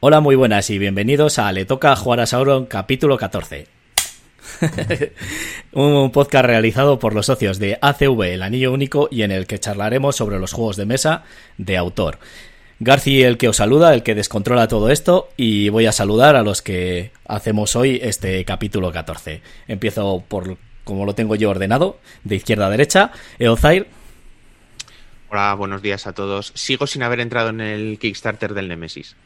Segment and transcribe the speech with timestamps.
[0.00, 3.66] Hola, muy buenas y bienvenidos a Le Toca Jugar a Sauron capítulo 14.
[5.72, 9.58] un podcast realizado por los socios de ACV El Anillo Único y en el que
[9.58, 11.24] charlaremos sobre los juegos de mesa
[11.56, 12.20] de autor.
[12.78, 16.44] Garci el que os saluda, el que descontrola todo esto y voy a saludar a
[16.44, 19.42] los que hacemos hoy este capítulo 14.
[19.66, 23.10] Empiezo por como lo tengo yo ordenado, de izquierda a derecha.
[23.40, 23.88] Eozair.
[25.28, 26.52] Hola, buenos días a todos.
[26.54, 29.16] Sigo sin haber entrado en el Kickstarter del Nemesis.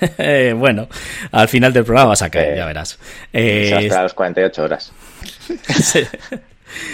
[0.56, 0.88] bueno,
[1.32, 2.98] al final del programa vas a caer, ya verás.
[3.32, 4.92] Eh, a las 48 horas.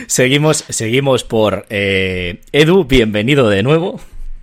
[0.06, 4.00] seguimos, seguimos por eh, Edu, bienvenido de nuevo.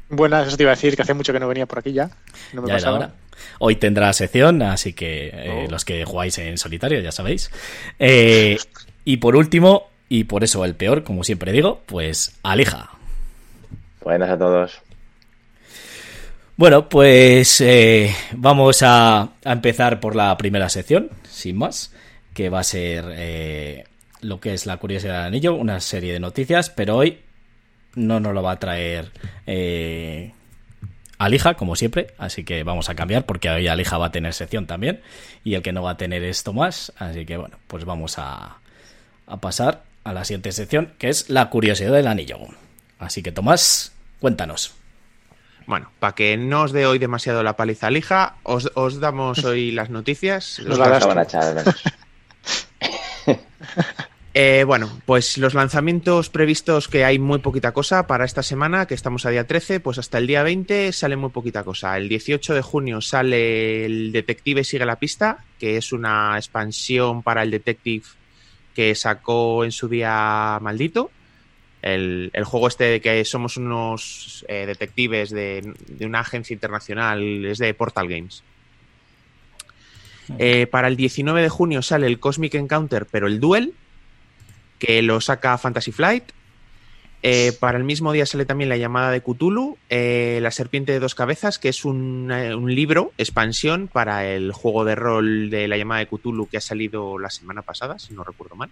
[0.10, 2.10] Buenas, eso te iba a decir que hace mucho que no venía por aquí ya.
[2.54, 3.12] No me ya pasaba.
[3.60, 5.72] Hoy tendrá sección, así que eh, oh.
[5.72, 7.50] los que jugáis en solitario ya sabéis.
[7.98, 12.92] y por último, y por eso el peor, como siempre digo, pues Alija.
[14.04, 14.82] Buenas a todos.
[16.62, 21.92] Bueno, pues eh, vamos a, empezar por la primera sección, sin más,
[22.36, 23.86] que va a ser eh,
[24.22, 27.22] lo que es la curiosidad del anillo, una serie de noticias, pero hoy
[27.96, 29.10] no nos lo va a traer
[29.48, 30.34] eh,
[31.18, 34.68] Alija, como siempre, así que vamos a cambiar porque hoy Alija va a tener sección
[34.68, 35.02] también
[35.44, 38.60] y el que no va a tener es Tomás, así que bueno, pues vamos a,
[39.26, 42.38] a pasar a la siguiente sección, que es la curiosidad del anillo.
[43.00, 44.76] Así que Tomás, cuéntanos.
[45.72, 49.72] Bueno, para que no os dé hoy demasiado la paliza lija, os, os damos hoy
[49.72, 50.62] las noticias.
[50.66, 51.64] Nos van a echar
[54.34, 58.96] eh, bueno, pues los lanzamientos previstos que hay muy poquita cosa para esta semana, que
[58.96, 61.96] estamos a día 13, pues hasta el día 20 sale muy poquita cosa.
[61.96, 67.44] El 18 de junio sale el Detective Sigue la Pista, que es una expansión para
[67.44, 68.04] el Detective
[68.76, 71.12] que sacó en su día maldito
[71.82, 77.74] el, juego este de que somos unos eh, detectives de, una agencia internacional es de
[77.74, 78.44] Portal Games.
[80.38, 83.74] Eh, para el 19 de junio sale el Cosmic Encounter, pero el Duel,
[84.80, 86.24] que lo saca Fantasy Flight.
[87.24, 91.14] Eh, para el mismo día sale también La llamada de Cthulhu, La serpiente de dos
[91.14, 96.00] cabezas, que es un, un, libro, expansión para el juego de rol de La llamada
[96.00, 98.70] de Cthulhu que ha salido la semana pasada, si no recuerdo mal.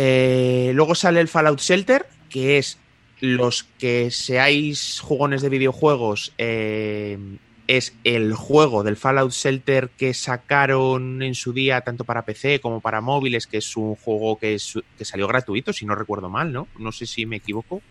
[0.00, 2.78] Eh, luego sale el Fallout Shelter, que es
[3.18, 7.18] los que seáis jugones de videojuegos, eh,
[7.66, 12.80] es el juego del Fallout Shelter que sacaron en su día tanto para PC como
[12.80, 14.56] para móviles, que es un juego que,
[15.00, 16.68] salió gratuito, si no recuerdo mal, ¿no?
[16.78, 17.82] No sé si me equivoco.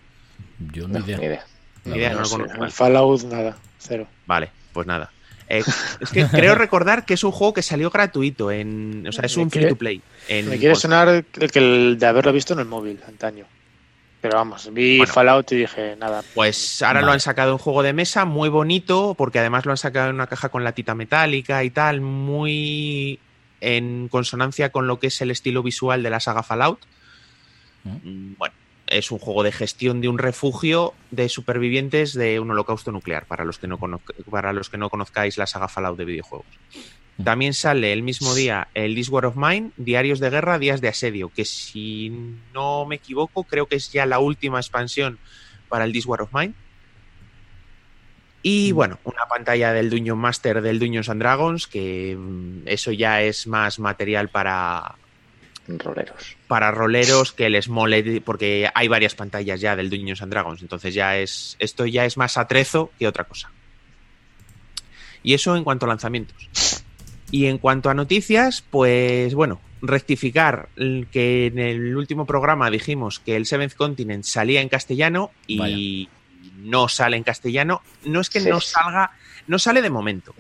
[0.72, 1.44] Yo no, idea.
[1.84, 4.08] El Fallout, nada, cero.
[4.26, 5.12] Vale, pues nada.
[5.50, 5.64] Eh,
[6.00, 9.38] es que creo recordar que es un juego que salió gratuito, en, o sea, es
[9.38, 10.02] un free to play.
[10.30, 13.46] me quiere sonar el, de haberlo visto en el móvil antaño.
[14.20, 16.24] Pero vamos, vi Fallout y dije, nada.
[16.34, 19.78] Pues ahora lo han sacado en juego de mesa, muy bonito, porque además lo han
[19.78, 23.20] sacado en una caja con latita metálica y tal, muy
[23.62, 26.80] en consonancia con lo que es el estilo visual de la saga Fallout.
[27.84, 28.56] Mm, bueno,
[28.88, 33.46] es un juego de gestión de un refugio de supervivientes de un holocausto nuclear, para
[33.46, 33.78] los que no,
[34.30, 36.48] para los que no conozcáis la saga Fallout de videojuegos.
[37.18, 37.24] Mm.
[37.24, 40.88] También sale el mismo día el This War of Mine, Diarios de Guerra, Días de
[40.88, 42.12] Asedio, que si
[42.54, 45.18] no me equivoco, creo que es ya la última expansión
[45.68, 46.54] para el This War of Mine.
[48.44, 48.76] Y mm.
[48.76, 53.48] bueno, una pantalla del Dungeon Master del Dungeons and Dragons, que mm, eso ya es
[53.48, 54.96] más material para,
[55.68, 56.38] roleros.
[56.48, 60.94] Para roleros que les mole, porque hay varias pantallas ya del Dungeons and Dragons, entonces
[60.94, 63.52] ya es, esto ya es más atrezo que otra cosa.
[65.24, 66.50] Y eso en cuanto a lanzamientos.
[67.32, 70.70] Y en cuanto a noticias, pues bueno, rectificar
[71.12, 76.08] que en el último programa dijimos que el Seventh Continent salía en castellano y
[76.58, 77.82] no sale en castellano.
[78.06, 79.12] No es que no salga,
[79.48, 80.34] no sale de momento.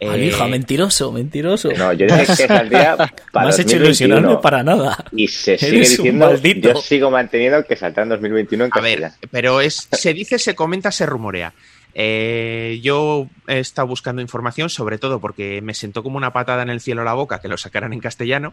[0.00, 1.70] Alija, eh, mentiroso, mentiroso.
[1.72, 2.96] No, yo dije que saldría
[3.32, 3.46] para.
[3.46, 5.04] No has hecho ilusionarme para nada.
[5.12, 6.34] Y se sigue diciendo.
[6.34, 10.54] Yo sigo manteniendo que saldrá en 2021 en A ver, pero es, se dice, se
[10.54, 11.54] comenta, se rumorea.
[11.94, 16.68] Eh, yo he estado buscando información, sobre todo porque me sentó como una patada en
[16.68, 18.52] el cielo la boca que lo sacaran en castellano,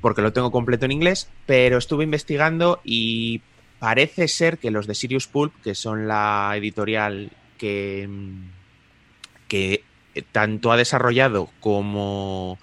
[0.00, 3.42] porque lo tengo completo en inglés, pero estuve investigando y
[3.78, 8.08] parece ser que los de Sirius Pulp, que son la editorial que,
[9.46, 9.82] que eh,
[10.32, 12.58] tanto ha desarrollado como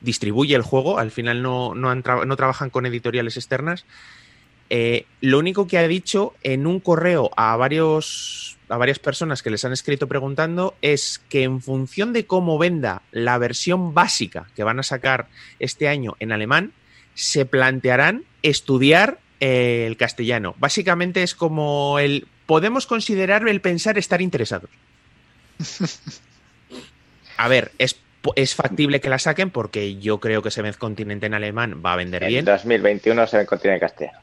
[0.00, 3.84] distribuye el juego, al final no, no, trabajan con editoriales externas.
[4.70, 9.50] Eh, lo único que ha dicho en un correo a, varios, a varias personas que
[9.50, 14.64] les han escrito preguntando es que en función de cómo venda la versión básica que
[14.64, 16.72] van a sacar este año en alemán,
[17.14, 20.54] se plantearán estudiar eh, el castellano.
[20.58, 24.70] Básicamente es como el podemos considerar el pensar estar interesados.
[27.36, 27.96] A ver, es,
[28.36, 31.96] es factible que la saquen porque yo creo que Seventh Continent en alemán va a
[31.96, 32.40] vender bien.
[32.40, 34.18] En 2021 Seventh Continent en castellano.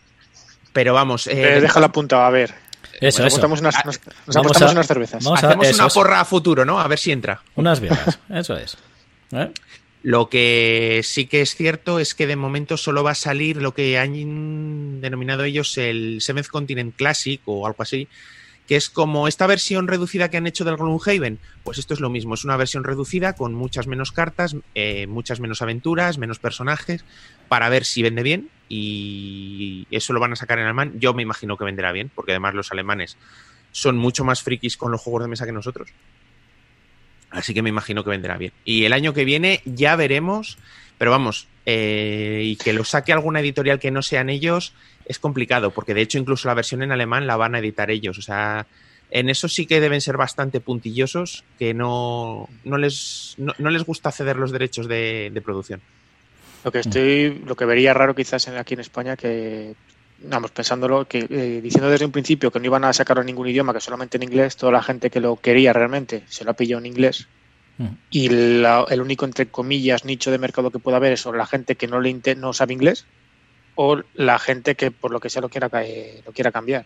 [0.73, 1.27] Pero vamos.
[1.27, 2.53] Eh, eh déjalo apuntado, a ver.
[2.99, 3.47] Eso, nos eso.
[3.47, 5.25] Unas, nos, nos unas cervezas.
[5.25, 6.79] Hacemos una porra a futuro, ¿no?
[6.79, 7.41] A ver si entra.
[7.55, 8.77] Unas viejas, eso es.
[9.31, 9.49] ¿Eh?
[10.03, 13.73] Lo que sí que es cierto es que de momento solo va a salir lo
[13.73, 18.07] que han denominado ellos el Seventh Continent Classic o algo así,
[18.71, 21.39] que es como esta versión reducida que han hecho del Gloomhaven.
[21.65, 25.41] Pues esto es lo mismo, es una versión reducida con muchas menos cartas, eh, muchas
[25.41, 27.03] menos aventuras, menos personajes,
[27.49, 30.93] para ver si vende bien y eso lo van a sacar en alemán.
[31.01, 33.17] Yo me imagino que venderá bien, porque además los alemanes
[33.73, 35.89] son mucho más frikis con los juegos de mesa que nosotros.
[37.29, 38.53] Así que me imagino que venderá bien.
[38.63, 40.57] Y el año que viene ya veremos,
[41.01, 45.71] pero vamos, eh, y que lo saque alguna editorial que no sean ellos es complicado,
[45.71, 48.19] porque de hecho incluso la versión en alemán la van a editar ellos.
[48.19, 48.67] O sea,
[49.09, 54.11] en eso sí que deben ser bastante puntillosos, que no, no, les, no, les gusta
[54.11, 55.81] ceder los derechos de, producción.
[56.63, 59.73] Lo que estoy, lo que vería raro quizás aquí en España que
[60.19, 63.47] vamos, pensándolo, que eh, diciendo desde un principio que no iban a sacarlo en ningún
[63.47, 66.53] idioma, que solamente en inglés, toda la gente que lo quería realmente se lo ha
[66.53, 67.27] pillado en inglés.
[67.81, 67.97] Mm.
[68.11, 71.75] Y el único, entre comillas, nicho de mercado que pueda haber es o la gente
[71.75, 73.05] que no, le no sabe inglés
[73.75, 75.69] o la gente que por lo que sea lo quiera,
[76.25, 76.85] lo quiera cambiar.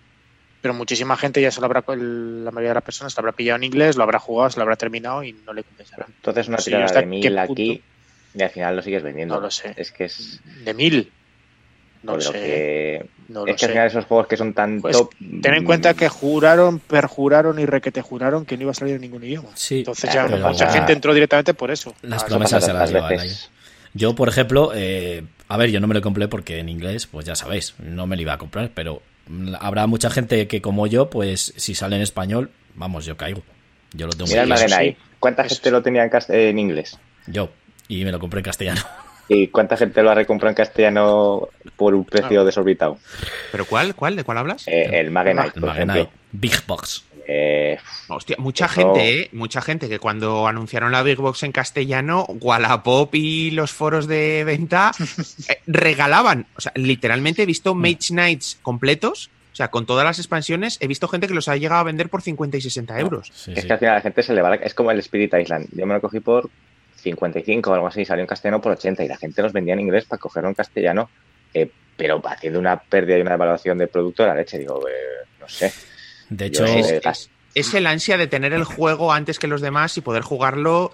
[0.62, 3.36] Pero muchísima gente ya se lo habrá, la mayoría de las personas se lo habrá
[3.36, 6.08] pillado en inglés, lo habrá jugado, se lo habrá terminado y no le compensará.
[6.08, 7.84] Entonces una tirada de mil aquí
[8.34, 9.36] y al final lo sigues vendiendo.
[9.36, 9.74] No lo sé.
[9.78, 10.42] Es que es...
[10.64, 11.12] De mil.
[12.06, 12.32] No sé.
[12.32, 12.96] Que...
[13.48, 14.98] es que al final esos juegos que son tan pues,
[15.42, 19.02] Ten en cuenta que juraron, perjuraron y requete juraron que no iba a salir en
[19.02, 19.50] ningún idioma.
[19.56, 21.94] Sí, Entonces ya mucha gente entró directamente por eso.
[22.02, 23.18] Las promesas se las llevan
[23.94, 27.26] Yo, por ejemplo, eh, a ver, yo no me lo compré porque en inglés, pues
[27.26, 29.02] ya sabéis, no me lo iba a comprar, pero
[29.60, 33.44] habrá mucha gente que como yo, pues si sale en español, vamos, yo caigo.
[33.94, 37.00] Yo lo tengo Mira el ¿Cuánta gente lo tenía en inglés?
[37.28, 37.50] Yo,
[37.88, 38.82] y me lo compré en castellano.
[39.28, 42.98] ¿Y cuánta gente lo ha recomprado en castellano por un precio desorbitado?
[43.52, 43.96] ¿Pero cuál?
[43.96, 44.16] ¿Cuál?
[44.16, 44.68] ¿De cuál hablas?
[44.68, 47.06] Eh, el Magenite, el Big Box.
[47.28, 49.30] Eh, Hostia, mucha gente, ¿eh?
[49.34, 54.44] Mucha gente que cuando anunciaron la Big Box en castellano, Wallapop y los foros de
[54.44, 54.92] venta
[55.50, 56.46] eh, regalaban.
[56.56, 57.74] O sea, literalmente he visto.
[57.74, 61.56] Mage Knights completos o sea, con todas las expansiones, he visto gente que los ha
[61.56, 63.32] llegado a vender por 50 y 60 euros.
[63.48, 64.54] es que al final la gente se le va.
[64.56, 65.70] Es como el Spirit Island.
[65.72, 66.50] Yo me lo cogí por
[67.06, 69.82] 55 o algo así, salió en castellano por 80 y la gente los vendía en
[69.82, 71.10] inglés para cogerlo en castellano,
[71.54, 75.28] eh, pero haciendo una pérdida y una evaluación de producto de la leche, digo, eh,
[75.40, 75.72] no sé.
[76.30, 80.24] De hecho, es, el ansia de tener el juego antes que los demás y poder
[80.24, 80.92] jugarlo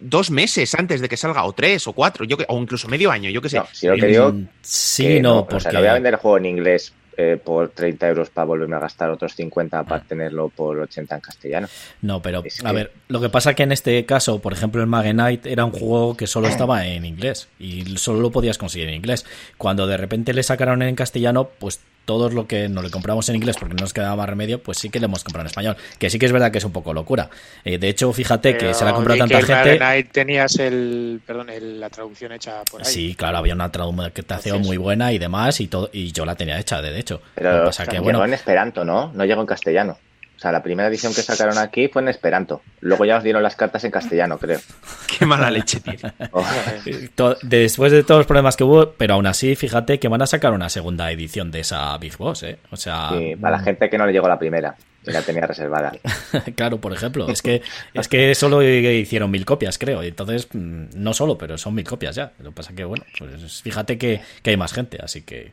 [0.00, 3.30] dos meses antes de que salga, o tres, o cuatro, yo o incluso medio año,
[3.30, 3.62] yo qué sé.
[3.72, 5.76] si lo que digo, mm, sí, no, porque...
[5.76, 9.10] voy a vender el juego en inglés eh, por 30 euros para volverme a gastar
[9.10, 10.04] otros 50 para ah.
[10.06, 11.68] tenerlo por 80 en castellano.
[12.02, 15.50] No, pero a ver, lo que pasa que en este caso, por ejemplo, el Magenite
[15.50, 19.24] era un juego que solo estaba en inglés y solo lo podías conseguir en inglés.
[19.58, 23.36] Cuando de repente le sacaron en castellano, pues todos lo que nos le compramos en
[23.36, 25.76] inglés porque no nos quedaba más remedio, pues sí que le hemos comprado en español.
[25.98, 27.30] Que sí que es verdad que es un poco locura.
[27.64, 29.78] Eh, de hecho, fíjate que se la ha comprado tanta gente.
[29.78, 31.48] Night tenías el, perdón,
[31.80, 32.92] la traducción hecha por ahí.
[32.92, 36.58] Sí, claro, había una traducción muy buena y demás y todo y yo la tenía
[36.58, 37.20] hecha, de hecho.
[37.34, 39.12] Pero pasa que, bueno, en Esperanto, ¿no?
[39.14, 39.98] No llegó en castellano.
[40.36, 42.62] O sea, la primera edición que sacaron aquí fue en Esperanto.
[42.80, 44.58] Luego ya os dieron las cartas en castellano, creo.
[45.18, 46.00] Qué mala leche tiene.
[46.32, 46.44] Oh.
[47.42, 50.52] Después de todos los problemas que hubo, pero aún así, fíjate que van a sacar
[50.52, 52.58] una segunda edición de esa Big Boss, ¿eh?
[52.70, 53.10] O sea...
[53.12, 54.74] Sí, para la gente que no le llegó la primera.
[55.06, 55.92] Y la tenía reservada.
[56.56, 57.28] claro, por ejemplo.
[57.28, 57.62] Es que,
[57.92, 60.02] es que solo hicieron mil copias, creo.
[60.02, 62.32] Entonces, mm, no solo, pero son mil copias ya.
[62.38, 65.52] Lo que pasa que, bueno, pues fíjate que, que hay más gente, así que...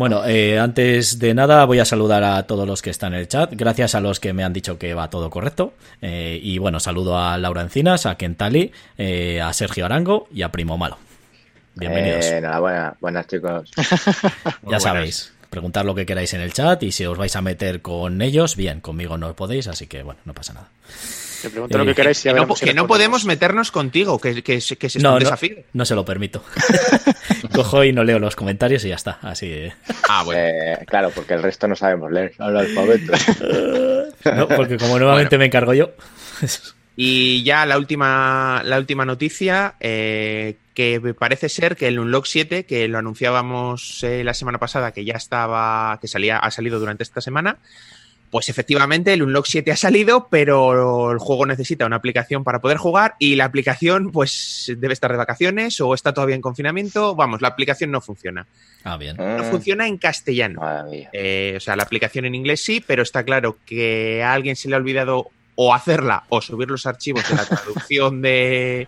[0.00, 3.28] Bueno, eh, antes de nada voy a saludar a todos los que están en el
[3.28, 3.52] chat.
[3.52, 5.74] Gracias a los que me han dicho que va todo correcto.
[6.00, 10.50] Eh, y bueno, saludo a Laura Encinas, a Kentali, eh, a Sergio Arango y a
[10.50, 10.96] Primo Malo.
[11.74, 12.24] Bienvenidos.
[12.24, 13.70] enhorabuena, buenas chicos.
[14.62, 17.82] ya sabéis, preguntar lo que queráis en el chat y si os vais a meter
[17.82, 20.68] con ellos, bien, conmigo no podéis, así que bueno, no pasa nada.
[22.60, 25.56] Que no, podemos meternos contigo, que, que, que es un desafío.
[25.72, 26.42] No, se lo permito.
[27.54, 29.18] Cojo y no leo los comentarios y ya está.
[29.22, 29.68] Así.
[30.08, 30.40] Ah, bueno.
[30.40, 33.12] Eh, claro, porque el resto no sabemos leer el alfabeto.
[34.36, 35.90] no, porque como nuevamente me encargo yo.
[36.96, 42.64] y ya la última, la última noticia, eh, que parece ser que el Unlock 7,
[42.64, 47.02] que lo anunciábamos eh, la semana pasada, que ya estaba, que salía, ha salido durante
[47.02, 47.58] esta semana,
[48.30, 52.78] pues efectivamente el Unlock 7 ha salido, pero el juego necesita una aplicación para poder
[52.78, 57.16] jugar y la aplicación pues debe estar de vacaciones o está todavía en confinamiento.
[57.16, 58.46] Vamos, la aplicación no funciona.
[58.84, 59.16] Ah, bien.
[59.16, 60.60] No funciona en castellano.
[61.12, 64.68] Eh, o sea, la aplicación en inglés sí, pero está claro que a alguien se
[64.68, 68.86] le ha olvidado o hacerla o subir los archivos de la traducción de,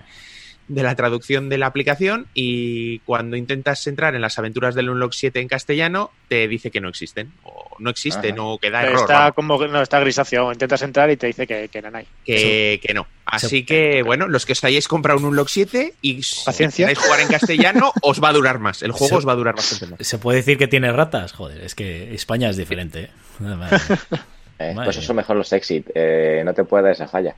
[0.68, 5.12] de la traducción de la aplicación y cuando intentas entrar en las aventuras del Unlock
[5.12, 8.42] 7 en castellano te dice que no existen o no existen Ajá.
[8.42, 9.02] o que da Pero error.
[9.02, 10.50] está vamos, como que no está grisáceo.
[10.52, 12.06] Intentas entrar y te dice que, que no hay.
[12.24, 13.06] que, que no.
[13.26, 16.92] Así que, bueno, los que os hayáis comprado un Unlock 7 y Paciencia.
[16.94, 18.82] jugar en castellano, os va a durar más.
[18.82, 20.06] El juego os va a durar bastante más.
[20.06, 21.32] ¿Se puede decir que tiene ratas?
[21.32, 23.02] Joder, es que España es diferente.
[23.04, 23.10] ¿eh?
[24.58, 25.90] Eh, Madre pues eso mejor los exit.
[25.94, 27.34] eh, no te puede dar esa falla.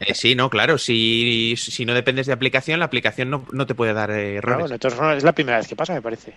[0.00, 0.76] Eh, sí, no, claro.
[0.76, 4.56] Si, si no dependes de aplicación, la aplicación no, no te puede dar eh, Claro,
[4.66, 4.70] errores.
[4.72, 6.34] entonces, no, es la primera vez que pasa, me parece.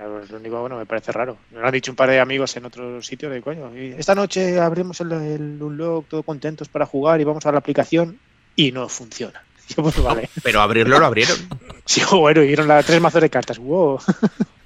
[0.00, 1.36] Lo único, bueno, me parece raro.
[1.50, 3.76] Me lo han dicho un par de amigos en otro sitio de coño.
[3.76, 7.58] y Esta noche abrimos el, el unlock, todo contentos para jugar y vamos a la
[7.58, 8.18] aplicación
[8.56, 9.42] y no funciona.
[9.68, 10.28] Yo, pues vale.
[10.42, 11.36] Pero abrirlo lo abrieron.
[11.86, 13.58] Sí, bueno, y dieron las tres mazos de cartas.
[13.58, 13.98] Wow.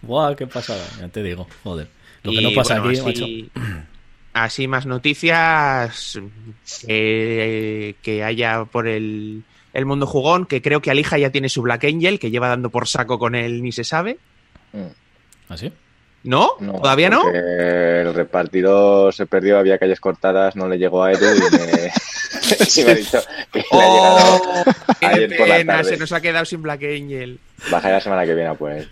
[0.02, 1.46] Buah, qué pasada, ya te digo.
[1.62, 1.88] Joder.
[2.22, 3.50] Lo que Y, no pasa bueno, aquí, así,
[4.34, 6.18] así más noticias
[6.86, 11.62] que, que haya por el, el mundo jugón, que creo que Alija ya tiene su
[11.62, 14.18] Black Angel, que lleva dando por saco con él ni se sabe.
[14.74, 14.88] Mm,
[15.48, 15.72] ¿Así?
[16.24, 16.52] ¿No?
[16.58, 17.28] no, ¿Todavía no?
[17.30, 21.58] El repartidor se perdió, había calles cortadas, no le llegó a Edu y me,
[22.84, 23.20] me ha dicho
[23.52, 24.42] que le ha llegado.
[24.42, 24.64] ¡Oh!
[25.00, 25.76] ¡Qué ayer por la pena!
[25.76, 25.90] tarde.
[25.90, 27.38] Se nos ha quedado sin Black Angel.
[27.70, 28.88] Bajaré la semana que viene, pues.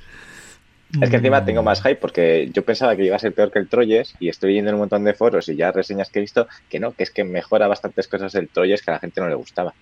[1.00, 3.58] Es que encima tengo más hype porque yo pensaba que iba a ser peor que
[3.58, 6.22] el Troyes y estoy viendo en un montón de foros y ya reseñas que he
[6.22, 9.22] visto que no, que es que mejora bastantes cosas el Troyes que a la gente
[9.22, 9.72] no le gustaba.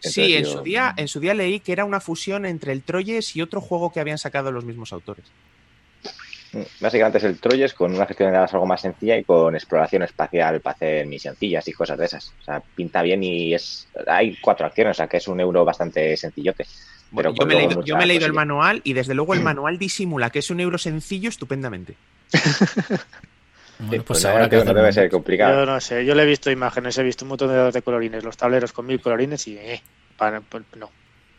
[0.00, 3.36] Sí, en su, día, en su día leí que era una fusión entre el Troyes
[3.36, 5.26] y otro juego que habían sacado los mismos autores.
[6.52, 9.54] Mm, Básicamente es el Troyes con una gestión de datos algo más sencilla y con
[9.54, 12.32] exploración espacial para hacer misioncillas y cosas de esas.
[12.40, 15.64] O sea, pinta bien y es hay cuatro acciones, o sea que es un euro
[15.64, 16.66] bastante sencillote.
[17.10, 19.42] Bueno, Pero yo, me leído, yo me he leído el manual y desde luego el
[19.42, 21.94] manual disimula que es un euro sencillo estupendamente.
[23.78, 25.60] Bueno, Sí, pues no, habrá que no hacer debe ser complicado.
[25.60, 27.82] Yo no sé, yo le he visto imágenes, he visto un montón de dados de
[27.82, 29.82] colorines, los tableros con mil colorines y eh,
[30.16, 30.88] para, pues, no.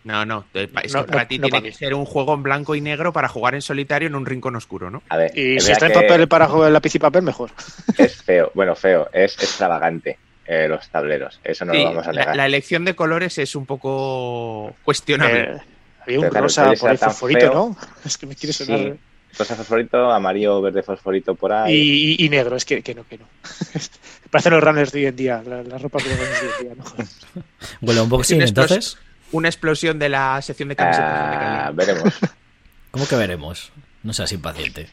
[0.03, 1.73] No, no, es No, que para no, ti no tiene para que mí.
[1.75, 4.89] ser un juego en blanco y negro para jugar en solitario en un rincón oscuro,
[4.91, 5.01] ¿no?
[5.09, 7.51] A ver, Y si está en que papel para jugar lápiz y papel, mejor.
[7.97, 12.11] es feo, bueno, feo, es extravagante eh, los tableros, eso no Sí, lo vamos a
[12.13, 12.35] la, negar.
[12.35, 15.39] la elección de colores es un poco cuestionable.
[15.41, 15.61] Eh,
[16.01, 17.53] había un rosa por ahí fosforito, feo.
[17.53, 17.77] ¿no?
[18.05, 18.79] Es que me quiere sonar.
[18.79, 18.93] Sí,
[19.39, 21.73] rosa fosforito, amarillo, verde fosforito por ahí.
[21.73, 23.25] Y, y- y negro, es que, que no, que no.
[24.29, 26.53] Parecen los runners de hoy en día, la, la ropa de los runners de hoy
[26.59, 27.43] en día, ¿no?
[27.79, 28.97] Bueno, Tienes dos- entonces.
[29.33, 31.09] Una explosión de la sección de camisetas.
[31.11, 32.13] Ah, veremos.
[32.91, 33.71] ¿Cómo que veremos?
[34.03, 34.87] No seas impaciente.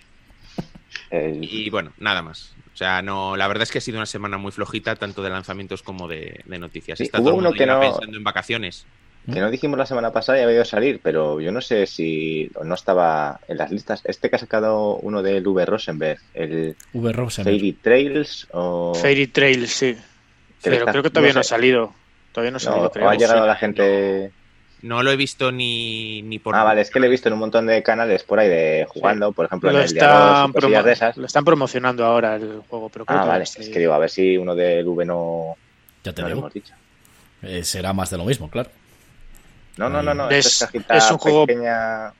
[1.10, 2.52] Eh, Y bueno, nada más.
[2.72, 5.30] O sea, no, la verdad es que ha sido una semana muy flojita, tanto de
[5.30, 6.98] lanzamientos como de, de noticias.
[6.98, 8.86] Sí, Está hubo todo el uno mundo que no- pensando en vacaciones.
[9.30, 11.86] que no dijimos la semana pasada y había ido a salir, pero yo no sé
[11.86, 14.00] si no estaba en las listas.
[14.04, 15.66] Este que ha sacado uno del V.
[15.66, 17.12] Rosenberg, el V.
[17.12, 17.44] Rosen.
[17.44, 18.94] Fairy Trails o...
[18.94, 19.96] Fairy Trail, sí.
[20.62, 21.94] Pero creo que todavía no no, ha salido.
[22.32, 23.08] Todavía no ha No, salido, o creo.
[23.08, 24.30] ha llegado la gente...
[24.82, 26.56] No lo he visto ni, ni por.
[26.56, 28.86] Ah, vale, es que le he visto en un montón de canales por ahí de
[28.88, 31.18] jugando, por ejemplo, Lo en el están, de esas.
[31.18, 33.98] lo están promocionando ahora el juego, pero creo Ah, que vale, es que digo, a
[33.98, 35.54] ver si uno del V no,
[36.02, 36.72] Ya te no lo hemos dicho.
[37.42, 38.70] Eh, será más de lo mismo, claro.
[39.76, 42.12] No, no, no, no, Es- es, cajita es un juego- pequeña...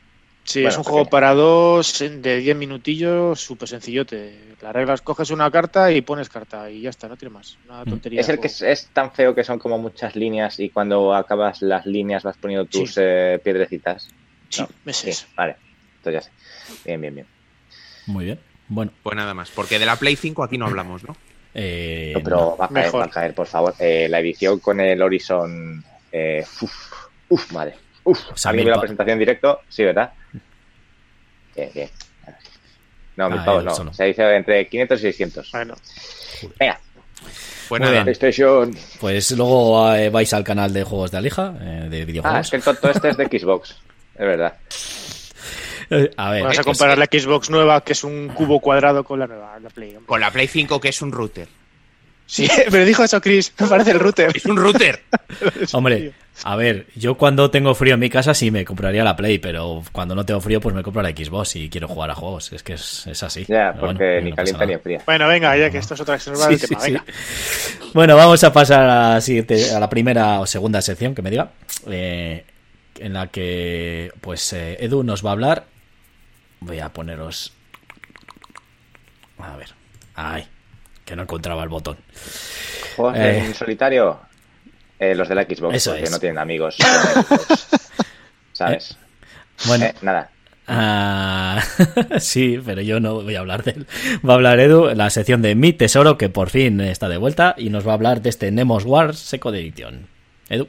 [0.51, 1.11] Sí, Bueno, es un juego pequeño.
[1.11, 4.57] para dos de 10 minutillos, súper sencillote.
[4.61, 7.57] Las reglas, coges una carta y pones carta y ya está, no tiene más.
[7.67, 7.89] Una Mm.
[7.89, 8.21] tontería.
[8.21, 11.63] Es el que es, es tan feo que son como muchas líneas y cuando acabas
[11.63, 13.01] las líneas vas poniendo tus Sí.
[13.01, 14.09] eh, piedrecitas.
[14.49, 15.57] Sí, no, Sí, vale,
[16.03, 16.31] entonces ya
[16.75, 16.81] sé.
[16.85, 17.29] Bien, bien, bien.
[18.07, 18.41] Muy bien.
[18.67, 19.51] Bueno, Pues nada más.
[19.51, 21.15] Porque de la Play 5 aquí no hablamos, ¿no?
[21.55, 22.57] eh, No, pero no.
[22.57, 23.01] va a caer, Mejor.
[23.03, 23.75] va a caer, por favor.
[23.79, 25.85] Eh, la edición con el Horizon...
[26.11, 26.73] Eh, uf,
[27.29, 27.77] uf, vale.
[28.03, 29.61] Uf, O sea, ¿alguien mil vio la presentación en directo?
[29.69, 30.13] Sí, ¿verdad?
[31.61, 31.91] Bien, bien.
[33.17, 33.75] No, Ah, pavos el no.
[33.75, 33.93] solo.
[33.93, 35.51] Se dice entre 500 y 600.
[35.53, 35.75] Bueno,
[36.59, 36.81] Venga,
[37.69, 37.93] Pues Muy nada.
[37.93, 38.05] bien.
[38.05, 38.75] PlayStation.
[39.01, 42.41] Pues luego eh, vais al canal de juegos de Alija, eh, de Ah, videojuegos.
[42.41, 43.71] es que el tonto este es de Xbox.
[44.15, 44.55] Es verdad.
[45.91, 49.05] Eh, a ver, vas a pues, comparar la Xbox nueva, que es un cubo cuadrado,
[49.05, 49.91] con la nueva, la Play.
[49.91, 50.07] hombre.
[50.07, 51.49] Con la Play 5 que es un router.
[52.31, 54.31] Sí, pero dijo eso Chris, me parece el router.
[54.37, 55.03] ¡Es un router!
[55.73, 56.13] Hombre,
[56.45, 59.83] a ver, yo cuando tengo frío en mi casa sí me compraría la Play, pero
[59.91, 62.53] cuando no tengo frío pues me compro la Xbox y quiero jugar a juegos.
[62.53, 63.45] Es que es, es así.
[63.49, 65.03] Ya, Pero porque bueno, ni no calienta ni enfría.
[65.05, 67.05] Bueno, venga, ya que esto es otra reserva del Sí, tema, sí, venga.
[67.09, 67.79] sí.
[67.95, 71.31] Bueno, vamos a pasar a la siguiente, a la primera o segunda sección que me
[71.31, 71.51] diga,
[71.89, 72.45] eh,
[73.01, 75.65] en la que pues eh, Edu nos va a hablar.
[76.61, 77.53] Voy a poneros,
[79.39, 79.71] a ver,
[80.15, 80.47] ay,
[81.11, 81.97] que no encontraba el botón.
[82.97, 83.39] ¿Juegos Eh.
[83.47, 84.21] en solitario?
[84.99, 86.11] Eh, los de la Xbox, Eso porque es.
[86.11, 86.77] no tienen amigos.
[86.79, 87.69] Xbox.
[88.53, 88.97] ¿Sabes?
[89.67, 90.31] Bueno, Eh, nada.
[90.69, 91.61] Ah,
[92.21, 93.87] sí, pero yo no voy a hablar de él.
[94.27, 97.55] Va a hablar Edu, la sección de Mi Tesoro, que por fin está de vuelta,
[97.59, 100.07] y nos va a hablar de este Nemos Wars Seco de edición.
[100.49, 100.69] Edu.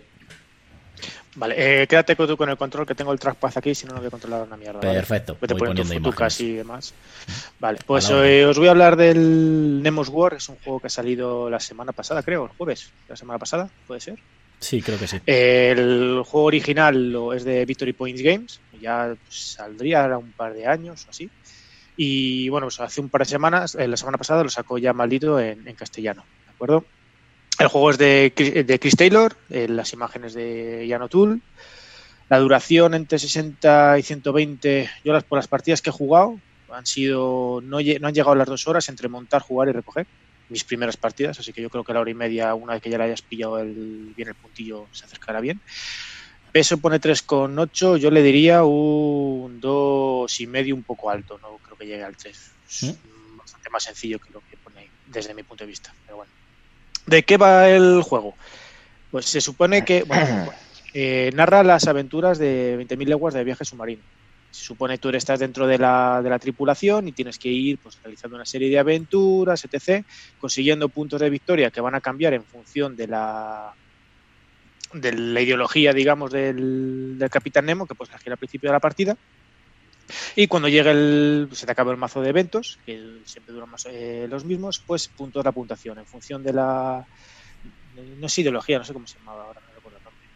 [1.33, 3.99] Vale, eh, quédate tú con el control, que tengo el trackpad aquí, si no, no
[3.99, 4.81] voy a controlar una mierda.
[4.81, 5.37] Perfecto.
[5.39, 6.39] Vete voy poniendo poniendo imágenes.
[6.41, 6.93] y demás.
[7.57, 10.89] Vale, pues eh, os voy a hablar del Nemos War, es un juego que ha
[10.89, 14.15] salido la semana pasada, creo, el jueves, la semana pasada, puede ser.
[14.59, 15.19] Sí, creo que sí.
[15.25, 20.65] El juego original lo- es de Victory Points Games, ya saldría ahora un par de
[20.67, 21.31] años o así.
[21.95, 24.93] Y bueno, pues hace un par de semanas, eh, la semana pasada lo sacó ya
[24.93, 26.91] maldito en, en castellano, ¿de acuerdo?
[27.61, 31.41] El juego es de, Chris- de Chris Taylor, eh, las imágenes de Jan O'Toole.
[32.27, 36.87] La duración entre 60 y 120, yo las, por las partidas que he jugado, han
[36.87, 40.07] sido no, han llegado las dos horas entre montar, jugar y recoger
[40.49, 42.89] mis primeras partidas, así que yo creo que la hora y media, una vez que
[42.89, 45.61] ya le hayas pillado el, bien el puntillo, se acercará bien.
[46.51, 51.77] Peso pone 3,8, yo le diría un 2 y medio un poco alto, no creo
[51.77, 52.57] que llegue al 3.
[52.67, 53.37] Es ¿Mm?
[53.37, 56.33] bastante más sencillo que lo que pone desde mi punto de vista, pero bueno.
[57.05, 58.35] ¿De qué va el juego?
[59.11, 60.51] Pues se supone que bueno,
[60.93, 64.01] eh, narra las aventuras de 20.000 leguas de viaje submarino.
[64.51, 67.77] Se supone que tú estás dentro de la, de la tripulación y tienes que ir
[67.77, 70.05] pues, realizando una serie de aventuras, etc.,
[70.39, 73.73] consiguiendo puntos de victoria que van a cambiar en función de la
[74.93, 78.81] de la ideología, digamos, del, del Capitán Nemo, que puedes elegir al principio de la
[78.81, 79.15] partida.
[80.35, 81.49] Y cuando llegue el.
[81.51, 85.07] se te acaba el mazo de eventos, que siempre duran más eh, los mismos, pues
[85.07, 87.05] puntos la puntuación en función de la.
[88.17, 90.27] No es ideología, no sé cómo se llamaba ahora, no recuerdo el nombre.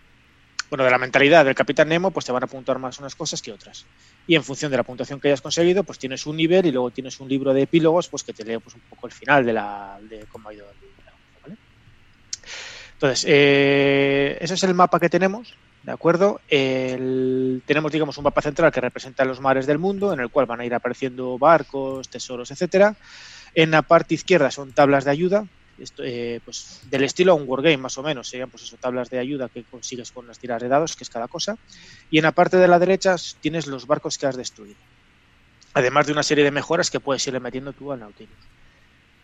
[0.70, 3.42] Bueno, de la mentalidad del Capitán Nemo, pues te van a puntuar más unas cosas
[3.42, 3.86] que otras.
[4.28, 6.92] Y en función de la puntuación que hayas conseguido, pues tienes un nivel y luego
[6.92, 9.54] tienes un libro de epílogos, pues que te lee pues, un poco el final de,
[9.54, 10.96] la, de cómo ha ido el.
[12.96, 15.54] Entonces, eh, ese es el mapa que tenemos,
[15.86, 16.42] ¿de acuerdo?
[16.50, 20.62] Tenemos, digamos, un mapa central que representa los mares del mundo, en el cual van
[20.62, 22.96] a ir apareciendo barcos, tesoros, etcétera.
[23.54, 25.46] En la parte izquierda son tablas de ayuda,
[25.78, 29.10] esto, eh, pues del estilo a un wargame más o menos, serían pues eso, tablas
[29.10, 31.56] de ayuda que consigues con las tiradas de dados, que es cada cosa.
[32.10, 34.78] Y en la parte de la derecha tienes los barcos que has destruido.
[35.74, 38.55] Además de una serie de mejoras que puedes irle metiendo tú al Nautilus.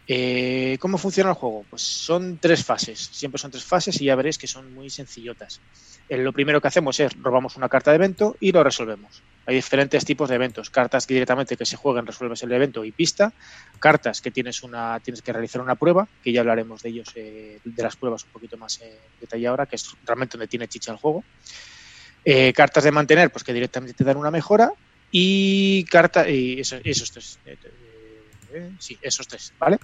[0.08, 1.68] Eh, ¿Cómo funciona el juego?
[1.70, 5.64] Pues son tres fases, siempre son tres fases y ya veréis que son muy sencillotas.
[6.08, 9.24] Eh, lo primero que hacemos es robamos una carta de evento y lo resolvemos.
[9.46, 12.92] Hay diferentes tipos de eventos, cartas que directamente que se jueguen resuelves el evento y
[12.92, 13.34] pista,
[13.80, 17.60] cartas que tienes una tienes que realizar una prueba, que ya hablaremos de ellos eh,
[17.64, 20.92] de las pruebas un poquito más eh, detalle ahora, que es realmente donde tiene chicha
[20.92, 21.28] el juego.
[22.24, 24.72] Eh, cartas de mantener, pues que directamente te dan una mejora
[25.10, 27.58] y carta y eso- esos tres, eh,
[28.54, 29.80] eh, sí, esos tres, ¿vale?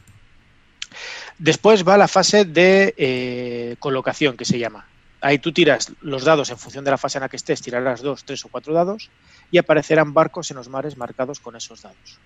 [1.37, 4.87] Después va la fase de eh, colocación, que se llama.
[5.21, 8.01] Ahí tú tiras los dados en función de la fase en la que estés, tirarás
[8.01, 9.09] dos, tres o cuatro dados
[9.51, 12.19] y aparecerán barcos en los mares marcados con esos dados.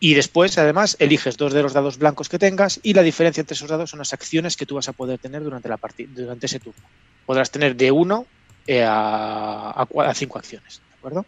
[0.00, 3.54] Y después, además, eliges dos de los dados blancos que tengas y la diferencia entre
[3.54, 6.46] esos dados son las acciones que tú vas a poder tener durante, la partida, durante
[6.46, 6.82] ese turno.
[7.26, 8.26] Podrás tener de uno
[8.66, 11.26] eh, a, a cinco acciones, ¿de acuerdo?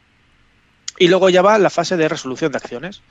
[0.99, 3.03] Y luego ya va la fase de resolución de acciones.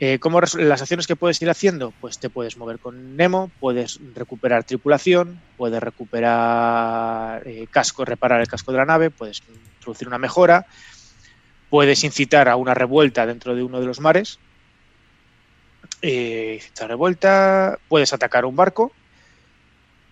[0.00, 1.92] Eh, ¿cómo las acciones que puedes ir haciendo?
[1.98, 8.46] Pues te puedes mover con Nemo, puedes recuperar tripulación, puedes recuperar eh, casco, reparar el
[8.46, 10.64] casco de la nave, puedes introducir una mejora,
[11.70, 14.42] puedes incitar a una revuelta dentro de uno de los mares,
[16.02, 18.96] eh, incitar revuelta, puedes atacar un barco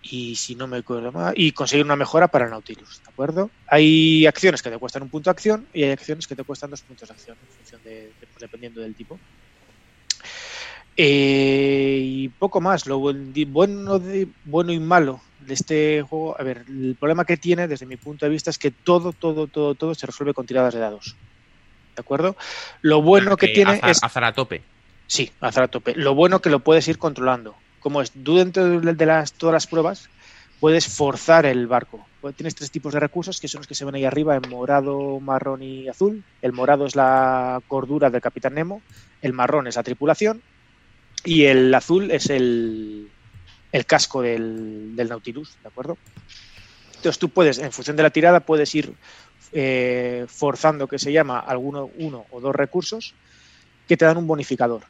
[0.01, 3.53] y si no me acuerdo mal, y conseguir una mejora para Nautilus, ¿de acuerdo?
[3.65, 6.69] Hay acciones que te cuestan un punto de acción y hay acciones que te cuestan
[6.69, 9.21] dos puntos de acción, en función de, de- dependiendo del tipo.
[10.99, 16.43] Eh, y poco más, lo buen- bueno, de, bueno y malo de este juego, a
[16.43, 19.75] ver, el problema que tiene desde mi punto de vista es que todo, todo, todo,
[19.75, 21.15] todo se resuelve con tiradas de dados.
[21.95, 22.35] ¿De acuerdo?
[22.81, 24.63] Lo bueno que Eh, tiene azar, es azar a tope.
[25.05, 25.93] Sí, azar a tope.
[25.95, 27.55] Lo bueno que lo puedes ir controlando.
[27.79, 30.09] Como es tú dentro de las, todas las pruebas,
[30.59, 32.05] puedes forzar el barco.
[32.21, 34.49] Pues Tienes tres tipos de recursos que son los que se ven ahí arriba en
[34.49, 36.23] morado, marrón y azul.
[36.41, 38.81] El morado es la cordura del Capitán Nemo,
[39.21, 40.41] el marrón es la tripulación
[41.27, 43.09] y el azul es el,
[43.73, 45.97] el casco del, del Nautilus, ¿de acuerdo?
[46.95, 48.93] Entonces tú puedes, en función de la tirada, puedes ir
[49.51, 53.13] eh, forzando, que se llama, alguno, uno o dos recursos
[53.89, 54.83] que te dan un bonificador.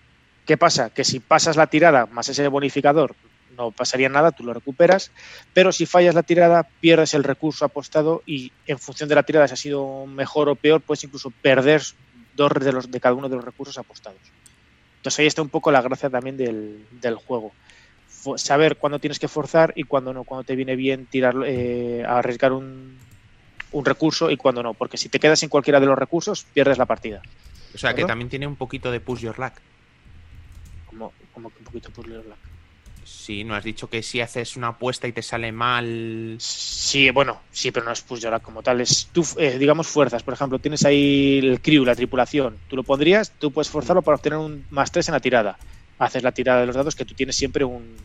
[0.45, 0.91] ¿Qué pasa?
[0.91, 3.15] Que si pasas la tirada más ese bonificador,
[3.57, 5.09] no pasaría nada, tú lo recuperas,
[5.55, 9.47] pero si fallas la tirada, pierdes el recurso apostado y en función de la tirada,
[9.47, 11.81] si ha sido mejor o peor, puedes incluso perder
[12.35, 14.21] dos de, los, de cada uno de los recursos apostados.
[15.07, 17.53] Entonces ahí está un poco la gracia también del, del juego.
[18.35, 22.51] Saber cuándo tienes que forzar y cuándo no, cuándo te viene bien tirar, eh, arriesgar
[22.51, 22.97] un,
[23.71, 26.77] un recurso y cuándo no, porque si te quedas en cualquiera de los recursos, pierdes
[26.77, 27.21] la partida.
[27.73, 29.53] O sea, que también tiene un poquito de push your luck.
[30.87, 32.35] Como, como que un poquito por leerla.
[33.07, 36.35] Sí, no has dicho que si haces una apuesta y te sale mal.
[36.39, 38.81] Sí, bueno, sí, pero no es luck como tal.
[38.81, 40.23] Es tú, eh, digamos, fuerzas.
[40.23, 42.57] Por ejemplo, tienes ahí el crew, la tripulación.
[42.67, 45.57] Tú lo pondrías, tú puedes forzarlo para obtener un más 3 en la tirada.
[45.99, 47.95] Haces la tirada de los dados que tú tienes siempre un,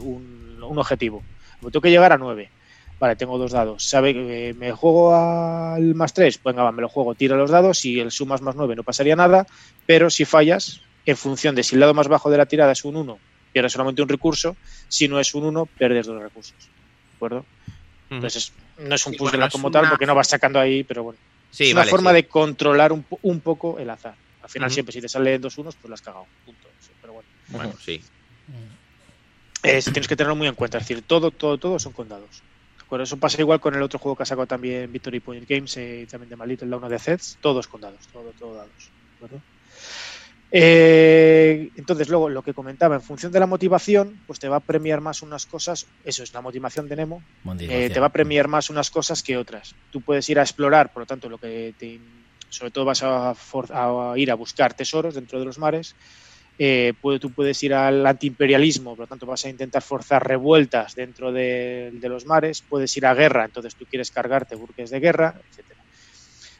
[0.00, 1.22] un, objetivo.
[1.60, 2.50] Como tengo que llegar a 9.
[3.00, 3.82] Vale, tengo dos dados.
[3.82, 6.38] ¿Sabe que me juego al más 3?
[6.44, 7.78] Venga, va, me lo juego, tira los dados.
[7.78, 9.46] Si el sumas más 9 no pasaría nada.
[9.86, 12.84] Pero si fallas, en función de si el lado más bajo de la tirada es
[12.84, 13.18] un 1,
[13.56, 14.54] pierdes solamente un recurso.
[14.86, 16.54] Si no es un 1, pierdes dos recursos.
[16.58, 17.46] ¿De acuerdo?
[18.10, 21.04] Entonces, no es un Sí, puzzle bueno, como tal, porque no vas sacando ahí, pero
[21.04, 21.18] bueno.
[21.50, 22.16] Sí, es una vale, forma sí.
[22.16, 24.14] de controlar un, un poco el azar.
[24.42, 26.26] Al final, siempre, si te salen dos unos, pues la has cagado.
[26.44, 26.68] Punto.
[27.00, 27.28] Pero bueno.
[27.48, 28.02] Bueno, sí.
[29.62, 30.76] Eh, tienes que tenerlo muy en cuenta.
[30.76, 32.42] Es decir, todo, todo, todo son con dados.
[32.76, 33.04] ¿De acuerdo?
[33.04, 36.02] Eso pasa igual con el otro juego que ha sacado también Victory Point Games eh,
[36.02, 37.38] y también de Malito, el uno de Zeds.
[37.40, 38.06] Todos con dados.
[38.12, 38.90] Todo, todo dados.
[39.12, 39.55] ¿De acuerdo?
[40.50, 44.64] Eh, entonces, luego lo que comentaba, en función de la motivación, pues te va a
[44.64, 45.94] premiar más unas cosas.
[46.02, 47.26] Eso es la motivación de Nemo.
[47.70, 49.76] Eh, te va a premiar más unas cosas que otras.
[49.90, 52.00] Tú puedes ir a explorar, por lo tanto, lo que te,
[52.48, 55.96] sobre todo vas a, for- a ir a buscar tesoros dentro de los mares.
[56.58, 60.94] Eh, puede- tú puedes ir al antiimperialismo, por lo tanto vas a intentar forzar revueltas
[60.94, 62.62] dentro de, de los mares.
[62.66, 65.82] Puedes ir a guerra, entonces tú quieres cargarte buques de guerra, etcétera.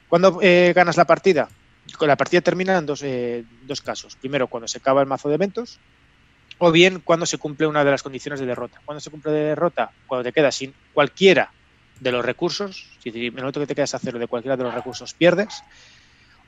[0.07, 0.38] ¿Cuándo
[0.75, 1.49] ganas la partida?
[1.96, 4.16] Con La partida termina en dos, eh, dos casos.
[4.16, 5.79] Primero, cuando se acaba el mazo de eventos,
[6.59, 8.81] o bien cuando se cumple una de las condiciones de derrota.
[8.85, 11.53] Cuando se cumple de derrota, cuando te quedas sin cualquiera
[12.01, 14.64] de los recursos, decir, en el momento que te quedas a cero de cualquiera de
[14.64, 15.62] los recursos pierdes,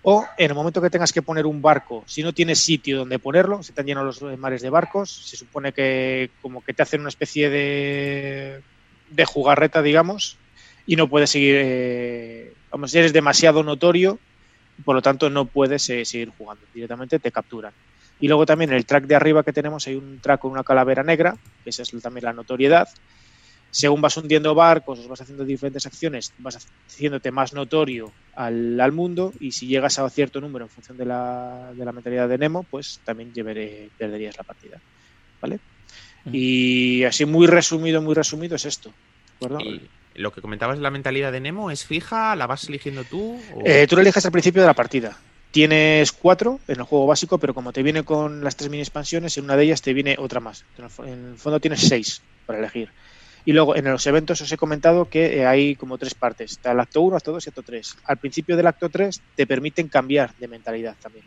[0.03, 3.18] o en el momento que tengas que poner un barco, si no tienes sitio donde
[3.18, 6.83] ponerlo, se te han llenado los mares de barcos, se supone que como que te
[6.83, 8.62] hacen una especie de,
[9.11, 10.37] de jugarreta, digamos,
[10.87, 14.18] y no puedes seguir, eh, vamos, eres demasiado notorio,
[14.85, 17.75] por lo tanto no puedes eh, seguir jugando, directamente te capturan.
[18.19, 20.64] Y luego también en el track de arriba que tenemos hay un track con una
[20.64, 22.87] calavera negra, que esa es también la notoriedad.
[23.71, 29.33] Según vas hundiendo barcos, vas haciendo diferentes acciones, vas haciéndote más notorio al, al mundo
[29.38, 32.64] y si llegas a cierto número en función de la, de la mentalidad de Nemo,
[32.64, 34.81] pues también llevaré- perderías la partida.
[35.41, 35.61] ¿Vale?
[36.33, 38.91] Y así muy resumido, muy resumido es esto.
[38.91, 39.61] ¿de acuerdo?
[39.61, 43.40] Y lo que comentabas de la mentalidad de Nemo es fija, la vas eligiendo tú.
[43.54, 45.18] o- Eh, tú lo eliges al principio de la partida.
[45.50, 49.37] Tienes cuatro en el juego básico, pero como te viene con las tres mini expansiones,
[49.38, 50.66] en una de ellas te viene otra más.
[51.04, 52.92] En el fondo tienes seis para elegir.
[53.44, 56.52] Y luego en los eventos os he comentado que eh, hay como tres partes.
[56.52, 57.94] Está el acto 1, acto 2 y acto 3.
[58.04, 61.24] Al principio del acto 3 te permiten cambiar de mentalidad también.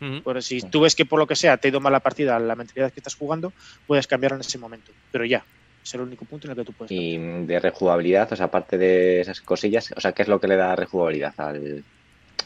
[0.00, 0.22] Ujú.
[0.24, 2.38] Por si tú ves que por lo que sea te ha ido mal la partida,
[2.40, 3.54] la mentalidad que estás jugando,
[3.86, 4.92] puedes cambiarla en ese momento.
[5.12, 5.46] Pero ya,
[5.82, 6.92] es el único punto en el que tú puedes.
[6.92, 10.48] Y de rejugabilidad, o sea, aparte de esas cosillas, o sea, ¿qué es lo que
[10.48, 11.84] le da rejugabilidad al.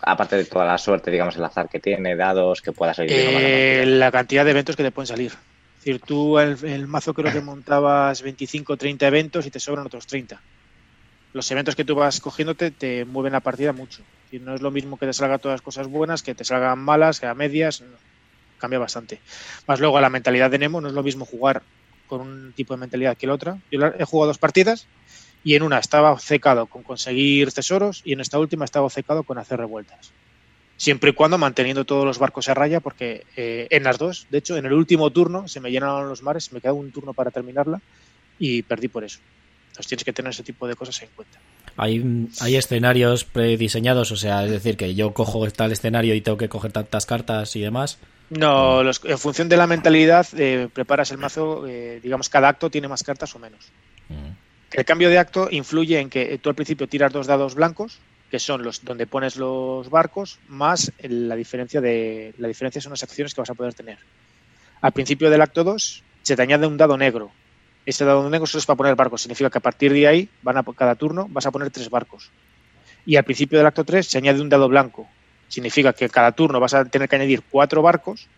[0.02, 3.84] Aparte de toda la suerte, digamos, el azar que tiene, dados, que pueda salir Eh,
[3.86, 5.32] la cantidad de eventos que te pueden salir.
[5.32, 9.60] Es decir, tú el, el mazo creo que montabas 25 o 30 eventos y te
[9.60, 10.40] sobran otros 30.
[11.32, 14.02] Los eventos que tú vas cogiéndote te mueven la partida mucho.
[14.02, 16.78] Es decir, no es lo mismo que te salgan todas cosas buenas, que te salgan
[16.78, 17.80] malas, que a medias.
[17.80, 17.96] no.
[18.58, 19.20] Cambia bastante.
[19.66, 21.62] Más luego, la mentalidad de Nemo no es lo mismo jugar
[22.06, 23.58] con un tipo de mentalidad que la otra.
[23.70, 24.86] Yo he jugado dos partidas
[25.42, 29.38] y en una estaba obcecado con conseguir tesoros y en esta última estaba obcecado con
[29.38, 30.12] hacer revueltas
[30.76, 34.38] siempre y cuando manteniendo todos los barcos a raya, porque eh, en las dos, de
[34.38, 37.30] hecho, en el último turno se me llenaron los mares, me quedaba un turno para
[37.30, 37.80] terminarla
[38.38, 39.20] y perdí por eso.
[39.68, 41.38] Entonces tienes que tener ese tipo de cosas en cuenta.
[41.76, 46.38] Hay, hay escenarios prediseñados, o sea, es decir, que yo cojo tal escenario y tengo
[46.38, 47.98] que coger tantas cartas y demás.
[48.30, 52.70] No, los- en función de la mentalidad, eh, preparas el mazo, eh, digamos, cada acto
[52.70, 53.70] tiene más cartas o menos.
[54.72, 58.38] El cambio de acto influye en que tú al principio tiras dos dados blancos, que
[58.40, 63.34] son los donde pones los barcos, más la diferencia de la diferencia son las acciones
[63.34, 63.98] que vas a poder tener.
[64.80, 67.30] Al principio del acto 2 se te añade un dado negro.
[67.86, 70.56] Este dado negro solo es para poner barcos, significa que a partir de ahí van
[70.56, 72.30] a cada turno vas a poner tres barcos.
[73.06, 75.06] Y al principio del acto 3 se añade un dado blanco.
[75.48, 78.30] Significa que cada turno vas a tener que añadir cuatro barcos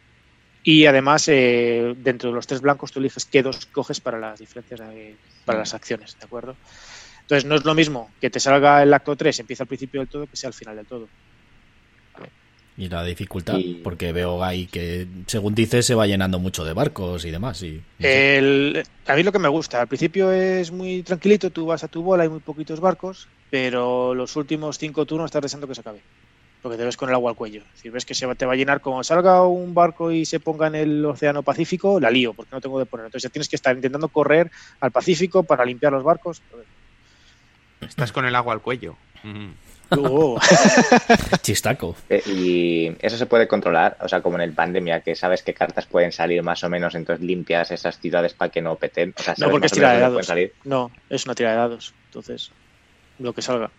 [0.63, 4.39] y además eh, dentro de los tres blancos tú eliges qué dos coges para las
[4.41, 6.59] diferencias de- para las acciones, ¿de acuerdo?
[7.23, 10.09] Entonces no es lo mismo que te salga el acto 3, empieza al principio del
[10.09, 11.11] todo, que sea al final del todo.
[12.79, 16.75] Y la dificultad, Y- porque veo ahí que, según dices, se va llenando mucho de
[16.75, 17.63] barcos y demás.
[17.63, 17.83] Y.
[18.01, 21.89] El- a mí lo que me gusta, al principio es muy tranquilito, tú vas a
[21.89, 25.81] tu bola, hay muy poquitos barcos, pero los últimos cinco turnos estás deseando que se
[25.81, 26.05] acabe.
[26.63, 27.63] Porque te ves con el agua al cuello.
[27.75, 30.67] Si ves que se te va a llenar, como salga un barco y se ponga
[30.67, 33.07] en el Océano Pacífico, la lío, porque no tengo de poner.
[33.07, 36.43] Entonces ya tienes que estar intentando correr al Pacífico para limpiar los barcos.
[37.81, 38.97] Estás con el agua al cuello.
[39.23, 39.51] Mm.
[39.91, 40.39] Oh.
[41.43, 41.95] Chistaco.
[42.09, 45.55] Eh, y eso se puede controlar, o sea, como en el pandemia, que sabes qué
[45.55, 49.15] cartas pueden salir más o menos, entonces limpias esas ciudades para que no peten.
[49.17, 50.33] O sea, No, porque es tira de dados.
[50.65, 51.95] No, es una tira de dados.
[52.07, 52.51] Entonces,
[53.19, 53.71] lo que salga.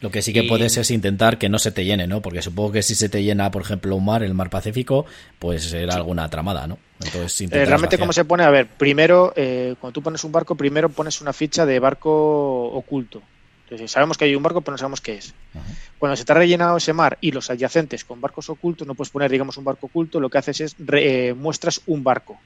[0.00, 2.20] Lo que sí que Y- puedes es intentar que no se te llene, ¿no?
[2.20, 5.06] Porque supongo que si se te llena, por ejemplo, un mar, el mar Pacífico,
[5.38, 6.78] pues era alguna tramada, ¿no?
[7.02, 7.98] Entonces, Eh, realmente.
[7.98, 8.44] ¿cómo se pone?
[8.44, 12.64] A ver, primero, eh, cuando tú pones un barco, primero pones una ficha de barco
[12.72, 13.22] oculto.
[13.64, 15.34] Entonces, sabemos que hay un barco, pero no sabemos qué es.
[15.54, 15.64] Ajá.
[15.98, 19.10] Cuando se te ha rellenado ese mar y los adyacentes con barcos ocultos, no puedes
[19.10, 22.38] poner, digamos, un barco oculto, lo que haces es re- eh, muestras un barco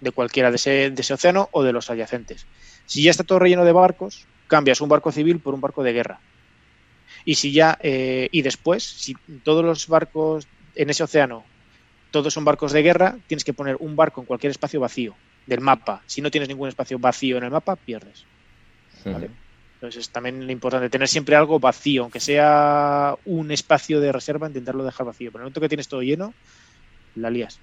[0.00, 2.44] de cualquiera de ese, de ese océano o de los adyacentes.
[2.84, 5.94] Si ya está todo relleno de barcos, cambias un barco civil por un barco de
[5.94, 6.20] guerra.
[7.26, 9.12] Y si ya, eh, y después, si
[9.42, 11.44] todos los barcos en ese océano,
[12.12, 15.60] todos son barcos de guerra, tienes que poner un barco en cualquier espacio vacío del
[15.60, 16.02] mapa.
[16.06, 18.24] Si no tienes ningún espacio vacío en el mapa, pierdes.
[19.04, 19.28] Vale.
[19.74, 24.84] Entonces es también importante tener siempre algo vacío, aunque sea un espacio de reserva, intentarlo
[24.84, 25.30] dejar vacío.
[25.32, 26.32] Pero en el momento que tienes todo lleno,
[27.16, 27.58] la lías.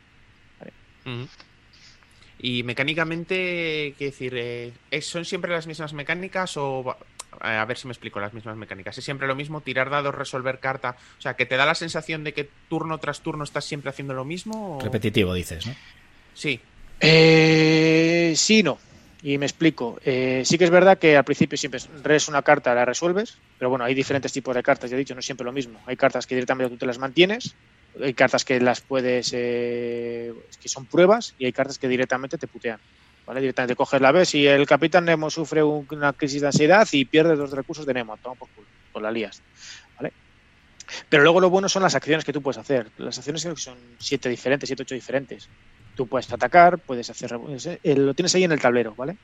[2.40, 6.96] Y mecánicamente, quiero decir, eh, ¿es- ¿son siempre las mismas mecánicas o...
[7.44, 8.98] eh, A ver si me explico las mismas mecánicas.
[8.98, 9.62] ¿Es siempre lo mismo?
[9.62, 10.96] ¿Tirar dados, resolver carta?
[11.18, 14.14] O sea, ¿que te da la sensación de que turno tras turno estás siempre haciendo
[14.14, 14.78] lo mismo?
[14.78, 15.74] o- Repetitivo, dices, ¿no?
[16.34, 16.62] Sí.
[17.00, 18.80] Eh, sí, no.
[19.22, 19.98] Y me explico.
[20.04, 23.70] Eh, sí que es verdad que al principio siempre res una carta, la resuelves, pero
[23.70, 25.84] bueno, hay diferentes tipos de cartas, ya he dicho, no es siempre lo mismo.
[25.88, 27.58] Hay cartas que directamente tú te las mantienes,
[28.02, 32.48] hay cartas que las puedes, eh, que son pruebas, y hay cartas que directamente te
[32.50, 32.82] putean.
[33.26, 33.40] ¿Vale?
[33.42, 37.06] Directamente coges la ves y el capitán Nemo sufre un- una crisis de ansiedad y
[37.06, 39.44] pierde dos recursos de Nemo, toma por culo, pues la lías.
[39.98, 40.14] ¿Vale?
[41.08, 42.92] Pero luego lo bueno son las acciones que tú puedes hacer.
[42.98, 45.50] Las acciones creo que son siete diferentes, siete, ocho diferentes.
[45.94, 47.32] Tú puedes atacar, puedes hacer.
[47.82, 49.18] eh, lo tienes ahí en el tablero, ¿vale?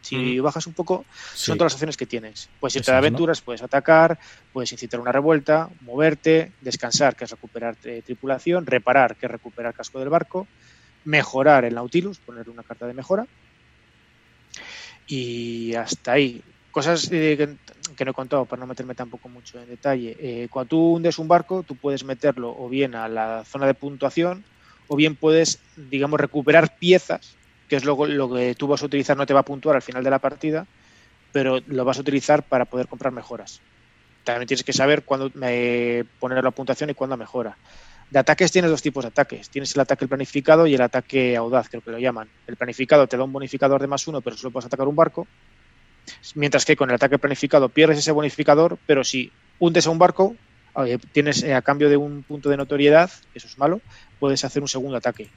[0.00, 0.44] Si Ujú.
[0.44, 1.46] bajas un poco, Sí.
[1.46, 2.50] son todas las acciones que tienes.
[2.58, 4.18] Puedes irte de aventuras, puedes atacar,
[4.50, 9.74] puedes incitar una revuelta, moverte, descansar, que es recuperar eh, tripulación, reparar, que es recuperar
[9.74, 10.50] casco del barco,
[11.08, 13.26] mejorar el Nautilus, poner una carta de mejora.
[15.06, 16.42] Y hasta ahí.
[16.70, 17.56] Cosas eh,
[17.96, 20.14] que, no he contado para no meterme tampoco mucho en detalle.
[20.20, 23.72] Eh, cuando tú hundes un barco, tú puedes meterlo o bien a la zona de
[23.72, 24.44] puntuación
[24.86, 27.36] o bien puedes, digamos, recuperar piezas,
[27.68, 29.82] que es lo, lo que tú vas a utilizar, no te va a puntuar al
[29.82, 30.66] final de la partida,
[31.32, 33.62] pero lo vas a utilizar para poder comprar mejoras.
[34.24, 37.56] También tienes que saber cuándo eh, poner la puntuación y cuándo mejora.
[38.10, 39.50] De ataques tienes dos tipos de ataques.
[39.50, 42.28] Tienes el ataque planificado y el ataque audaz, creo que lo llaman.
[42.46, 45.26] El planificado te da un bonificador de más uno, pero solo puedes atacar un barco.
[46.34, 50.36] Mientras que con el ataque planificado pierdes ese bonificador, pero si hundes a un barco,
[50.86, 53.80] eh, tienes eh, a cambio de un punto de notoriedad, eso es malo,
[54.18, 55.28] puedes hacer un segundo ataque.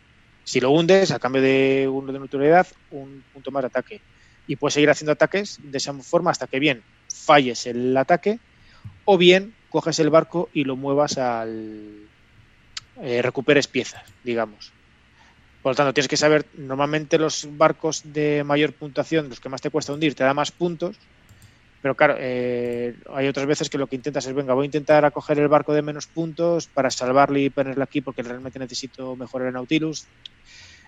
[0.43, 4.01] Si lo hundes, a cambio de uno de notoriedad, un punto más de ataque.
[4.47, 8.39] Y puedes seguir haciendo ataques de esa forma hasta que bien falles el ataque
[9.05, 12.09] o bien coges el barco y lo muevas al...
[13.01, 14.71] eh, recuperes piezas, digamos.
[15.61, 19.61] Por lo tanto, tienes que saber, normalmente los barcos de mayor puntuación, los que más
[19.61, 20.97] te cuesta hundir, te da más puntos,
[21.81, 25.03] pero claro, eh, hay otras veces que lo que intentas es, venga, voy a intentar
[25.03, 29.47] acoger el barco de menos puntos para salvarle y ponerle aquí porque realmente necesito mejorar
[29.47, 30.07] el Nautilus.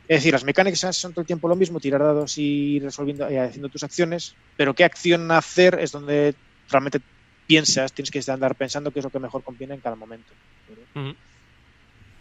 [0.08, 3.38] Es decir, las mecánicas son todo el tiempo lo mismo, tirar dados y resolviendo y
[3.38, 6.36] haciendo tus acciones, pero qué acción hacer es donde
[6.69, 6.99] realmente
[7.47, 10.34] piensas, tienes que andar pensando qué es lo que mejor conviene en cada momento.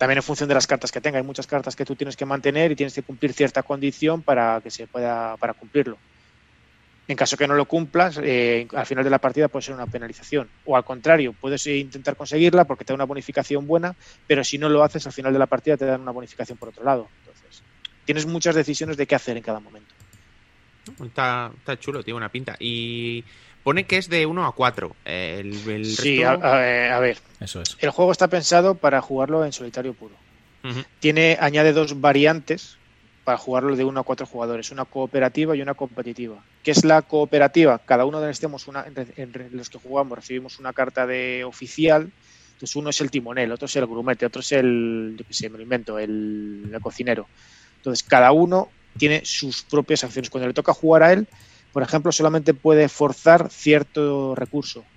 [0.03, 2.25] También en función de las cartas que tenga, hay muchas cartas que tú tienes que
[2.25, 5.97] mantener y tienes que cumplir cierta condición para que se pueda para cumplirlo.
[7.07, 9.87] En caso que no lo cumplas, eh, al final de la partida puede ser una
[9.87, 10.49] penalización.
[10.65, 13.95] O al contrario, puedes eh, intentar conseguirla porque te da una bonificación buena,
[14.27, 16.71] pero si no lo haces, al final de la partida te dan una bonificación por
[16.71, 17.09] otro lado.
[17.21, 17.63] Entonces,
[18.05, 19.95] tienes muchas decisiones de qué hacer en cada momento.
[21.01, 22.57] Está, está chulo, tiene una pinta.
[22.59, 23.25] Y
[23.63, 24.95] pone que es de 1 a 4.
[25.05, 27.77] El, el Sí, a, resto- a- a ver, Eso es.
[27.81, 30.15] el juego está pensado para jugarlo en solitario puro.
[31.01, 32.77] Tiene, añade dos variantes
[33.25, 36.43] para jugarlo de uno a cuatro jugadores, una cooperativa y una competitiva.
[36.63, 37.79] ¿Qué es la cooperativa?
[37.85, 38.85] Cada uno de necesitamos una,
[39.17, 42.11] entre los que jugamos recibimos una carta de oficial.
[42.53, 45.49] Entonces uno es el timonel, otro es el grumete, otro es el, yo qué sé,
[45.51, 47.27] me lo invento, el, el cocinero.
[47.77, 50.31] Entonces cada uno tiene sus propias acciones.
[50.31, 51.27] Cuando le toca jugar a él,
[51.73, 54.89] por ejemplo, solamente puede forzar cierto recurso.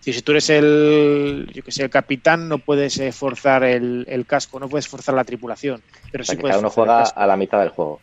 [0.00, 4.04] Si, si tú eres el, yo que sé, el capitán, no puedes eh, forzar el,
[4.08, 5.82] el casco, no puedes forzar la tripulación.
[6.10, 8.02] Pero O sea, sí que puedes cada uno juega a la mitad del juego.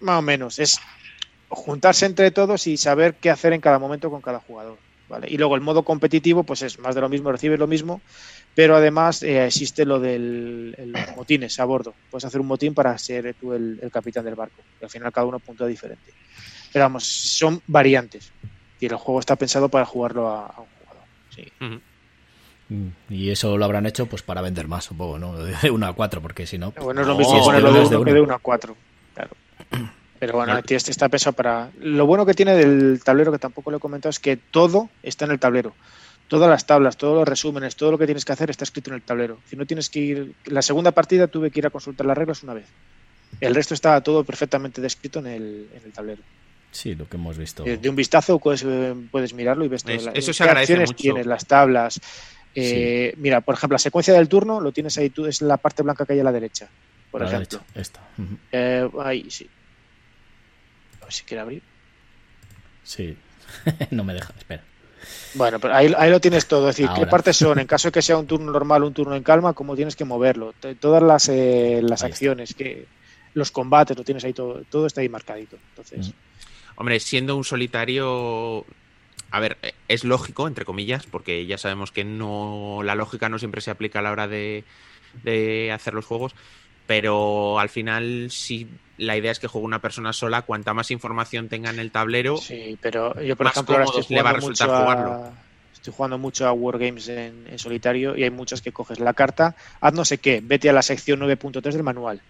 [0.00, 0.58] Más o menos.
[0.58, 0.78] Es
[1.48, 4.82] juntarse entre todos y saber qué hacer en cada momento con cada jugador.
[5.06, 5.26] ¿vale?
[5.30, 8.02] Y luego el modo competitivo, pues es más de lo mismo, recibes lo mismo,
[8.54, 11.96] pero además eh, existe lo del el- los motines a bordo.
[12.10, 14.66] Puedes hacer un motín para ser tú el, el capitán del barco.
[14.80, 16.12] Y al final cada uno punto diferente.
[16.72, 18.32] Pero vamos, son variantes.
[18.80, 21.04] Y el juego está pensado para jugarlo a, a un jugador.
[21.30, 21.44] Sí.
[22.68, 25.36] Mm, Y eso lo habrán hecho pues para vender más, supongo, ¿no?
[25.62, 26.72] De 1 a 4, porque si no...
[26.72, 28.14] Bueno, es lo mismo ponerlo de no es de 1 que uno.
[28.20, 28.76] de 1 a 4.
[29.14, 29.30] Claro.
[30.18, 30.66] Pero bueno, Claro.
[30.68, 31.70] este está pensado para.
[31.78, 35.24] Lo bueno que tiene del tablero, que tampoco lo he comentado, es que todo está
[35.26, 35.74] en el tablero.
[36.26, 38.96] Todas las tablas, todos los resúmenes, todo lo que tienes que hacer está escrito en
[38.96, 39.38] el tablero.
[39.48, 40.34] Si no tienes que ir.
[40.46, 42.66] La segunda partida tuve que ir a consultar las reglas una vez.
[43.40, 46.22] El resto está todo perfectamente descrito en el, en el tablero.
[46.70, 47.64] Sí, lo que hemos visto.
[47.66, 49.84] Eh, De un vistazo puedes, eh, puedes mirarlo y ves.
[49.86, 51.02] Es- la- eso se qué agradece acciones mucho.
[51.02, 52.00] tienes, las tablas.
[52.54, 55.82] Eh, Mira, por ejemplo, la secuencia del turno lo tienes ahí tú, es la parte
[55.82, 56.68] blanca que hay a la derecha.
[57.10, 57.60] Por a la ejemplo.
[57.74, 58.00] derecha, esta.
[58.52, 59.48] Eh, ahí sí.
[61.00, 61.62] A ver si quiere abrir.
[62.84, 63.16] Sí.
[63.90, 64.62] no me deja, espera.
[65.34, 66.68] Bueno, pero ahí, ahí lo tienes todo.
[66.68, 69.14] Es decir, qué partes son, en caso de que sea un turno normal, un turno
[69.14, 70.52] en calma, cómo tienes que moverlo.
[70.80, 72.14] Todas las, eh, las Ahí está.
[72.14, 72.86] acciones, que
[73.34, 74.62] los combates, lo tienes ahí todo.
[74.68, 75.56] Todo está ahí marcadito.
[75.70, 76.12] Entonces.
[76.80, 78.64] Hombre, siendo un solitario,
[79.32, 83.40] a ver, eh, es lógico, entre comillas, porque ya sabemos que no la lógica no
[83.40, 84.62] siempre se aplica a la hora de,
[85.24, 86.36] de hacer los juegos,
[86.86, 91.48] pero al final si la idea es que juegue una persona sola, cuanta más información
[91.48, 94.34] tenga en el tablero, sí, pero yo, por más ejemplo, ahora estoy le va a
[94.34, 95.30] resultar a, jugarlo.
[95.74, 99.56] estoy jugando mucho a Wargames en, en solitario y hay muchas que coges la carta,
[99.80, 102.22] haz no sé qué, vete a la sección 9.3 del manual.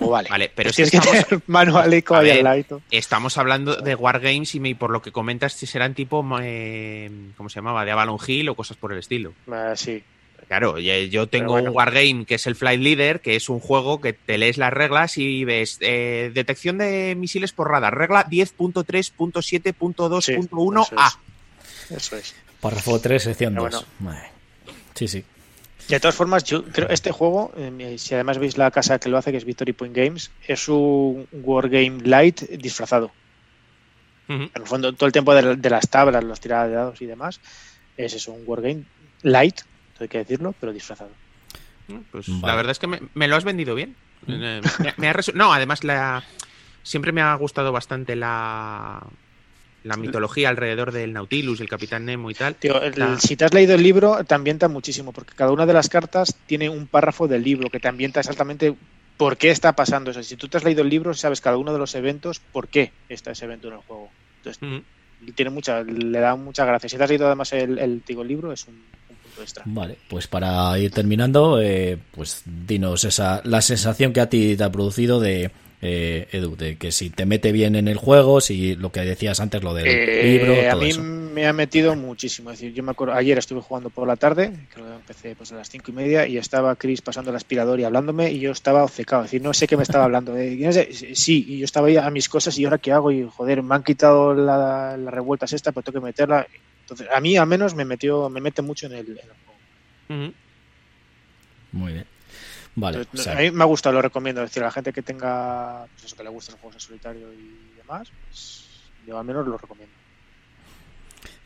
[0.00, 0.28] O vale.
[0.28, 2.80] Vale, pero Pues es que tienes que estamos, tener manualico ahí ver, al ladito.
[2.90, 7.48] estamos hablando de Wargames y me- por lo que comentas si serán tipo, eh, ¿cómo
[7.48, 7.84] se llamaba?
[7.84, 9.32] De Avalon Hill o cosas por el estilo.
[9.50, 10.02] Ah, sí.
[10.46, 11.70] Claro, ya- yo tengo bueno.
[11.70, 14.72] un Wargame que es el Flight Leader, que es un juego que te lees las
[14.72, 20.32] reglas y ves eh, detección de misiles por radar, regla 10.3.7.2.1 Sí,
[20.94, 20.94] eso
[21.90, 21.96] es.
[21.96, 22.34] Eso es.
[22.60, 23.86] Párrafo 3, sección Pero 2.
[24.94, 25.24] Sí, sí.
[25.88, 29.16] De todas formas, yo creo este juego, eh, si además veis la casa que lo
[29.16, 33.10] hace, que es Victory Point Games, es un Wargame Light disfrazado.
[34.28, 37.06] En el fondo, todo el tiempo de, de las tablas, los tiradas de dados y
[37.06, 37.40] demás,
[37.96, 38.82] es eso, un Wargame
[39.22, 39.60] Light,
[39.98, 41.10] hay que decirlo, pero disfrazado.
[42.12, 42.46] Pues Vale.
[42.46, 43.96] la verdad es que me, me lo has vendido bien.
[44.26, 46.22] Eh, me- me ha resu- no, además la,
[46.82, 49.02] siempre me ha gustado bastante la,
[49.88, 52.54] la mitología alrededor del Nautilus, el Capitán Nemo y tal.
[52.54, 55.66] Tío, el- La- si te has leído el libro, te ambienta muchísimo, porque cada una
[55.66, 58.74] de las cartas tiene un párrafo del libro que te ambienta exactamente
[59.16, 60.22] por qué está pasando eso.
[60.22, 62.92] Si tú te has leído el libro, sabes cada uno de los eventos, por qué
[63.08, 64.10] está ese evento en el juego.
[64.44, 64.82] Entonces,
[65.34, 66.88] tiene mucha, le da mucha gracia.
[66.88, 69.64] Si te has leído además el, el, digo, el libro, es un, un punto extra.
[69.66, 74.62] Vale, pues para ir terminando, eh, pues dinos esa la sensación que a ti te
[74.62, 78.74] ha producido de eh, Edu, de que si te mete bien en el juego, si
[78.74, 81.02] lo que decías antes, lo del Eh, libro, a mí eso.
[81.02, 82.50] me ha metido muchísimo.
[82.50, 85.52] Es decir, yo me acuerdo, ayer estuve jugando por la tarde, creo que empecé pues,
[85.52, 88.50] a las cinco y media, y estaba Chris pasando el aspirador y hablándome, y yo
[88.50, 89.22] estaba obcecado.
[89.22, 90.36] Es decir, no sé qué me estaba hablando.
[90.36, 92.90] Eh, yo no sé, sí, y yo estaba ahí a mis cosas, y ahora qué
[92.92, 96.46] hago, y joder, me han quitado la- las revueltas esta, pero tengo que meterla.
[96.80, 99.60] Entonces, a mí al menos me metió, me mete mucho en el, en el juego.
[101.70, 102.06] Muy bien.
[102.80, 104.42] Vale, Entonces, o sea, a mí me ha gustado, lo recomiendo.
[104.42, 106.80] Es decir, a la gente que tenga, pues eso, que le gusten los juegos en
[106.80, 108.66] solitario y demás, pues
[109.06, 109.92] yo al menos lo recomiendo.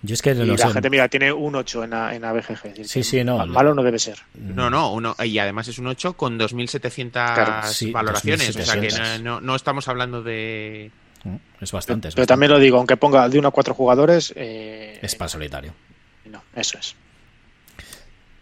[0.02, 0.72] yo es que Y no la sé.
[0.74, 2.62] gente, mira, tiene un 8 en, A- en ABGG.
[2.64, 4.18] decir, Sí, sí, no, Malo no debe ser.
[4.34, 8.50] No, no, uno, y además es un 8 con 2.700 Claro, sí, valoraciones.
[8.56, 9.22] O sea que 2.700.
[9.22, 10.90] no, no- no estamos hablando de.
[11.24, 12.08] Mm, Es bastante.
[12.08, 12.26] es Pero bastante.
[12.26, 15.72] también lo digo, aunque ponga de uno a cuatro jugadores, eh, Es para solitario.
[16.26, 16.94] no, eso es.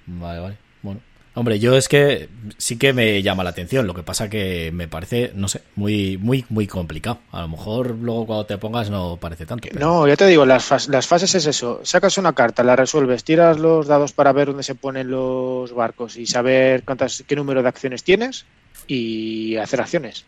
[0.07, 0.57] Vale, vale.
[0.83, 1.00] Bueno.
[1.33, 3.87] Hombre, yo es que sí que me llama la atención.
[3.87, 7.21] Lo que pasa que me parece, no sé, muy, muy, muy complicado.
[7.31, 9.69] A lo mejor luego cuando te pongas no parece tanto.
[9.73, 11.81] pero- No, ya te digo, las, fas- las fases es eso.
[11.85, 16.16] Sacas una carta, la resuelves, tiras los dados para ver dónde se ponen los barcos
[16.16, 18.45] y saber cuántas, qué número de acciones tienes
[18.88, 20.25] y hacer acciones.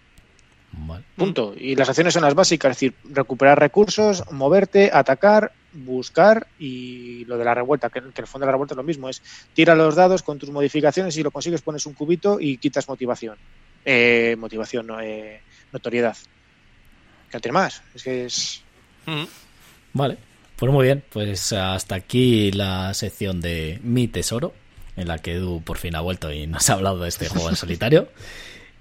[0.70, 1.02] Vale.
[1.16, 1.52] Punto.
[1.58, 7.38] Y las acciones son las básicas, es decir, recuperar recursos, moverte, atacar, buscar y lo
[7.38, 9.22] de la revuelta, que, que en el fondo de la revuelta es lo mismo, es
[9.54, 12.88] tira los dados con tus modificaciones y si lo consigues pones un cubito y quitas
[12.88, 13.36] motivación.
[13.84, 15.40] Eh, motivación, no, eh,
[15.72, 16.16] notoriedad.
[17.30, 17.82] Que no tiene más.
[17.94, 18.62] Es que es...
[19.06, 19.26] Ujú.
[19.92, 20.18] Vale,
[20.56, 21.02] pues muy bien.
[21.10, 24.54] Pues hasta aquí la sección de Mi Tesoro,
[24.96, 27.48] en la que Edu por fin ha vuelto y nos ha hablado de este juego
[27.48, 28.08] en solitario.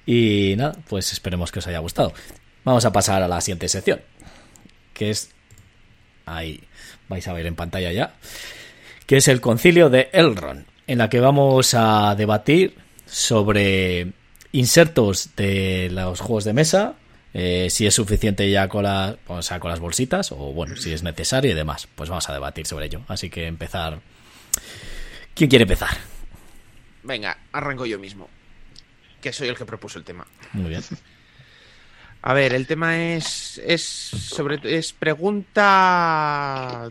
[0.06, 2.14] Y nada, pues esperemos que os haya gustado.
[2.64, 4.02] Vamos a pasar a la siguiente sección,
[4.94, 5.32] que es...
[6.24, 6.62] Ahí
[7.12, 8.14] vais a ver en pantalla ya.
[9.06, 14.14] Que es el concilio de Elrond, en la que vamos a debatir sobre
[14.54, 16.96] insertos de los juegos de mesa,
[17.34, 20.92] eh, si es suficiente ya con, la- o sea, con las bolsitas, o bueno, si
[20.92, 21.88] es necesario y demás.
[21.96, 23.02] Pues vamos a debatir sobre ello.
[23.08, 24.00] Así que empezar.
[25.36, 25.90] ¿Quién quiere empezar?
[27.04, 28.30] Venga, arranco yo mismo.
[29.22, 30.26] Que soy el que propuso el tema.
[30.54, 30.84] Muy bien.
[32.24, 33.60] A ver, el tema es.
[33.66, 36.90] es sobre es pregunta.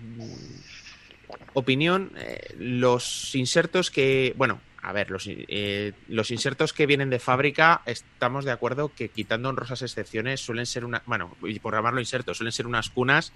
[1.53, 2.13] Opinión.
[2.17, 4.35] eh, los insertos que.
[4.37, 9.09] Bueno, a ver, los, eh, los insertos que vienen de fábrica, estamos de acuerdo que
[9.09, 11.03] quitando honrosas excepciones, suelen ser una.
[11.07, 13.33] Bueno, y por llamarlo insertos, suelen ser unas cunas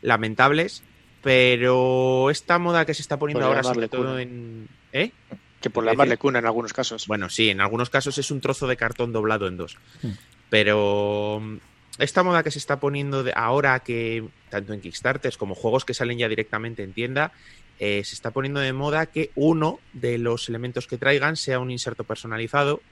[0.00, 0.82] lamentables.
[1.22, 4.22] Pero esta moda que se está poniendo ahora, llamarle sobre todo cuna.
[4.22, 4.68] en.
[4.92, 5.12] ¿Eh?
[5.60, 7.06] Que por decir- cuna en algunos casos.
[7.06, 9.76] Bueno, sí, en algunos casos es un trozo de cartón doblado en dos.
[10.02, 10.10] Hmm.
[10.52, 11.56] Pero mm,
[11.96, 15.94] esta moda que se está poniendo de ahora que tanto en Kickstarter como juegos que
[15.94, 17.32] salen ya directamente en tienda,
[17.78, 21.70] eh, se está poniendo de moda que uno de los elementos que traigan sea un
[21.70, 22.82] inserto personalizado.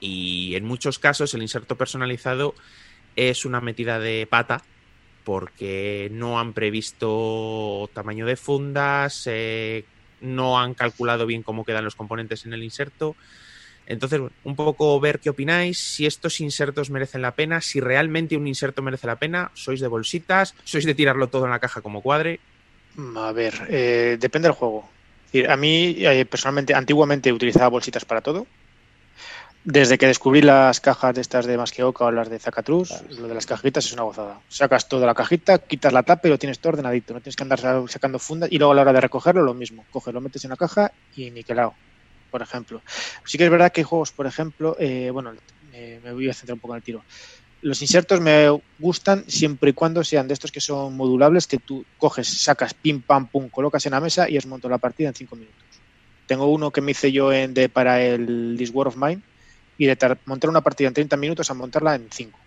[0.00, 2.56] Y en muchos casos el inserto personalizado
[3.14, 4.64] es una metida de pata
[5.22, 9.84] porque no han previsto tamaño de fundas, eh,
[10.20, 13.14] no han calculado bien cómo quedan los componentes en el inserto.
[13.88, 18.36] Entonces, bueno, un poco ver qué opináis, si estos insertos merecen la pena, si realmente
[18.36, 21.80] un inserto merece la pena, sois de bolsitas, sois de tirarlo todo en la caja
[21.82, 22.42] como cuadre.
[22.94, 24.94] Mm, A ver, eh, depende del juego.
[25.48, 28.50] A mí, eh, personalmente, antiguamente utilizaba bolsitas para todo.
[29.64, 33.34] Desde que descubrí las cajas de estas de Masqueoka o las de Zacatrus, lo de
[33.34, 34.40] las cajitas es una gozada.
[34.48, 37.12] Sacas toda la cajita, quitas la tapa y lo tienes todo ordenadito.
[37.12, 39.54] No tienes que andar sa- sacando fundas y luego a la hora de recogerlo lo
[39.54, 39.86] mismo.
[39.90, 41.78] Coges, lo metes en la caja y niquelado,
[42.30, 42.82] por ejemplo.
[43.24, 45.32] Sí que es verdad que hay juegos, por ejemplo, eh, bueno,
[45.72, 47.04] eh, me voy a centrar un poco en el tiro.
[47.60, 51.86] Los insertos me gustan siempre y cuando sean de estos que son modulables, que tú
[51.96, 55.14] coges, sacas, pim, pam, pum, colocas en la mesa y es monto la partida en
[55.14, 55.82] 5 minutos.
[56.26, 59.22] Tengo uno que me hice yo en, de, para el This War of Mine
[59.76, 62.40] y de tar- montar una partida en 30 minutos a montarla en 5.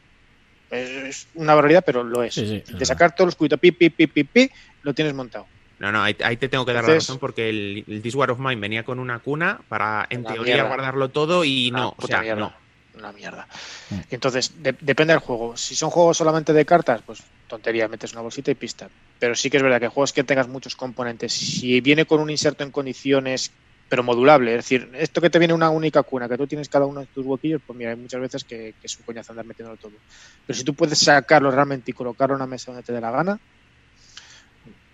[0.70, 2.34] Es, una barbaridad, pero lo es.
[2.34, 4.50] Sí, sí, es de sacar todos los cubitos, pi, pi, pi, pi, pi,
[4.84, 5.50] lo tienes montado.
[5.82, 8.30] No, no, ahí, ahí te tengo que dar la razón porque el, el This War
[8.30, 10.68] of Mine venía con una cuna para, en teoría, mierda.
[10.68, 12.40] guardarlo todo y no, o puta sea, mierda.
[12.40, 12.54] no.
[12.94, 13.48] Una mierda.
[13.90, 13.96] Mm.
[14.12, 15.58] Entonces, de- depende del juego.
[15.58, 18.90] Si son juegos solamente de cartas, pues tontería, metes una bolsita y pista.
[19.18, 22.30] Pero sí que es verdad que juegos que tengas muchos componentes, si viene con un
[22.30, 23.58] inserto en condiciones,
[23.88, 26.86] pero modulable, es decir, esto que te viene una única cuna, que tú tienes cada
[26.86, 29.46] uno de tus huequillos, pues mira, hay muchas veces que, que es un coñazo andar
[29.46, 30.04] metiéndolo todo.
[30.46, 33.10] Pero si tú puedes sacarlo realmente y colocarlo en una mesa donde te dé la
[33.12, 33.38] gana,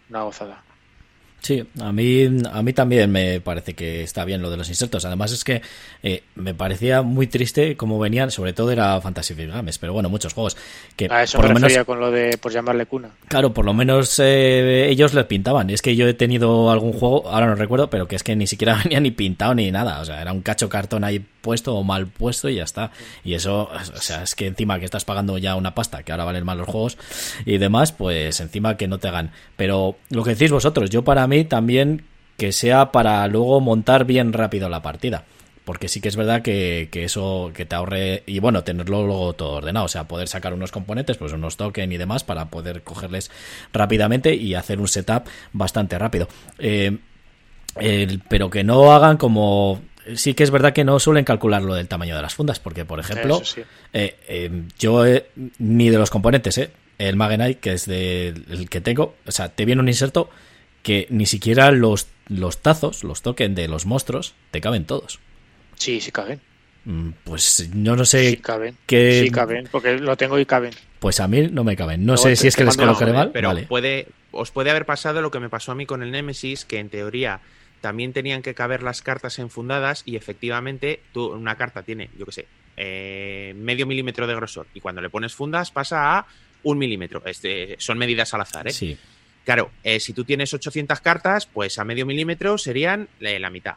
[0.09, 0.63] una gozada.
[1.41, 5.05] Sí, a mí, a mí también me parece que está bien lo de los insertos.
[5.05, 5.61] Además es que
[6.03, 10.33] eh, me parecía muy triste cómo venían, sobre todo era Fantasy Games, pero bueno, muchos
[10.33, 10.57] juegos
[10.95, 13.09] que A eso por me lo menos con lo de por llamarle cuna.
[13.27, 15.69] Claro, por lo menos eh, ellos les pintaban.
[15.69, 18.47] Es que yo he tenido algún juego, ahora no recuerdo, pero que es que ni
[18.47, 20.01] siquiera venía ni pintado ni nada.
[20.01, 22.91] O sea, era un cacho cartón ahí puesto o mal puesto y ya está.
[23.23, 26.25] Y eso, o sea, es que encima que estás pagando ya una pasta, que ahora
[26.25, 26.97] valen más los juegos
[27.45, 29.31] y demás, pues encima que no te hagan.
[29.55, 32.03] Pero lo que decís vosotros, yo para mí también
[32.38, 35.25] que sea para luego montar bien rápido la partida.
[35.65, 39.34] Porque sí que es verdad que, que eso que te ahorre y bueno, tenerlo luego
[39.34, 42.84] todo ordenado, o sea, poder sacar unos componentes, pues unos tokens y demás para poder
[42.84, 43.30] cogerles
[43.73, 46.30] rápidamente y hacer un setup bastante rápido.
[46.57, 46.97] Eh,
[47.75, 49.82] el- pero que no hagan como...
[50.15, 52.86] Sí que es verdad que no suelen calcular lo del tamaño de las fundas, porque
[52.86, 53.61] por ejemplo, sí.
[53.91, 55.25] eh, eh, yo eh,
[55.59, 59.49] ni de los componentes, eh, el Magenite, que es de- el que tengo, o sea,
[59.49, 60.30] te viene un inserto
[60.88, 65.19] que ni siquiera los, los tazos, los tokens de los monstruos, te caben todos.
[65.75, 66.39] Sí, sí caben.
[66.85, 68.77] Mm, Pues yo no sé, Sí caben.
[68.85, 70.71] que- Sí caben, porque lo tengo y caben.
[70.99, 72.05] pues a mí no me caben.
[72.05, 73.31] No sé si es que les colocaré mal.
[73.33, 73.63] Pero vale.
[73.63, 76.79] puede, os puede haber pasado lo que me pasó a mí con el Nemesis, que
[76.79, 77.41] en teoría
[77.81, 82.31] también tenían que caber las cartas enfundadas y efectivamente tú, una carta tiene, yo qué
[82.31, 86.25] sé, eh, medio milímetro de grosor y cuando le pones fundas pasa a
[86.63, 87.21] un milímetro.
[87.25, 88.71] Este, son medidas al azar, ¿eh?
[88.71, 88.97] Sí,
[89.47, 93.75] Claro, eh, si tú tienes 800 cartas, pues a medio milímetro serían eh, la mitad.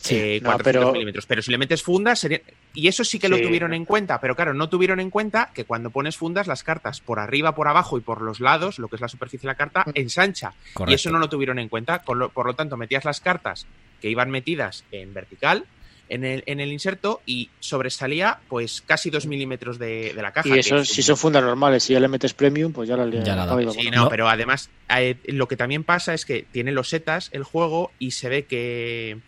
[0.00, 1.26] Sí, Eh, no, 400 pero- milímetros.
[1.26, 2.40] Pero si le metes fundas, serían...
[2.74, 3.76] Y eso sí que lo tuvieron no.
[3.76, 7.20] en cuenta, pero claro, no tuvieron en cuenta que cuando pones fundas, las cartas por
[7.20, 9.84] arriba, por abajo y por los lados, lo que es la superficie de la carta,
[9.86, 9.90] Mm.
[9.94, 10.54] ensancha.
[10.74, 10.90] correcto.
[10.90, 12.02] Y eso no lo tuvieron en cuenta.
[12.12, 13.66] Lo- por lo tanto, metías las cartas
[14.00, 15.66] que iban metidas en vertical
[16.12, 20.48] en el, en el inserto y sobresalía pues casi dos milímetros de, de la caja.
[20.54, 22.96] Y eso, es si un- son fundas normales, si ya le metes premium, pues ya
[22.96, 23.56] la Ya nada.
[23.72, 24.08] Sí, No.
[24.08, 28.10] pero además eh, lo que también pasa es que tiene los setas el juego y
[28.12, 29.18] se ve que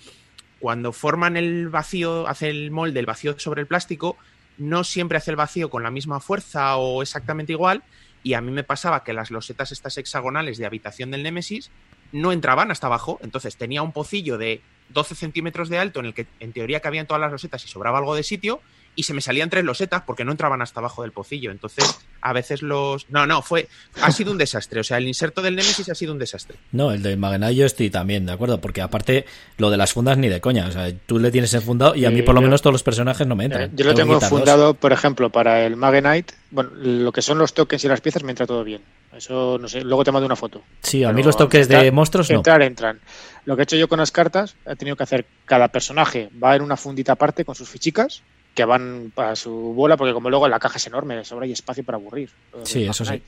[0.61, 4.17] cuando forman el vacío, hace el molde, el vacío sobre el plástico,
[4.57, 7.83] no siempre hace el vacío con la misma fuerza o exactamente igual.
[8.23, 11.71] Y a mí me pasaba que las losetas estas hexagonales de habitación del Némesis
[12.13, 13.19] no entraban hasta abajo.
[13.23, 17.07] Entonces tenía un pocillo de 12 centímetros de alto en el que en teoría cabían
[17.07, 18.61] todas las losetas y sobraba algo de sitio.
[18.97, 21.51] y se me salían tres losetas porque no entraban hasta abajo del pocillo.
[21.51, 23.11] Entonces, a veces los.
[23.11, 23.69] No, no, fue.
[24.01, 24.81] Ha sido un desastre.
[24.81, 26.59] O sea, el inserto del Nemesis ha sido un desastre.
[26.73, 29.27] No, el de Magenite yo estoy también de acuerdo, porque aparte
[29.59, 30.69] lo de las fundas ni de coña.
[30.69, 33.27] O sea, tú le tienes enfundado y a mí por lo menos todos los personajes
[33.27, 33.65] no me entran.
[33.65, 36.35] Eh, yo lo tengo enfundado, por ejemplo, para el Magenite.
[36.51, 38.81] Bueno, lo que son los tokens y las piezas me entra todo bien.
[39.17, 39.83] Eso no sé.
[39.83, 40.63] Luego te mando una foto.
[40.83, 42.37] Sí, a mí los toques de monstruos no.
[42.37, 43.01] Entrar, entran.
[43.45, 46.57] Lo que he hecho yo con las cartas, he tenido que hacer cada personaje va
[46.57, 48.23] en una fundita aparte con sus fichicas
[48.55, 51.85] que van para su bola, porque como luego la caja es enorme, sobra y espacio
[51.85, 52.31] para aburrir.
[52.63, 53.21] Sí, eso sí.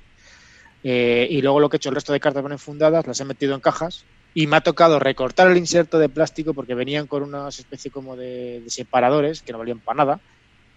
[0.85, 3.25] Eh, y luego lo que he hecho, el resto de cartas van fundadas, las he
[3.25, 4.05] metido en cajas
[4.35, 8.17] y me ha tocado recortar el inserto de plástico porque venían con una especie como
[8.17, 10.21] de, separadores que no valían para nada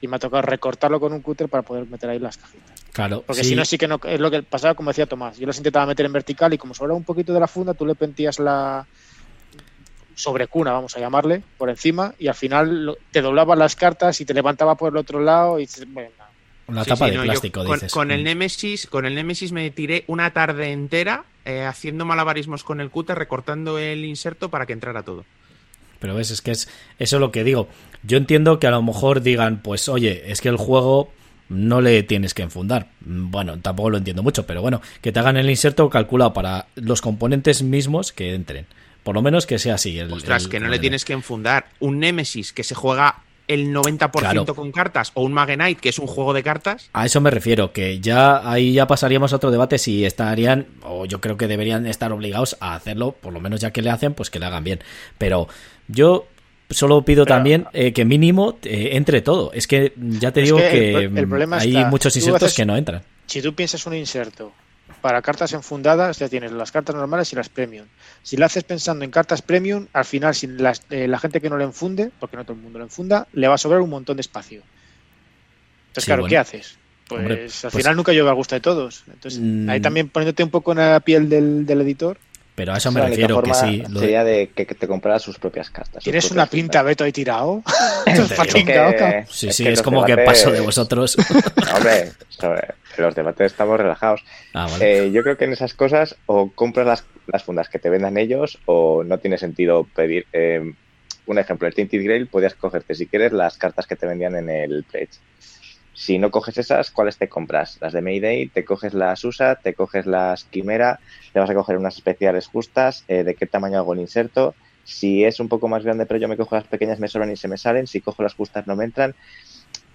[0.01, 2.85] y me ha tocado recortarlo con un cúter para poder meter ahí las cajitas.
[2.91, 3.23] Claro.
[3.27, 3.99] Porque si no, sí que no.
[4.03, 5.37] Es lo que pasaba, como decía Tomás.
[5.37, 7.85] Yo las intentaba meter en vertical y como sobra un poquito de la funda, tú
[7.85, 8.87] le pentías la,
[10.19, 14.25] sobre cuna, vamos a llamarle, por encima, y al final te doblaba las cartas y
[14.25, 16.09] te levantaba por el otro lado y bueno,
[16.67, 17.91] una tapa de plástico, dices.
[17.91, 18.25] Con, el mm.
[18.25, 23.17] Nemesis, con el Nemesis me tiré una tarde entera eh, haciendo malabarismos con el cúter,
[23.17, 25.25] recortando el inserto para que entrara todo.
[25.99, 27.67] Pero ves, es que es eso es lo que digo.
[28.03, 31.11] Yo entiendo que a lo mejor digan, pues oye, es que el juego
[31.49, 32.89] no le tienes que enfundar.
[33.01, 37.01] Bueno, tampoco lo entiendo mucho, pero bueno, que te hagan el inserto calculado para los
[37.01, 38.67] componentes mismos que entren.
[39.09, 39.97] Por lo menos que sea así.
[39.97, 44.53] El, Ostras, que no le tienes que enfundar un Nemesis que se juega el 90%
[44.53, 46.91] con cartas o un Magenite que es un juego de cartas.
[46.93, 51.07] A eso me refiero, que ya ahí ya pasaríamos a otro debate si estarían, o
[51.07, 54.13] yo creo que deberían estar obligados a hacerlo, por lo menos ya que le hacen,
[54.13, 54.79] pues que le hagan bien.
[55.17, 55.47] Pero
[55.87, 56.27] yo
[56.69, 59.51] solo pido también eh, que mínimo eh, entre todo.
[59.53, 61.09] Es que ya te digo que,
[61.53, 63.01] hay muchos insertos que no entran.
[63.25, 64.53] Si tú piensas un inserto
[65.01, 67.85] para cartas enfundadas ya tienes las cartas normales y las premium.
[68.23, 70.47] Si lo haces pensando en cartas premium, al final, si
[70.89, 73.47] eh, la gente que no le enfunde, porque no todo el mundo lo enfunda, le
[73.47, 74.61] va a sobrar un montón de espacio.
[75.87, 76.77] Entonces, claro, ¿qué haces?
[77.09, 79.03] Pues al pues final nunca llega al gusto de todos.
[79.07, 79.69] Entonces, mm.
[79.69, 82.17] ahí también poniéndote un poco en la piel del, editor.
[82.53, 83.83] Pero a eso me refiero que sí.
[83.97, 86.03] Sería de que, te comprara sus propias cartas.
[86.03, 87.63] ¿Tienes una pinta, Beto, ahí tirado?
[89.29, 91.17] sí, sí, es, como que paso de vosotros.
[91.73, 94.23] hombre, sobre, los debates estamos relajados.
[94.53, 97.89] Ah, eh, yo creo que en esas cosas o compras las, las, fundas que te
[97.89, 100.25] vendan ellos o no tiene sentido pedir.
[100.33, 100.73] Eh,
[101.25, 104.49] un ejemplo, el Tinted Grail podías cogerte, si quieres, las cartas que te vendían en
[104.49, 105.19] el Pledge.
[105.93, 107.77] Si no coges esas, ¿cuáles te compras?
[107.81, 110.99] Las de Mayday, te coges las USA, te coges las Quimera,
[111.33, 114.55] te vas a coger unas especiales justas, eh, de qué tamaño hago el inserto.
[114.85, 117.35] Si es un poco más grande, pero yo me cojo las pequeñas, me sobran y
[117.35, 117.85] se me salen.
[117.85, 119.13] Si cojo las justas, no me entran.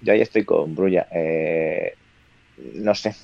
[0.03, 1.09] Yo ahí estoy con Brulla.
[1.11, 1.95] Eh,
[2.59, 3.15] no sé.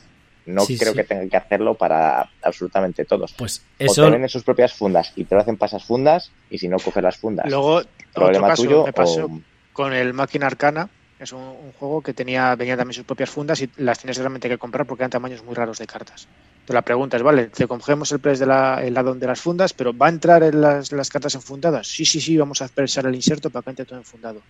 [0.47, 3.35] No creo que tengan que hacerlo para absolutamente todos.
[3.35, 4.03] Pues eso...
[4.03, 6.79] O te venden sus propias fundas y te lo hacen pasas fundas y si no
[6.79, 7.47] coges las fundas.
[7.49, 8.85] Luego, problema tuyo.
[8.85, 9.31] Me pasó
[9.73, 10.89] con el Máquina Arcana.
[11.19, 14.57] Es un, juego que tenía venía también sus propias fundas y las tienes realmente que
[14.57, 16.27] comprar porque eran tamaños muy raros de cartas.
[16.53, 19.41] Entonces la pregunta es, vale, te cogemos el precio de la, el lado de las
[19.41, 21.87] fundas, pero ¿va a entrar en las, las cartas enfundadas?
[21.87, 24.41] Sí, sí, sí, vamos a expresar el inserto para que entre todo enfundado.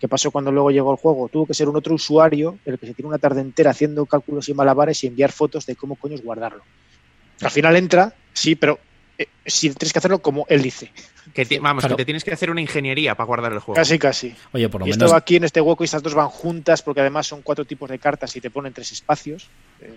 [0.00, 1.28] ¿Qué pasó cuando luego llegó el juego?
[1.28, 4.48] Tuvo que ser un otro usuario el que se tiene una tarde entera haciendo cálculos
[4.48, 6.62] y malabares y enviar fotos de cómo coño guardarlo.
[7.40, 8.78] Al final entra, sí, pero
[9.18, 10.92] eh, si tienes que hacerlo como él dice.
[11.34, 13.76] Que vamos, que te tienes que hacer una ingeniería para guardar el juego.
[13.76, 14.34] Casi, casi.
[14.52, 15.04] Oye, por lo y menos.
[15.04, 17.90] Esto aquí en este hueco y estas dos van juntas porque además son cuatro tipos
[17.90, 19.48] de cartas y te ponen tres espacios.
[19.80, 19.92] Eh,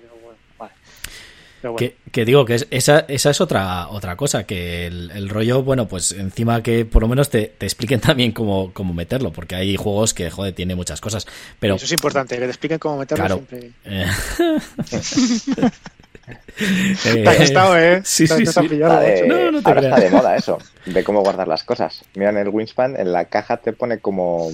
[2.12, 6.64] que, digo que esa, esa es otra, otra cosa, que el, rollo, bueno, pues encima
[6.64, 10.54] que por lo menos te, expliquen también cómo, cómo, meterlo, porque hay juegos que, joder,
[10.54, 11.28] tiene muchas cosas.
[11.60, 13.72] Pero, Eso es importante, que te expliquen cómo meterlo siempre.
[16.28, 16.96] Eh.
[17.04, 18.02] te ¿eh?
[18.06, 18.78] Sí, sí, sí.
[18.78, 22.06] no, no te ahora está de moda eso, de cómo guardar las cosas.
[22.16, 24.50] Mira, en el Wingspan, en la caja te pone como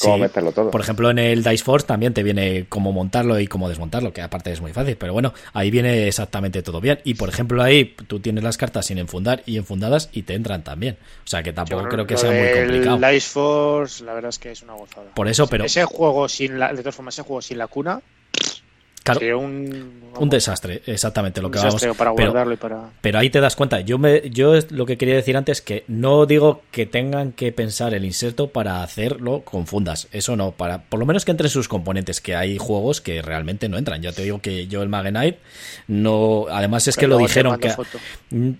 [0.00, 0.70] cómo meterlo todo.
[0.70, 4.22] Por ejemplo, en el Dice Force también te viene cómo montarlo y cómo desmontarlo, que
[4.22, 7.00] aparte es muy fácil, pero bueno, ahí viene exactamente todo bien.
[7.04, 10.64] Y por ejemplo, ahí tú tienes las cartas sin enfundar y enfundadas y te entran
[10.64, 10.96] también.
[11.24, 12.96] O sea que tampoco creo que sea muy complicado.
[12.96, 15.14] El Dice Force, la verdad es que es una gozada.
[15.14, 15.64] Por eso, pero.
[15.64, 18.00] Ese juego sin la, de todas formas, ese juego sin la cuna,
[19.34, 21.84] un, desastre, exactamente lo que vamos.
[21.96, 22.90] Para guardarlo y para...
[23.00, 23.80] pero ahí te das cuenta.
[23.80, 27.52] Yo me, yo lo que quería decir antes es que no digo que tengan que
[27.52, 30.08] pensar el inserto para hacerlo con fundas.
[30.12, 33.68] Eso no, para por lo menos que entre sus componentes, que hay juegos que realmente
[33.68, 34.02] no entran.
[34.02, 35.38] Ya te digo que yo el Magenite
[35.86, 36.46] no.
[36.50, 37.72] Además es que lo dijeron que.
[38.30, 38.52] Mm,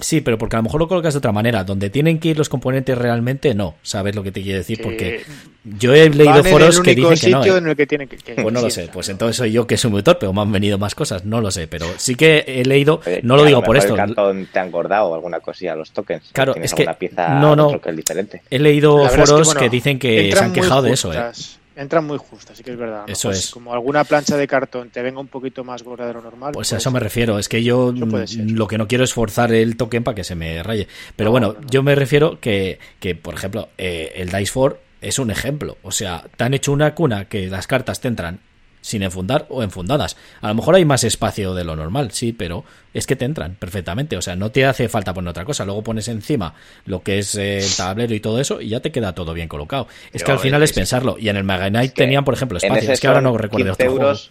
[0.00, 1.64] sí, pero porque a lo mejor lo colocas de otra manera.
[1.64, 3.76] Donde tienen que ir los componentes realmente, no.
[3.82, 4.80] ¿Sabes lo que te quiero decir?
[4.82, 5.22] Porque
[5.64, 7.44] yo he leído foros que dicen que no.
[7.44, 7.58] ¿eh?
[7.58, 8.88] En el que tienen que, pues no lo sé.
[8.92, 11.24] Pues entonces soy yo que soy muy torpe o me han venido más cosas.
[11.24, 11.68] No lo sé.
[11.68, 13.00] Pero sí que he leído.
[13.22, 13.94] no lo digo por esto.
[13.94, 16.30] El cartón te han engordado alguna cosilla los tokens.
[16.32, 16.88] Claro, es que.
[16.98, 17.80] Pieza no, no.
[17.80, 18.42] Que es diferente.
[18.50, 21.12] He leído foros que, dicen que se han quejado de eso.
[21.12, 21.30] ¿eh?
[21.78, 23.04] Entran muy justas, sí que es verdad.
[23.06, 23.50] Eso es.
[23.50, 26.50] Como alguna plancha de cartón te venga un poquito más gorda de lo normal.
[26.52, 27.38] Pues a eso me refiero.
[27.38, 30.60] Es que yo lo que no quiero es forzar el token para que se me
[30.64, 30.88] raye.
[31.14, 35.30] Pero bueno, yo me refiero que, que por ejemplo, eh, el Dice 4 es un
[35.30, 35.78] ejemplo.
[35.82, 38.40] O sea, te han hecho una cuna que las cartas te entran
[38.80, 40.16] sin enfundar o enfundadas.
[40.40, 42.64] A lo mejor hay más espacio de lo normal, sí, pero
[42.94, 44.16] es que te entran perfectamente.
[44.16, 45.64] O sea, no te hace falta poner otra cosa.
[45.64, 46.54] Luego pones encima
[46.86, 49.88] lo que es el tablero y todo eso y ya te queda todo bien colocado.
[50.12, 51.16] es que al final es, pensarlo.
[51.18, 52.92] Y en el Mega Knight tenían, por ejemplo, espacio.
[52.92, 54.30] Es que ahora no recuerdo 15 euros,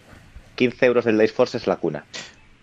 [0.55, 2.05] 15 euros el Dice Force es la cuna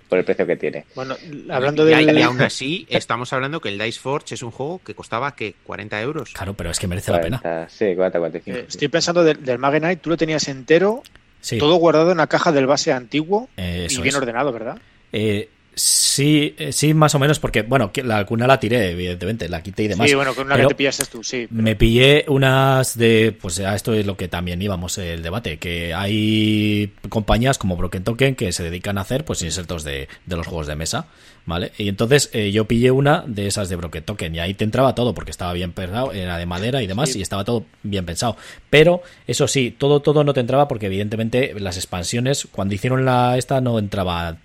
[0.09, 0.85] por el precio que tiene.
[0.95, 1.17] Bueno,
[1.51, 2.03] hablando de...
[2.03, 5.55] Y, aún así, estamos hablando que el Dice Forge es un juego que costaba, que
[5.65, 6.33] 40 euros.
[6.33, 7.67] Claro, pero es que merece la pena.
[7.69, 8.59] Sí, 40, 45.
[8.59, 11.03] Eh, estoy pensando del, del Knight, tú lo tenías entero
[11.59, 14.79] todo guardado en una caja del base antiguo y bien ordenado, ¿verdad?
[15.13, 19.63] Eh, sí, eh, sí, más o menos, porque, bueno, la cuna la tiré, evidentemente, la
[19.63, 20.09] quité y demás.
[20.09, 21.47] Sí, bueno, con una que te pillaste tú, sí.
[21.51, 25.95] Me pillé unas de, pues a esto es lo que también íbamos el debate, que
[25.95, 30.47] hay compañías como Broken Token que se dedican a hacer, pues, insertos de, de los
[30.47, 31.07] juegos de mesa.
[31.47, 31.73] ¿vale?
[31.77, 34.95] Y entonces eh, yo pillé una de esas de Broken Token y ahí te entraba
[34.95, 38.37] todo porque estaba bien pensado, era de madera y demás y estaba todo bien pensado.
[38.71, 43.37] Pero eso sí, todo todo no te entraba porque evidentemente las expansiones cuando hicieron la
[43.37, 44.39] esta no entraba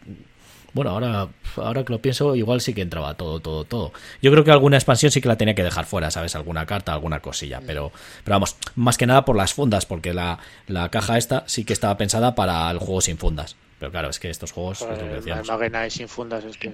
[0.73, 3.93] bueno, ahora, ahora que lo pienso, igual sí que entraba todo, todo, todo.
[4.21, 6.35] Yo creo que alguna expansión sí que la tenía que dejar fuera, ¿sabes?
[6.35, 7.61] Alguna carta, alguna cosilla.
[7.65, 7.91] Pero,
[8.23, 11.73] pero vamos, más que nada por las fundas, porque la, la caja esta sí que
[11.73, 13.55] estaba pensada para el juego sin fundas.
[13.79, 14.81] Pero claro, es que estos juegos.
[14.81, 16.71] es sin fundas es que.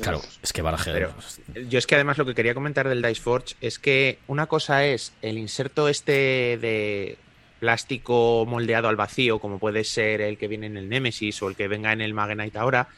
[0.00, 0.90] Claro, es que baraje.
[0.92, 1.14] Pero,
[1.68, 4.86] yo es que además lo que quería comentar del Dice Forge es que una cosa
[4.86, 7.18] es el inserto este de
[7.60, 11.54] plástico moldeado al vacío, como puede ser el que viene en el Nemesis o el
[11.54, 12.88] que venga en el Magenite ahora.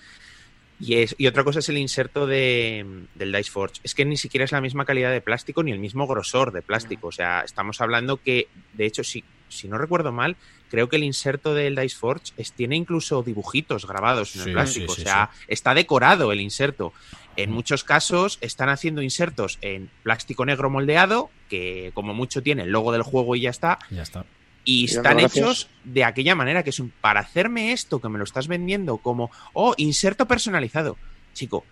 [0.81, 3.81] Y, es, y otra cosa es el inserto de, del Dice Forge.
[3.85, 6.63] Es que ni siquiera es la misma calidad de plástico ni el mismo grosor de
[6.63, 7.09] plástico.
[7.09, 10.37] O sea, estamos hablando que, de hecho, si, si no recuerdo mal,
[10.71, 14.93] creo que el inserto del Dice Forge tiene incluso dibujitos grabados en el plástico.
[14.93, 16.93] o sea, está decorado el inserto.
[17.37, 22.71] En muchos casos están haciendo insertos en plástico negro moldeado, que como mucho tiene el
[22.71, 23.79] logo del juego y ya está.
[23.91, 24.25] Ya está.
[24.65, 28.25] Y están hechos de aquella manera que es un, para hacerme esto que me lo
[28.25, 30.97] estás vendiendo como, oh, inserto personalizado.
[31.35, 31.65] Chico,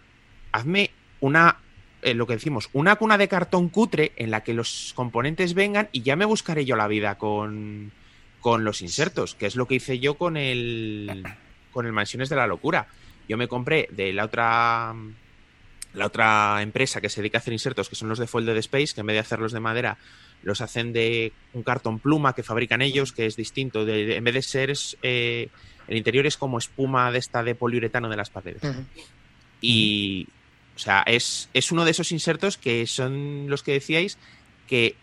[0.53, 0.91] hazme
[1.21, 1.57] una
[2.03, 5.89] eh, lo que decimos, una cuna de cartón cutre en la que los componentes vengan
[5.93, 7.93] y ya me buscaré yo la vida con,
[8.41, 11.25] con los insertos, que es lo que hice yo con el
[11.71, 12.89] con el Mansiones de la Locura.
[13.29, 14.95] Yo me compré de la otra
[15.95, 18.95] la otra empresa que se dedica a hacer insertos, que son los de Folded Space,
[18.95, 19.97] que en vez de hacerlos de madera,
[20.43, 23.85] los hacen de un cartón pluma que fabrican ellos, que es distinto.
[23.85, 24.73] De, en vez de ser,
[25.03, 25.49] eh,
[25.89, 28.63] el interior es como espuma de esta de poliuretano de las paredes.
[29.61, 30.29] Y,
[30.75, 34.19] o sea, es, es uno de esos insertos que son los que decíais
[34.67, 34.97] que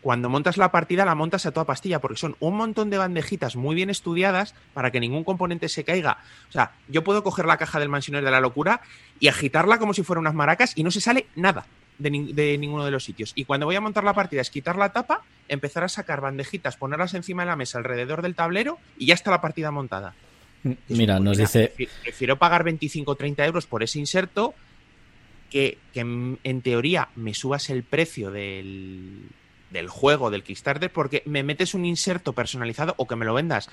[0.00, 3.56] cuando montas la partida la montas a toda pastilla, porque son un montón de bandejitas
[3.56, 6.18] muy bien estudiadas para que ningún componente se caiga.
[6.48, 8.80] O sea, yo puedo coger la caja del mansionero de la locura
[9.20, 11.66] y agitarla como si fueran unas maracas y no se sale nada
[11.98, 13.32] de, ninguno de los sitios.
[13.34, 16.76] Y cuando voy a montar la partida es quitar la tapa, empezar a sacar bandejitas,
[16.76, 20.14] ponerlas encima de la mesa alrededor del tablero y ya está la partida montada.
[20.88, 21.72] Mira, nos dice...
[22.02, 24.54] Prefiero pagar 25 o 30 euros por ese inserto
[25.50, 29.28] que, que en teoría me subas el precio del,
[29.70, 33.68] del juego, del Kickstarter, porque me metes un inserto personalizado o que me lo vendas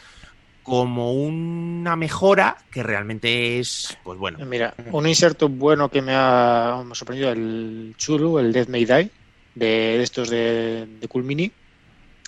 [0.66, 4.44] como una mejora que realmente es, pues bueno.
[4.46, 9.12] Mira, un inserto bueno que me ha, sorprendido, el Chulu, el Death May Die,
[9.54, 11.52] de, estos de, de Cool Mini.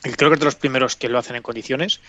[0.03, 1.99] Creo que es de los primeros que lo hacen en condiciones.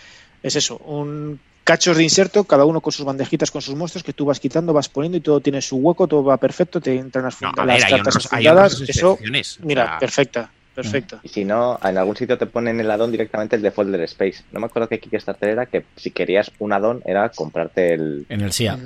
[0.43, 4.13] Es eso, un cachos de inserto, cada uno con sus bandejitas, con sus monstruos que
[4.13, 7.25] tú vas quitando, vas poniendo y todo tiene su hueco, todo va perfecto, te entran
[7.25, 9.17] las, cartas Eso,
[9.63, 10.51] mira, perfecta.
[10.83, 11.19] Perfecto.
[11.23, 14.43] Y si no, en algún sitio te ponen el addon directamente el de Folder Space.
[14.51, 18.25] No me acuerdo qué Kickstarter era, que si querías un addon era comprarte el...
[18.29, 18.79] En el SIA.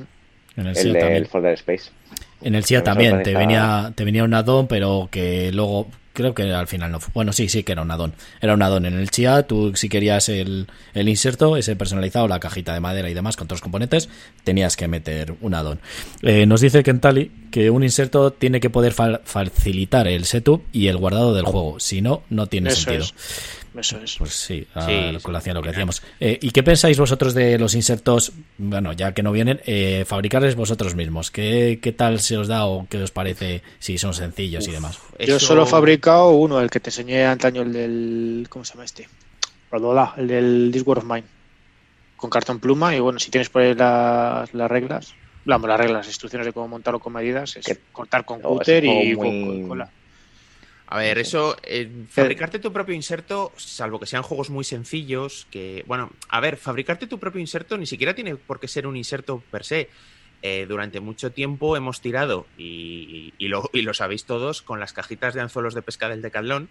[0.56, 1.92] En el, SIA el Folder Space.
[2.42, 6.54] En el SIA también, te venía, te venía un addon, pero que luego creo que
[6.54, 7.12] al final no fue.
[7.14, 8.14] Bueno, sí, sí que era un addon.
[8.40, 9.44] Era un addon en el Chia.
[9.44, 13.48] Tú, si querías el, el, inserto, ese personalizado, la cajita de madera y demás con
[13.48, 14.10] todos los componentes,
[14.44, 15.80] tenías que meter un addon.
[16.22, 20.98] Eh, nos dice Kentali que un inserto tiene que poder facilitar el setup y el
[20.98, 21.80] guardado del juego.
[21.80, 23.06] Si no, no tiene sentido.
[23.76, 24.18] Eso es.
[24.18, 24.88] Pues sí, a
[25.22, 26.04] colación lo que decíamos.
[26.20, 28.32] Eh, ¿Y qué pensáis vosotros de los insertos?
[28.58, 31.32] Bueno, ya que no vienen, eh, fabricarles vosotros mismos.
[31.32, 35.00] ¿Qué, ¿Qué tal se os da o qué os parece si son sencillos y demás?
[35.20, 38.48] Yo solo he fabricado uno, el que te enseñé antaño, el del.
[38.50, 39.08] ¿Cómo se llama este?
[40.18, 41.24] El del Discord of Mine.
[42.16, 45.14] Con cartón pluma y bueno, si tienes por ahí las, las reglas,
[45.46, 49.14] vamos, las reglas, las instrucciones de cómo montarlo con medidas, es cortar con cúter y
[49.16, 49.84] con,
[50.94, 55.84] A ver, eso, eh, fabricarte tu propio inserto, salvo que sean juegos muy sencillos, que,
[55.88, 59.42] bueno, a ver, fabricarte tu propio inserto ni siquiera tiene por qué ser un inserto
[59.50, 59.90] per se.
[60.44, 64.94] Eh, durante mucho tiempo hemos tirado, y, y, lo, y, lo, sabéis todos, con las
[64.94, 66.70] cajitas de anzuelos de pesca del Decathlon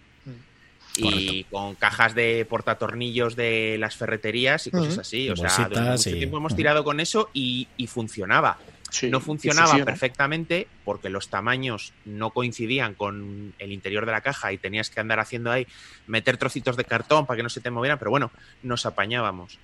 [0.94, 1.48] y Correcto.
[1.50, 5.22] con cajas de portatornillos de las ferreterías y cosas así.
[5.24, 8.58] Y O sea, durante mucho y- tiempo hemos tirado con eso y, y funcionaba.
[8.92, 9.84] Sí, no funcionaba funciona.
[9.86, 15.00] perfectamente porque los tamaños no coincidían con el interior de la caja y tenías que
[15.00, 15.66] andar haciendo ahí,
[16.06, 18.30] meter trocitos de cartón para que no se te movieran, pero bueno,
[18.62, 19.58] nos apañábamos.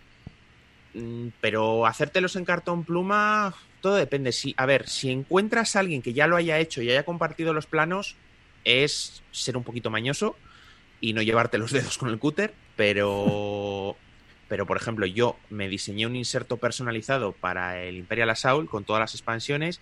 [0.95, 4.33] Mm, Pero hacértelos en cartón pluma, todo depende.
[4.33, 7.53] Si, a ver, si encuentras a alguien que ya lo haya hecho y haya compartido
[7.53, 8.17] los planos,
[8.65, 10.37] es ser un poquito mañoso
[11.01, 13.95] y no llevarte los dedos con el cúter, pero
[14.49, 19.01] pero por ejemplo yo me diseñé un inserto personalizado para el Imperial Assault con todas
[19.01, 19.81] las expansiones.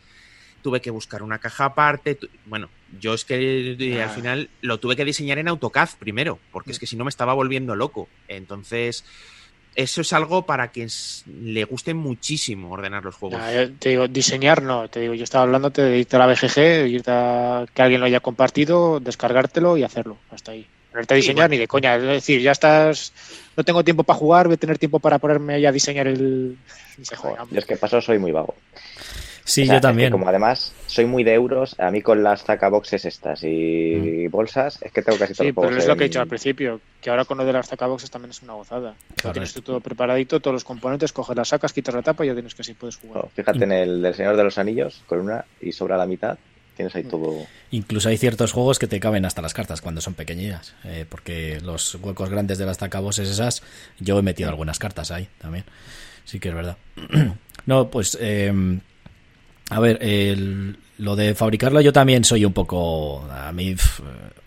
[0.62, 2.17] Tuve que buscar una caja aparte.
[2.17, 2.69] Tu- bueno
[3.01, 4.12] yo es que eh, al Ah.
[4.12, 7.35] final lo tuve que diseñar en AutoCAD primero porque es que si no me estaba
[7.35, 8.09] volviendo loco.
[8.29, 9.05] Entonces
[9.77, 13.39] eso es algo para que s- le guste muchísimo ordenar los juegos.
[13.55, 16.89] Yo te digo, diseñar no, te digo, yo estaba hablándote de irte a la BGG,
[16.89, 20.67] irte a que alguien lo haya compartido, descargártelo y hacerlo, hasta ahí.
[20.97, 21.53] Ponerte a Sí, diseñar bueno.
[21.53, 23.13] ni de coña, es decir, ya estás,
[23.55, 26.57] no tengo tiempo para jugar, voy a tener tiempo para ponerme ahí a diseñar el...
[27.15, 28.55] Joder, yo es que paso soy muy vago.
[29.45, 30.11] Sí, O sea, yo es que también.
[30.11, 34.91] como además soy muy de euros, a mí con las boxes estas y bolsas, es
[34.91, 37.27] que tengo casi todos Sí, pero es lo que he dicho al principio, que ahora
[37.27, 38.95] con lo de las boxes también es una gozada.
[39.17, 39.35] Claro.
[39.35, 42.33] tienes tú todo preparadito, todos los componentes, coges las sacas, quitas la tapa y ya
[42.33, 43.25] tienes que así puedes jugar.
[43.27, 46.39] Oh, Fíjate en el del Señor de los Anillos, con una y sobra la mitad,
[46.77, 47.47] tienes ahí todo.
[47.72, 50.74] Incluso hay ciertos juegos que te caben hasta las cartas cuando son pequeñillas.
[50.85, 53.62] eh, porque los huecos grandes de las tacaboses esas,
[53.99, 55.64] yo he metido algunas cartas ahí también.
[56.24, 56.77] Sí que es verdad.
[57.66, 58.16] no, pues.
[58.20, 58.53] eh,
[59.70, 63.27] a ver, el- lo de fabricarlo yo también soy un poco...
[63.31, 63.75] A mí...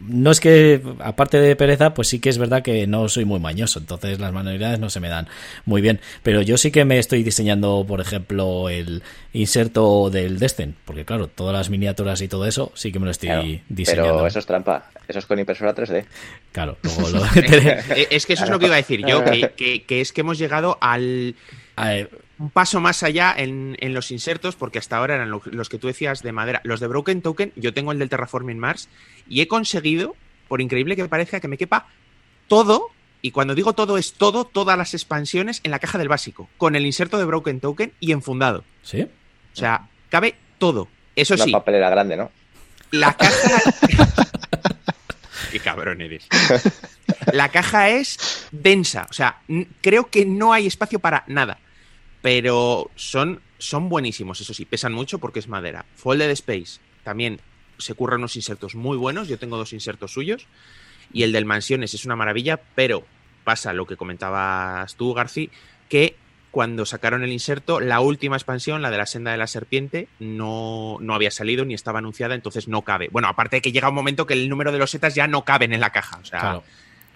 [0.02, 3.42] No es que, aparte de pereza, pues sí que es verdad que no soy muy
[3.42, 5.28] mañoso, entonces las manualidades no se me dan
[5.66, 6.00] muy bien.
[6.24, 11.28] Pero yo sí que me estoy diseñando, por ejemplo, el inserto del Destin, porque claro,
[11.28, 14.14] todas las miniaturas y todo eso sí que me lo estoy Claro, diseñando.
[14.16, 14.90] pero eso es trampa.
[15.06, 16.06] Eso es con impresora 3D.
[16.54, 17.22] Claro, luego lo...
[18.10, 20.22] Es que eso es lo que iba a decir yo que, que- que es que
[20.22, 21.36] hemos llegado al
[21.76, 25.42] A ver, un paso más allá en, en los insertos, porque hasta ahora eran lo-
[25.46, 26.62] los que tú decías de madera.
[26.64, 28.90] Los de Broken Token, yo tengo el del Terraforming Mars,
[29.28, 30.16] y he conseguido,
[30.48, 31.88] por increíble que parezca, que me quepa
[32.48, 32.88] todo,
[33.22, 36.76] y cuando digo todo es todo, todas las expansiones en la caja del básico, con
[36.78, 38.64] el inserto de Broken Token y enfundado.
[38.84, 39.02] ¿Sí?
[39.02, 40.88] O sea, cabe todo.
[41.18, 42.32] Eso Una sí, papelera grande, ¿no?
[42.92, 43.62] la caja...
[45.52, 46.28] Qué cabrón eres.
[47.34, 49.40] La caja es densa, o sea,
[49.82, 51.58] creo que no hay espacio para nada.
[52.22, 55.86] Pero son, son buenísimos, eso sí, pesan mucho porque es madera.
[55.96, 57.40] Folded Space también
[57.78, 60.48] se curran unos insertos muy buenos, yo tengo dos insertos suyos.
[61.12, 63.04] Y el del Mansiones es una maravilla, pero
[63.44, 65.50] pasa lo que comentabas tú, Garci,
[65.88, 66.16] que
[66.52, 70.98] cuando sacaron el inserto, la última expansión, la de la senda de la serpiente, no,
[71.00, 73.10] no había salido ni estaba anunciada, entonces no cabe.
[73.12, 75.46] Bueno, aparte de que llega un momento que el número de los setas ya no
[75.46, 76.20] caben en la caja.
[76.22, 76.64] O sea, Claro.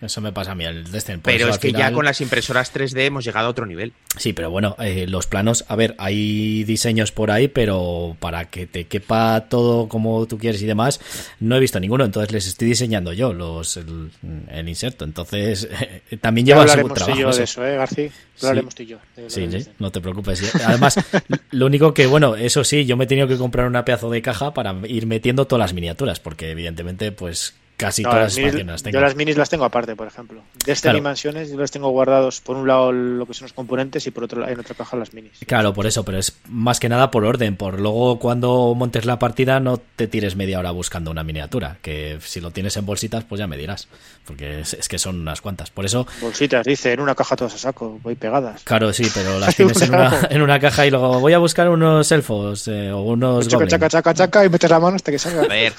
[0.04, 1.16] Eso me pasa a mí, el Destin.
[1.16, 3.94] Por pero eso es que ya con las impresoras 3D hemos llegado a otro nivel.
[4.18, 8.68] Sí, pero bueno, eh, los planos, a ver, hay diseños por ahí, pero para que
[8.68, 11.00] te quepa todo como tú quieres y demás,
[11.40, 14.12] no he visto ninguno, entonces les estoy diseñando yo los el,
[14.50, 15.70] el inserto, entonces
[16.12, 17.22] eh, también lleva su hablaremos tú y trabajo.
[17.22, 17.38] yo eso.
[17.38, 18.10] de eso, ¿eh, García?
[18.36, 18.46] Sí.
[18.46, 18.98] Hablaremos tú y yo.
[19.28, 20.56] Sí, sí, no te preocupes.
[20.66, 21.00] Además,
[21.52, 24.22] lo único que, bueno, eso sí, yo me he tenido que comprar una pedazo de
[24.22, 28.40] caja para ir metiendo todas las miniaturas, porque evidentemente, pues casi No, todas las minis-
[28.46, 28.94] expansiones las tengo.
[28.94, 30.42] yo las minis las tengo aparte, por ejemplo.
[30.66, 31.02] De este Claro.
[31.02, 34.24] Mansiones yo las tengo guardados por un lado lo que son los componentes y por
[34.24, 35.34] otro lado en otra caja las minis.
[35.48, 39.20] Claro, por eso, pero es más que nada por orden, por luego cuando montes la
[39.20, 43.24] partida no te tires media hora buscando una miniatura, que si lo tienes en bolsitas
[43.24, 43.88] pues ya me dirás,
[44.26, 45.70] porque es, es que son unas cuantas.
[45.72, 48.64] Por eso, Bolsitas, dice, en una caja todas a saco, voy pegadas.
[48.64, 51.70] claro, sí, pero las tienes en una, en una caja y luego voy a buscar
[51.70, 53.72] unos elfos eh, o unos Chaca, goblins.
[53.72, 55.44] chaca, chaca, chaca y metes la mano hasta que salga.
[55.44, 55.74] A ver,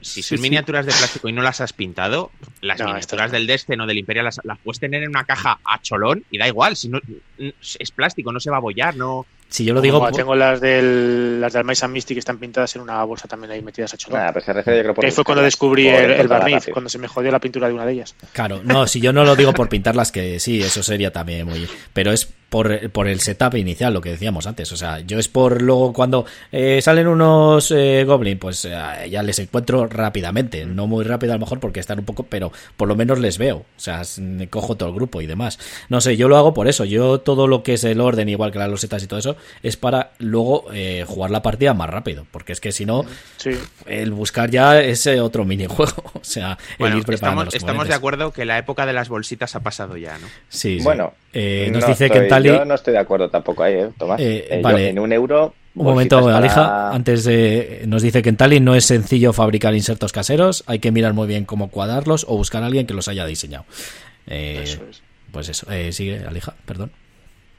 [0.00, 2.30] si son miniaturas de plástico y no las has pintado,
[2.60, 3.38] las No, miniaturas esto no.
[3.38, 6.38] del Destin o del Imperial las, las puedes tener en una caja a cholón y
[6.38, 7.00] da igual, si no
[7.38, 9.26] es plástico, no se va a bollar, no.
[9.48, 12.20] Si yo lo digo, Como por- tengo las del las del Mice and Mystic que
[12.20, 14.20] están pintadas en una bolsa también ahí metidas a cholón.
[14.20, 16.90] Nada, pero se refiere yo creo por que ahí fue cuando descubrí el, barniz, cuando
[16.90, 18.14] se me jodió la pintura de una de ellas.
[18.32, 21.68] Claro, no, si yo no lo digo por pintarlas, que sí, eso sería también muy.
[21.92, 24.72] Pero es por, por, el setup inicial, lo que decíamos antes.
[24.72, 28.70] O sea, yo es por luego cuando eh, salen unos eh, Goblin, pues eh,
[29.10, 30.64] ya les encuentro rápidamente.
[30.64, 33.38] No muy rápido a lo mejor porque están un poco, pero por lo menos les
[33.38, 33.58] veo.
[33.58, 34.02] O sea,
[34.50, 35.58] cojo todo el grupo y demás.
[35.88, 36.84] No sé, yo lo hago por eso.
[36.84, 39.76] Yo todo lo que es el orden, igual que las losetas y todo eso, es
[39.76, 42.26] para luego eh, jugar la partida más rápido.
[42.30, 43.04] Porque es que si no,
[43.36, 43.50] Sí.
[43.86, 46.02] el buscar ya es eh, otro minijuego.
[46.18, 49.08] O sea, el ir preparando estamos, los estamos de acuerdo que la época de las
[49.08, 50.26] bolsitas ha pasado ya, ¿no?
[50.48, 50.84] Sí, sí.
[50.84, 52.48] Bueno, Eh, nos no dice estoy- Kentali.
[52.48, 54.20] Yo no estoy de acuerdo tampoco ahí, ¿eh, Tomás?
[54.20, 55.54] Eh, Eh, yo en un euro.
[55.74, 59.74] Un momento, para- Alija, antes de, nos dice que en Tallinn no es sencillo fabricar
[59.74, 63.06] insertos caseros, hay que mirar muy bien cómo cuadrarlos o buscar a alguien que los
[63.08, 63.64] haya diseñado.
[64.26, 65.02] Eh, Eso es.
[65.30, 66.90] Pues eso, eh, sigue, Alija, perdón.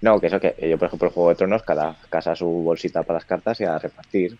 [0.01, 3.03] No, que eso que yo, por ejemplo, el Juego de Tronos, cada casa su bolsita
[3.03, 4.37] para las cartas y a repartir.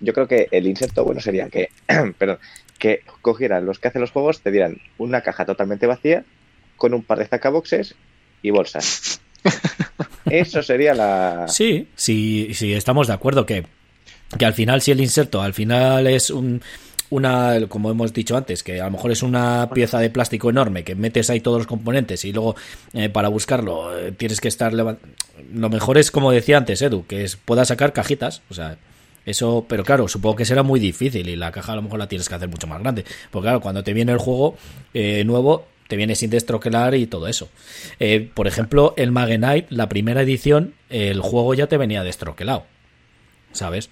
[0.00, 1.70] Yo creo que el inserto bueno sería que,
[2.18, 2.38] perdón,
[2.78, 6.24] que cogieran los que hacen los juegos, te dieran una caja totalmente vacía
[6.76, 7.94] con un par de zacaboxes
[8.42, 9.20] y bolsas.
[10.26, 11.46] Eso sería la.
[11.48, 13.64] Sí, sí, sí, estamos de acuerdo que,
[14.36, 16.60] que al final, si el inserto al final es un,
[17.10, 20.84] una, como hemos dicho antes, que a lo mejor es una pieza de plástico enorme
[20.84, 22.56] que metes ahí todos los componentes y luego
[22.92, 27.24] eh, para buscarlo eh, tienes que estar Lo mejor es, como decía antes, Edu, que
[27.24, 28.78] es, pueda sacar cajitas, o sea.
[29.24, 32.06] Eso, pero claro, supongo que será muy difícil y la caja a lo mejor la
[32.06, 33.04] tienes que hacer mucho más grande.
[33.32, 34.56] Porque claro, cuando te viene el juego
[34.94, 37.48] eh, nuevo, te viene sin destroquelar y todo eso.
[38.34, 42.66] Por ejemplo, el Magenite, la primera edición, el juego ya te venía destroquelado.
[43.50, 43.90] ¿Sabes?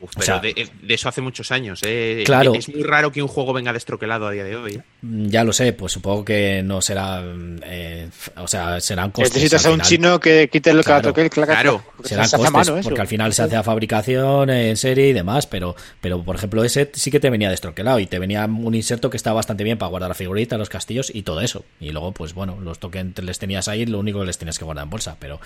[0.00, 2.22] Uf, O pero sea- de, de eso hace muchos años, ¿eh?
[2.24, 2.54] Claro.
[2.54, 4.74] Es muy raro que un juego venga destroquelado a día de hoy.
[4.76, 4.82] ¿eh?
[5.02, 7.22] Mm, Ya lo sé, pues supongo que no será.
[7.64, 9.34] eh, o sea, serán costes.
[9.34, 9.86] Necesitas a un final.
[9.86, 13.42] chino que quite el Claro, claro, claro, Serán se costes, mano porque al final se
[13.42, 17.28] hace a fabricación en serie y demás, pero, pero por ejemplo ese sí que te
[17.30, 20.56] venía destroquelado y te venía un inserto que está bastante bien para guardar la figurita,
[20.56, 21.64] los castillos y todo eso.
[21.78, 24.64] Y luego, pues bueno, los tokens les tenías ahí, lo único que les tenías que
[24.64, 25.40] guardar en bolsa, pero,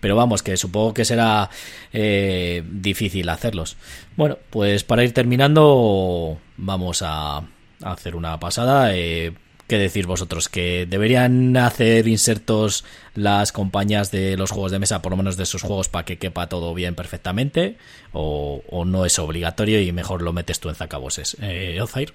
[0.00, 1.50] pero vamos, que supongo que será
[1.92, 3.76] eh, difícil hacerlos.
[4.16, 7.42] Bueno, pues para ir terminando, vamos a,
[7.82, 8.94] hacer una pasada.
[8.94, 9.32] Eh,
[9.66, 10.48] ¿Qué decir vosotros?
[10.48, 12.84] ¿Que deberían hacer insertos
[13.14, 16.18] las compañías de los juegos de mesa, por lo menos de sus juegos, para que
[16.18, 17.76] quepa todo bien perfectamente?
[18.12, 21.36] ¿O, o no es obligatorio y mejor lo metes tú en zacaboses?
[21.40, 22.14] Eh, Ozair.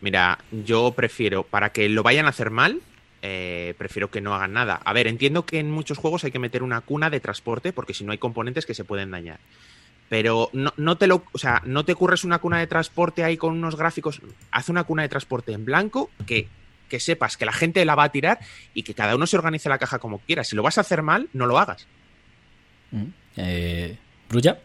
[0.00, 2.80] Mira, yo prefiero, para que lo vayan a hacer mal,
[3.20, 4.80] eh, prefiero que no hagan nada.
[4.84, 7.94] A ver, entiendo que en muchos juegos hay que meter una cuna de transporte, porque
[7.94, 9.40] si no hay componentes que se pueden dañar.
[10.08, 13.36] Pero no, no te lo, o sea, no te curres una cuna de transporte ahí
[13.36, 14.20] con unos gráficos.
[14.50, 16.48] Haz una cuna de transporte en blanco que,
[16.88, 18.38] que sepas que la gente la va a tirar
[18.74, 20.44] y que cada uno se organice la caja como quiera.
[20.44, 21.86] Si lo vas a hacer mal, no lo hagas.
[23.36, 23.96] Eh,
[24.28, 24.58] ¿Brulla?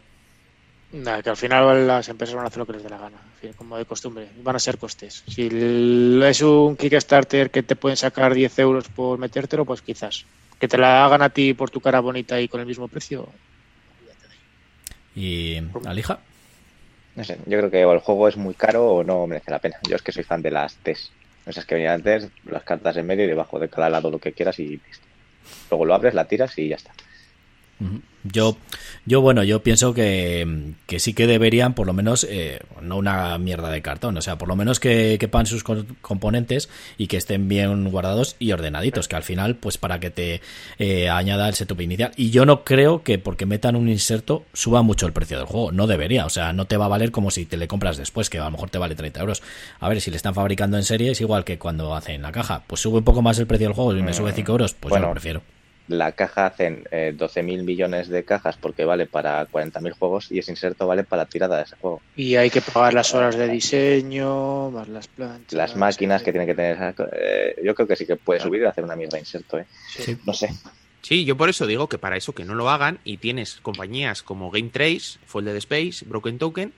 [0.93, 3.17] Nada, que al final las empresas van a hacer lo que les dé la gana,
[3.55, 5.23] como de costumbre, van a ser costes.
[5.27, 10.25] Si es un Kickstarter que te pueden sacar 10 euros por metértelo, pues quizás.
[10.59, 13.27] Que te la hagan a ti por tu cara bonita y con el mismo precio.
[15.15, 16.19] ¿Y Alija?
[17.15, 19.59] No sé, yo creo que o el juego es muy caro o no merece la
[19.59, 19.77] pena.
[19.87, 21.11] Yo es que soy fan de las TES.
[21.45, 24.31] Esas que venían antes, las cartas en medio y debajo de cada lado lo que
[24.31, 25.05] quieras y listo.
[25.69, 26.91] Luego lo abres, la tiras y ya está.
[28.23, 28.57] Yo,
[29.05, 33.37] yo bueno, yo pienso que, que sí que deberían, por lo menos, eh, no una
[33.37, 37.17] mierda de cartón, o sea, por lo menos que quepan sus co- componentes y que
[37.17, 40.41] estén bien guardados y ordenaditos, que al final, pues para que te
[40.79, 42.11] eh, añada el setup inicial.
[42.15, 45.71] Y yo no creo que porque metan un inserto suba mucho el precio del juego,
[45.73, 48.29] no debería, o sea, no te va a valer como si te le compras después,
[48.29, 49.43] que a lo mejor te vale 30 euros.
[49.81, 52.63] A ver, si le están fabricando en serie es igual que cuando hacen la caja,
[52.67, 54.91] pues sube un poco más el precio del juego y me sube 5 euros, pues
[55.01, 55.41] yo lo prefiero.
[55.87, 60.51] La caja hacen eh, 12.000 millones de cajas porque vale para 40.000 juegos y ese
[60.51, 62.01] inserto vale para la tirada de ese juego.
[62.15, 65.53] Y hay que pagar las horas de diseño, más las planchas.
[65.53, 66.95] Las máquinas que tienen que tener.
[67.13, 69.65] eh, yo creo que sí que puede subir y hacer una mierda inserto, ¿eh?
[69.89, 70.17] Sí.
[70.25, 70.49] No sé.
[71.01, 74.23] Sí, yo por eso digo que para eso que no lo hagan y tienes compañías
[74.23, 76.73] como Game Trace, Folded Space, Broken Token,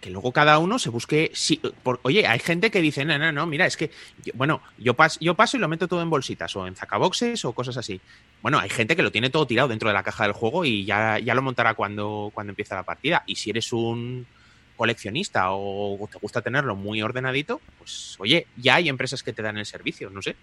[0.00, 1.30] que luego cada uno se busque.
[1.34, 4.62] Sí, por- oye, hay gente que dice, no, no, no, mira, es que, yo- bueno,
[4.76, 7.76] yo, pas, yo paso y lo meto todo en bolsitas o en zacaboxes o cosas
[7.76, 8.00] así.
[8.40, 10.84] Bueno, hay gente que lo tiene todo tirado dentro de la caja del juego y
[10.84, 13.22] ya, ya lo montará cuando, cuando empieza la partida.
[13.26, 14.26] Y si eres un
[14.76, 19.58] coleccionista o te gusta tenerlo muy ordenadito, pues oye, ya hay empresas que te dan
[19.58, 20.36] el servicio, no sé.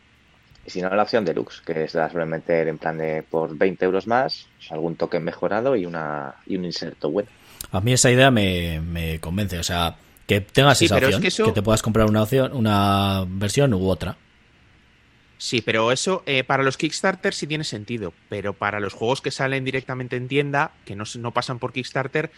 [0.65, 3.55] Y si no, la opción deluxe, que se la suelen meter en plan de por
[3.55, 7.29] 20 euros más, algún token mejorado y, una, y un inserto bueno.
[7.71, 9.95] A mí esa idea me, me convence, o sea,
[10.27, 13.87] que tengas Sí, esa es opción, que te puedas comprar una opción, una versión u
[13.89, 14.17] otra.
[15.37, 19.31] Sí, pero eso eh, para los Kickstarter sí tiene sentido, pero para los juegos que
[19.31, 22.31] salen directamente en tienda, que no, se- no pasan por Kickstarter,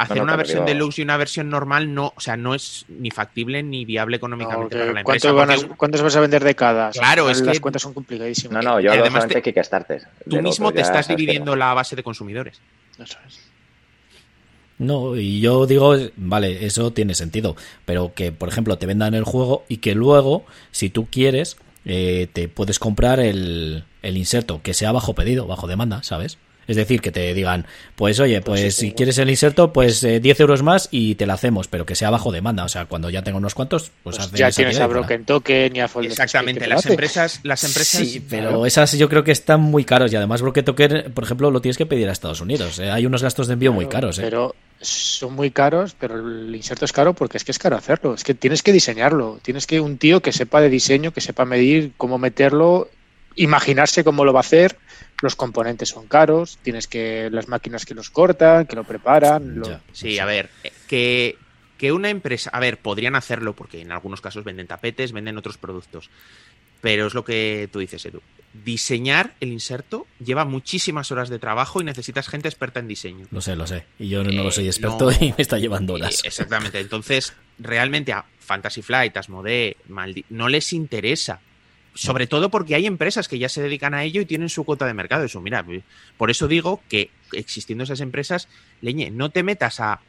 [0.00, 2.54] Hacer No, no, una versión digo- deluxe y una versión normal no, o sea, no
[2.54, 5.32] es ni factible ni viable económicamente No, para la ¿cuántos, empresa.
[5.46, 6.90] van a- porque ¿Cuántos vas a vender de cada?
[6.92, 8.62] Claro, es Las que- cuentas son complicadísimas.
[8.64, 10.02] No, no, Y yo hablo además te- de Kickstarter.
[10.30, 12.60] Tú mismo te estás dividiendo la base de consumidores.
[12.96, 13.40] Eso es.
[14.78, 19.24] No, y yo digo, vale, eso tiene sentido, pero que, por ejemplo, te vendan el
[19.24, 24.74] juego y que luego, si tú quieres, eh, te puedes comprar el, el inserto, que
[24.74, 26.38] sea bajo pedido, bajo demanda, ¿sabes?
[26.68, 27.64] Es decir, que te digan,
[27.96, 28.92] pues oye, pues, Pues sí, si sí.
[28.94, 32.10] quieres el inserto, pues eh, 10 euros más y te la hacemos, pero que sea
[32.10, 32.62] bajo demanda.
[32.62, 34.86] O sea, cuando ya tenga unos cuantos, pues, Pues ya tienes a.
[34.86, 38.06] Broken Token y a Fold Exactamente, las empresas, las empresas.
[38.06, 41.50] Sí, pero esas yo creo que están muy caros y además Broken Token, por ejemplo,
[41.50, 42.78] lo tienes que pedir a Estados Unidos.
[42.80, 42.90] ¿eh?
[42.90, 44.18] Hay unos gastos de envío muy caros.
[44.18, 44.22] ¿eh?
[44.24, 48.14] Pero son muy caros, pero el inserto es caro porque es que es caro hacerlo.
[48.14, 49.40] Es que tienes que diseñarlo.
[49.42, 52.88] Tienes que un tío que sepa de diseño, que sepa medir cómo meterlo,
[53.34, 54.76] imaginarse cómo lo va a hacer.
[55.20, 59.58] Los componentes son caros, tienes que las máquinas que los cortan, que lo preparan.
[59.58, 59.80] lo-.
[59.92, 61.36] Sí, a ver, eh, que,
[61.76, 65.58] que una empresa, a ver, podrían hacerlo porque en algunos casos venden tapetes, venden otros
[65.58, 66.08] productos,
[66.80, 68.22] pero es lo que tú dices, Edu.
[68.52, 73.26] Diseñar el inserto lleva muchísimas horas de trabajo y necesitas gente experta en diseño.
[73.30, 73.84] Lo sé, lo sé.
[73.98, 75.12] Y yo no lo Eh, soy experto no.
[75.20, 76.24] y me está llevando horas.
[76.24, 76.80] Eh, Exactamente.
[76.80, 81.40] Entonces, realmente a Fantasy Flight, Asmodee, Maldi- no les interesa.
[81.94, 84.86] Sobre todo porque hay empresas que ya se dedican a ello y tienen su cuota
[84.86, 85.24] de mercado.
[85.24, 85.64] Eso, mira,
[86.16, 88.48] por eso digo que existiendo esas empresas,
[88.80, 90.00] leñe, no te metas a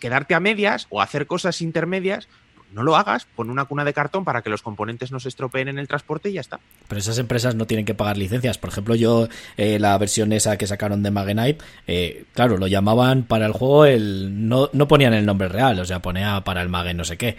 [0.00, 2.28] quedarte a medias o a hacer cosas intermedias.
[2.72, 5.68] No lo hagas, pon una cuna de cartón para que los componentes no se estropeen
[5.68, 6.60] en el transporte y ya está.
[6.88, 8.58] Pero esas empresas no tienen que pagar licencias.
[8.58, 13.22] Por ejemplo, yo, eh, la versión esa que sacaron de Magenite, eh, claro, lo llamaban
[13.22, 16.68] para el juego, el no, no ponían el nombre real, o sea, ponía para el
[16.68, 17.36] Magen no sé qué.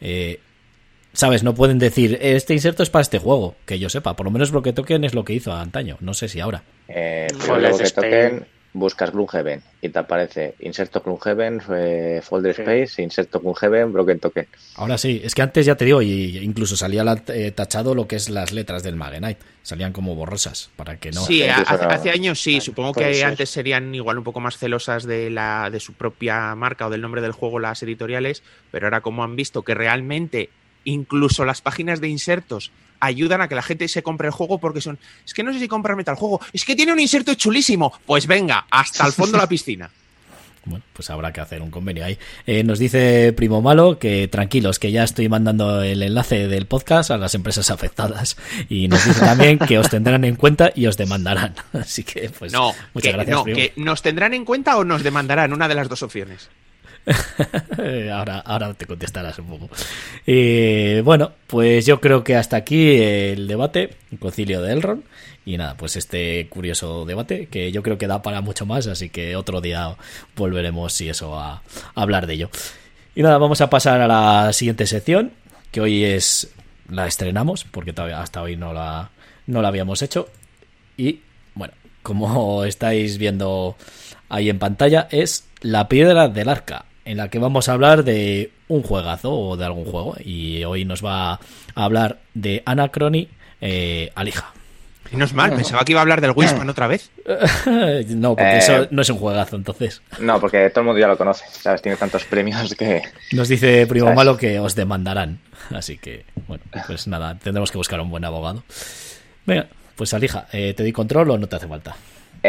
[0.00, 0.40] Eh,
[1.16, 1.42] ¿Sabes?
[1.42, 4.14] No pueden decir, este inserto es para este juego, que yo sepa.
[4.16, 5.96] Por lo menos Bloque Token es lo que hizo antaño.
[6.00, 6.62] No sé si ahora.
[6.88, 8.46] Eh, Folder luego que toquen,
[8.78, 12.62] buscas Gloomhaven y te aparece inserto Gloomhaven, eh, folder Sí.
[12.62, 14.46] space, inserto Gloomhaven, broken token.
[14.76, 18.06] Ahora sí, es que antes ya te digo, y incluso salía la- eh, tachado lo
[18.06, 19.38] que es las letras del Magenite.
[19.62, 21.22] Salían como borrosas, para que no.
[21.22, 23.24] Sí, hace, no- hace años sí, supongo que ser.
[23.24, 27.00] antes serían igual un poco más celosas de la de su propia marca o del
[27.00, 30.50] nombre del juego las editoriales, pero ahora como han visto que realmente
[30.86, 32.70] incluso las páginas de insertos
[33.00, 35.58] ayudan a que la gente se compre el juego porque son, es que no sé
[35.58, 39.36] si comprarme tal juego, es que tiene un inserto chulísimo, pues venga, hasta el fondo
[39.36, 39.90] de la piscina.
[40.68, 42.18] Bueno, pues habrá que hacer un convenio ahí.
[42.44, 47.12] Eh, nos dice Primo Malo que tranquilos, que ya estoy mandando el enlace del podcast
[47.12, 48.36] a las empresas afectadas.
[48.68, 51.54] Y nos dice también que os tendrán en cuenta y os demandarán.
[51.72, 53.56] Así que, pues, No, muchas que, gracias, no, Primo.
[53.56, 56.48] que nos tendrán en cuenta o nos demandarán, una de las dos opciones.
[58.12, 59.70] Ahora, ahora te contestarás un poco.
[60.26, 65.04] Eh, bueno, pues yo creo que hasta aquí el debate, concilio de Elrond.
[65.44, 69.10] Y nada, pues este curioso debate que yo creo que da para mucho más, así
[69.10, 69.96] que otro día
[70.34, 71.62] volveremos, si eso, a, a
[71.94, 72.50] hablar de ello.
[73.14, 75.32] Y nada, vamos a pasar a la siguiente sección,
[75.70, 76.50] que hoy es
[76.90, 79.10] la estrenamos, porque todavía hasta hoy no la,
[79.46, 80.28] no la habíamos hecho.
[80.96, 81.20] Y
[81.54, 83.76] bueno, como estáis viendo
[84.28, 88.50] ahí en pantalla, es la piedra del arca, en la que vamos a hablar de
[88.68, 90.16] un juegazo o de algún juego.
[90.22, 91.40] Y hoy nos va a
[91.74, 93.28] hablar de Anacrony
[93.60, 94.52] eh, Alija.
[95.12, 97.12] Menos mal, pensaba que iba a hablar del Winspan otra vez.
[98.08, 100.02] no, porque Eh, eso no es un juegazo, entonces.
[100.18, 101.80] No, porque todo el mundo ya lo conoce, ¿sabes?
[101.80, 103.02] Tiene tantos premios que...
[103.30, 104.16] Nos dice Primo ¿Sabes?
[104.16, 105.38] Malo que os demandarán.
[105.70, 108.64] Así que, bueno, pues nada, tendremos que buscar un buen abogado.
[109.46, 111.96] Venga, pues Alija, eh, ¿te doy control o no te hace falta?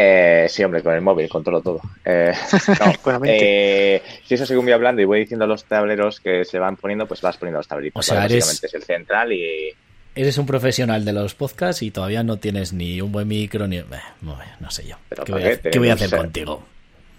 [0.00, 1.80] Eh, sí, hombre, con el móvil controlo todo.
[2.04, 2.32] Eh,
[2.80, 3.96] no, Con la mente.
[3.96, 7.06] eh, si eso según voy hablando y voy diciendo los tableros que se van poniendo,
[7.08, 7.98] pues vas poniendo los tableritos.
[7.98, 8.34] O sea, ¿vale?
[8.34, 9.70] eres- Básicamente es el central y...
[10.14, 13.78] Eres un profesional de los podcasts y todavía no tienes ni un buen micro ni...
[13.78, 13.84] Eh,
[14.22, 14.96] no, no sé yo.
[15.08, 15.70] Pero ¿Qué ¿para voy, a, qué?
[15.70, 16.64] qué voy a Tenemos hacer ser- contigo?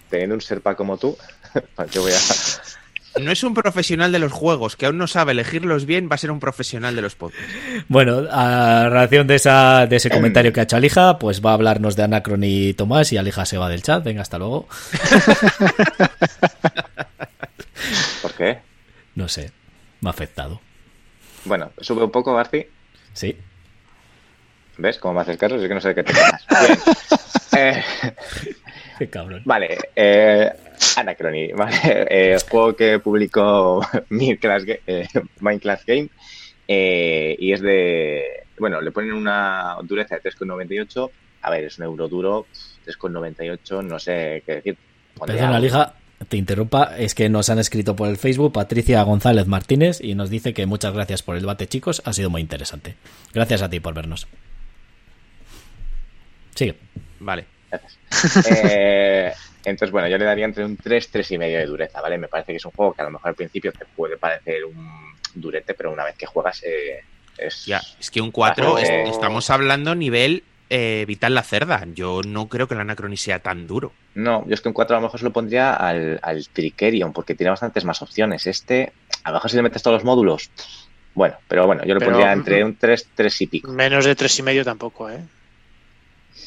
[0.08, 1.16] Teniendo un serpa como tú,
[1.74, 2.16] ¿para qué voy a...?
[3.18, 6.18] No es un profesional de los juegos, que aún no sabe elegirlos bien, va a
[6.18, 7.44] ser un profesional de los podcasts.
[7.88, 11.54] Bueno, a relación de, esa, de ese comentario que ha hecho Alija, pues va a
[11.54, 14.04] hablarnos de Anacron y Tomás y Alija se va del chat.
[14.04, 14.68] Venga, hasta luego.
[18.22, 18.58] ¿Por qué?
[19.14, 19.50] No sé,
[20.00, 20.60] me ha afectado.
[21.44, 22.66] Bueno, sube un poco, Garci.
[23.12, 23.36] Sí.
[24.78, 25.56] ¿Ves cómo me haces caso?
[25.56, 26.46] Es que no sé de qué te quedas.
[26.66, 26.78] Bien.
[27.56, 27.82] Eh,
[28.98, 29.42] Qué cabrón.
[29.44, 30.52] vale, eh,
[30.96, 35.08] Anacrony, vale, eh, juego que publicó Minecraft, eh,
[35.40, 36.08] Minecraft Game
[36.66, 41.10] eh, y es de, bueno, le ponen una dureza de 3,98,
[41.42, 42.46] a ver, es un euro duro,
[42.86, 44.76] 3,98, no sé qué decir.
[45.26, 45.56] Perdona.
[45.56, 45.94] Alija,
[46.28, 46.96] te interrumpa.
[46.96, 50.66] Es que nos han escrito por el Facebook Patricia González Martínez y nos dice que
[50.66, 52.02] muchas gracias por el debate, chicos.
[52.04, 52.94] Ha sido muy interesante.
[53.34, 54.28] Gracias a ti por vernos.
[56.54, 56.76] Sigue.
[57.18, 57.46] Vale.
[58.50, 59.32] Eh,
[59.64, 62.18] Entonces, bueno, yo le daría entre un 3, 3 y medio de dureza, ¿vale?
[62.18, 64.64] Me parece que es un juego que a lo mejor al principio te puede parecer
[64.64, 67.04] un durete, pero una vez que juegas eh,
[67.36, 67.66] es...
[67.66, 71.84] Ya, es que un 4, Eh, estamos hablando nivel eh, Vital la Cerda.
[71.94, 73.92] Yo no creo que el Anacrony sea tan duro.
[74.14, 77.12] No, yo es que un 4 a lo mejor se lo pondría al, al Trickerion,
[77.12, 78.46] porque tiene bastantes más opciones.
[78.46, 78.92] Este,
[79.24, 80.50] a lo mejor si le metes todos los módulos,
[81.14, 83.72] bueno, pero bueno, yo le Pero, pondría entre un 3, 3 y pico.
[83.72, 85.20] Menos de tres y medio tampoco, ¿eh?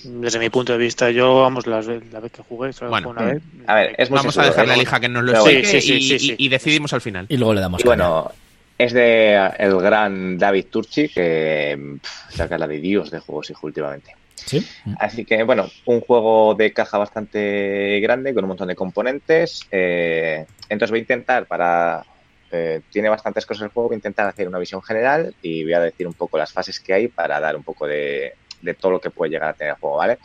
[0.03, 3.41] Desde mi punto de vista, yo, vamos, la vez que jugué, solo Bueno, una vez.
[3.67, 4.77] A ver, es muy Vamos a sencillo, dejar la ¿eh?
[4.79, 5.65] lija que nos lo explique.
[5.65, 6.35] Sí, sí, y, sí, sí, sí.
[6.37, 7.25] y- y decidimos al final.
[7.29, 8.31] Y luego le damos Y bueno,
[8.77, 13.67] es de el gran David Turchi, que pff, saca la de Dios de juegos hijo
[13.67, 14.11] últimamente.
[14.35, 14.65] Sí.
[14.99, 19.61] Así que, bueno, un juego de caja bastante grande, con un montón de componentes.
[19.71, 22.03] eh, entonces voy a intentar para...
[22.51, 25.73] eh, tiene bastantes cosas el juego, voy a intentar hacer una visión general y voy
[25.73, 28.33] a decir un poco las fases que hay para dar un poco de,
[28.63, 30.17] de todo lo que puede llegar a tener el juego, ¿vale?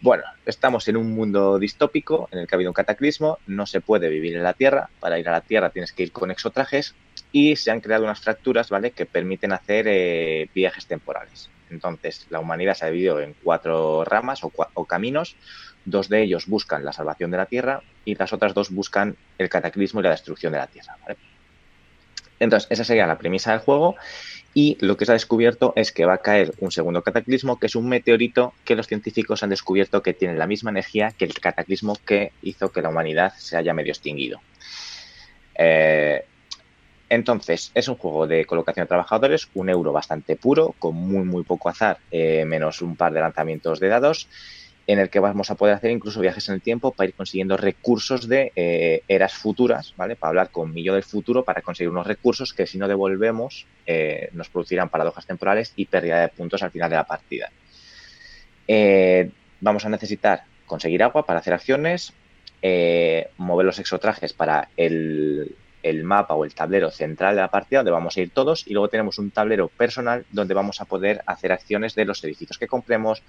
[0.00, 3.80] Bueno, estamos en un mundo distópico en el que ha habido un cataclismo, no se
[3.80, 6.94] puede vivir en la Tierra, para ir a la Tierra tienes que ir con exotrajes
[7.32, 8.90] y se han creado unas fracturas, ¿vale?
[8.90, 11.50] Que permiten hacer eh, viajes temporales.
[11.70, 15.34] Entonces, la humanidad se ha dividido en cuatro ramas o, o caminos.
[15.84, 19.48] Dos de ellos buscan la salvación de la Tierra y las otras dos buscan el
[19.48, 20.96] cataclismo y la destrucción de la Tierra.
[21.02, 21.16] ¿vale?
[22.38, 23.96] Entonces, esa sería la premisa del juego.
[24.58, 27.66] Y lo que se ha descubierto es que va a caer un segundo cataclismo, que
[27.66, 31.34] es un meteorito que los científicos han descubierto que tiene la misma energía que el
[31.34, 34.40] cataclismo que hizo que la humanidad se haya medio extinguido.
[35.58, 36.24] Eh,
[37.10, 41.44] entonces, es un juego de colocación de trabajadores, un euro bastante puro, con muy, muy
[41.44, 44.26] poco azar, eh, menos un par de lanzamientos de dados,
[44.86, 47.56] en el que vamos a poder hacer incluso viajes en el tiempo para ir consiguiendo
[47.56, 50.14] recursos de eh, eras futuras, ¿vale?
[50.14, 54.28] Para hablar con mi del futuro para conseguir unos recursos que si no devolvemos eh,
[54.32, 57.50] nos producirán paradojas temporales y pérdida de puntos al final de la partida.
[58.68, 59.30] Eh,
[59.60, 62.12] vamos a necesitar conseguir agua para hacer acciones,
[63.38, 65.56] mover los exotrajes para el,
[65.88, 68.72] el mapa o el tablero central de la partida donde vamos a ir todos y
[68.72, 72.66] luego tenemos un tablero personal donde vamos a poder hacer acciones de los edificios que
[72.66, 73.22] compremos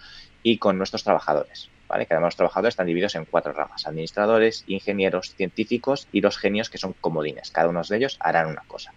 [0.44, 1.70] y con nuestros trabajadores.
[1.88, 2.06] ¿vale?
[2.06, 6.70] Que además los trabajadores están divididos en cuatro ramas, administradores, ingenieros, científicos y los genios
[6.70, 7.52] que son comodines.
[7.52, 8.94] Cada uno de ellos harán una cosa.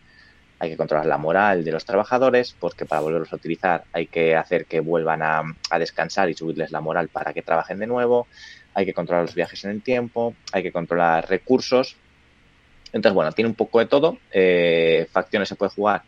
[0.59, 4.37] Hay que controlar la moral de los trabajadores porque para volverlos a utilizar hay que
[4.37, 8.27] hacer que vuelvan a, a descansar y subirles la moral para que trabajen de nuevo.
[8.75, 11.97] Hay que controlar los viajes en el tiempo, hay que controlar recursos
[12.93, 14.19] entonces, bueno, tiene un poco de todo.
[14.33, 16.03] Eh, facciones se puede jugar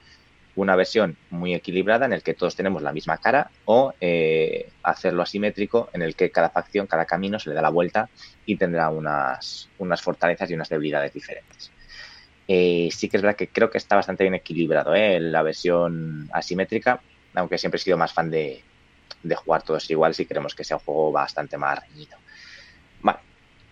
[0.55, 5.22] una versión muy equilibrada en el que todos tenemos la misma cara o eh, hacerlo
[5.22, 8.09] asimétrico en el que cada facción, cada camino se le da la vuelta
[8.45, 11.70] y tendrá unas, unas fortalezas y unas debilidades diferentes.
[12.49, 15.18] Eh, sí que es verdad que creo que está bastante bien equilibrado ¿eh?
[15.20, 17.01] la versión asimétrica,
[17.35, 18.62] aunque siempre he sido más fan de,
[19.22, 22.18] de jugar todos igual si queremos que sea un juego bastante más reñido.
[23.01, 23.20] Vale,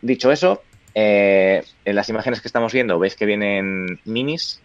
[0.00, 0.62] dicho eso,
[0.94, 4.60] eh, en las imágenes que estamos viendo veis que vienen minis.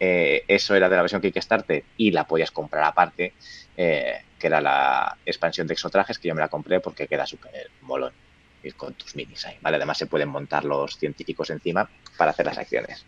[0.00, 3.32] Eh, eso era de la versión Kickstarter y la podías comprar aparte,
[3.76, 7.70] eh, que era la expansión de exotrajes que yo me la compré porque queda súper
[7.82, 8.12] molón
[8.62, 9.76] ir con tus minis ahí, ¿vale?
[9.76, 13.04] Además se pueden montar los científicos encima para hacer las acciones.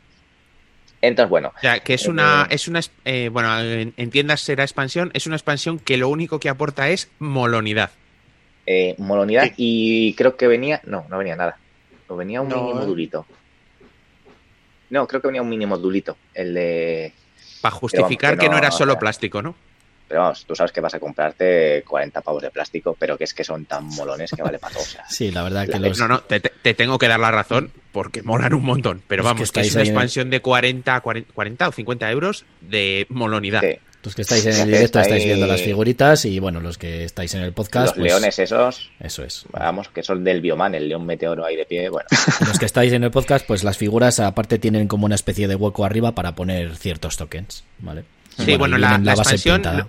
[1.03, 4.65] Entonces, bueno, O sea, que es una, es una, eh, bueno, en, en tiendas será
[4.65, 7.91] expansión, es una expansión que lo único que aporta es molonidad.
[8.67, 9.53] eh, molonidad Sí.
[9.57, 11.59] y creo que venía, no, no venía nada.
[12.09, 12.75] O venía un No, mini eh.
[12.75, 13.27] modulito.
[14.91, 17.13] No, creo que venía un mini modulito, el de
[17.61, 19.55] Para justificar que que no, no, era solo plástico, ¿no?
[20.09, 23.35] Pero vamos, tú sabes que vas a comprarte 40 pavos de plástico, pero que es
[23.35, 24.85] que son tan molones que vale para todo.
[24.85, 25.99] O sea, Sí, la verdad que La- los...
[25.99, 29.03] No, no, te, te- te tengo que dar la razón porque molan un montón.
[29.09, 32.11] Pero Es que vamos, que, es una en expansión de 40, 40, 40 o 50
[32.13, 33.63] euros de molonidad.
[33.63, 33.77] sí,
[34.07, 36.79] Los que estáis en el directo está estáis ahí- viendo las figuritas y bueno, los
[36.79, 39.45] que estáis en el podcast, los pues, leones esos, eso es.
[39.51, 42.09] vamos, que son del Bioman, el león meteoro ahí de pie, bueno,
[42.47, 45.57] Los que estáis en el podcast, pues las figuras aparte tienen como una especie de
[45.57, 48.05] hueco arriba para poner ciertos tokens, ¿vale?
[48.39, 49.89] Sí, bueno, la, vienen la base expansión, pintada.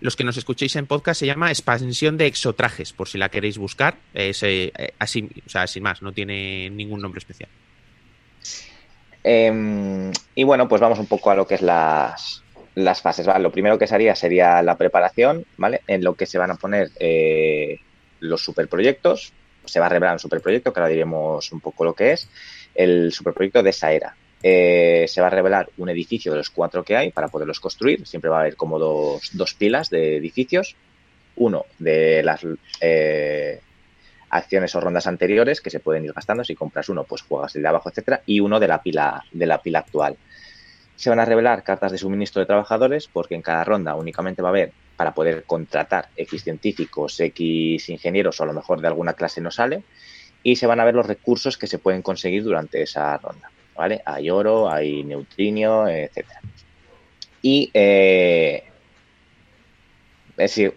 [0.00, 3.58] los que nos escuchéis en podcast, se llama expansión de exotrajes, por si la queréis
[3.58, 3.96] buscar.
[4.14, 7.50] Es, eh, eh, así, o sea, sin más, no tiene ningún nombre especial.
[9.22, 12.42] Eh, y bueno, pues vamos un poco a lo que es las,
[12.74, 13.26] las fases.
[13.26, 13.42] ¿vale?
[13.42, 15.82] Lo primero que se haría sería la preparación, ¿vale?
[15.86, 17.78] En lo que se van a poner eh,
[18.20, 19.32] los superproyectos.
[19.64, 22.28] Se va a revelar un superproyecto, que ahora diremos un poco lo que es.
[22.74, 24.14] El superproyecto de esa era.
[24.42, 28.06] Eh, se va a revelar un edificio de los cuatro que hay para poderlos construir.
[28.06, 30.76] Siempre va a haber como dos, dos pilas de edificios.
[31.36, 32.40] Uno de las
[32.80, 33.60] eh,
[34.30, 36.44] acciones o rondas anteriores que se pueden ir gastando.
[36.44, 39.46] Si compras uno, pues juegas el de abajo, etcétera, y uno de la pila, de
[39.46, 40.16] la pila actual.
[41.00, 44.48] Se van a revelar cartas de suministro de trabajadores, porque en cada ronda únicamente va
[44.48, 49.14] a haber para poder contratar X científicos, X ingenieros, o a lo mejor de alguna
[49.14, 49.82] clase no sale.
[50.42, 53.50] y se van a ver los recursos que se pueden conseguir durante esa ronda.
[53.74, 54.02] ¿Vale?
[54.04, 56.42] Hay oro, hay neutrinio, etcétera.
[57.40, 58.62] Y eh,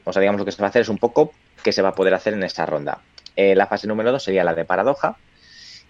[0.06, 1.90] o sea, digamos lo que se va a hacer es un poco qué se va
[1.90, 3.02] a poder hacer en esta ronda.
[3.36, 5.18] Eh, la fase número 2 sería la de paradoja,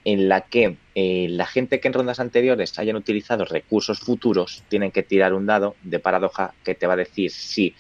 [0.05, 4.91] en la que eh, la gente que en rondas anteriores hayan utilizado recursos futuros tienen
[4.91, 7.75] que tirar un dado de paradoja que te va a decir si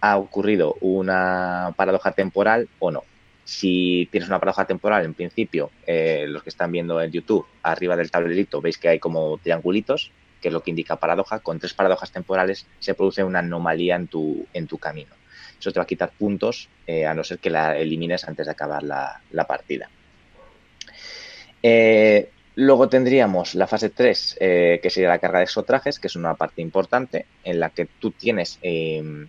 [0.00, 3.02] ha ocurrido una paradoja temporal o no.
[3.44, 7.96] Si tienes una paradoja temporal, en principio, eh, los que están viendo en YouTube, arriba
[7.96, 11.40] del tablerito veis que hay como triangulitos, que es lo que indica paradoja.
[11.40, 15.14] Con tres paradojas temporales se produce una anomalía en tu, en tu camino.
[15.58, 18.52] Eso te va a quitar puntos, eh, a no ser que la elimines antes de
[18.52, 19.90] acabar la, partida.
[21.62, 26.16] Eh, luego tendríamos la fase 3, eh, que sería la carga de exotrajes, que es
[26.16, 29.28] una parte importante en la que tú tienes em,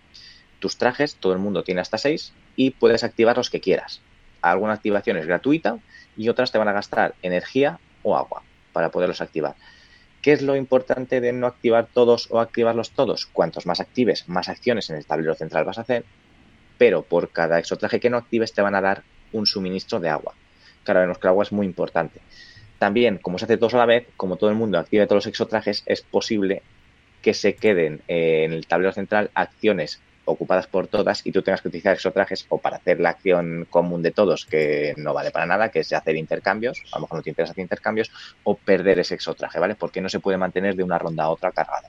[0.59, 4.01] tus trajes, todo el mundo tiene hasta 6, y puedes activar los que quieras.
[4.41, 5.79] Alguna activación es gratuita
[6.17, 8.43] y otras te van a gastar energía o agua
[8.73, 9.55] para poderlos activar.
[10.21, 13.25] ¿Qué es lo importante de no activar todos o activarlos todos?
[13.25, 16.05] Cuantos más actives, más acciones en el tablero central vas a hacer
[16.81, 19.03] pero por cada exotraje que no actives te van a dar
[19.33, 20.33] un suministro de agua.
[20.83, 22.21] Claro, vemos que el agua es muy importante.
[22.81, 25.27] También, como se hace todos a la vez, como todo el mundo active todos los
[25.27, 26.63] exotrajes, es posible
[27.21, 31.61] que se queden eh, en el tablero central acciones ocupadas por todas y tú tengas
[31.61, 35.45] que utilizar exotrajes o para hacer la acción común de todos, que no vale para
[35.45, 38.11] nada, que es hacer intercambios, a lo mejor no te interesa hacer intercambios,
[38.43, 39.75] o perder ese exotraje, ¿vale?
[39.75, 41.87] Porque no se puede mantener de una ronda a otra cargado.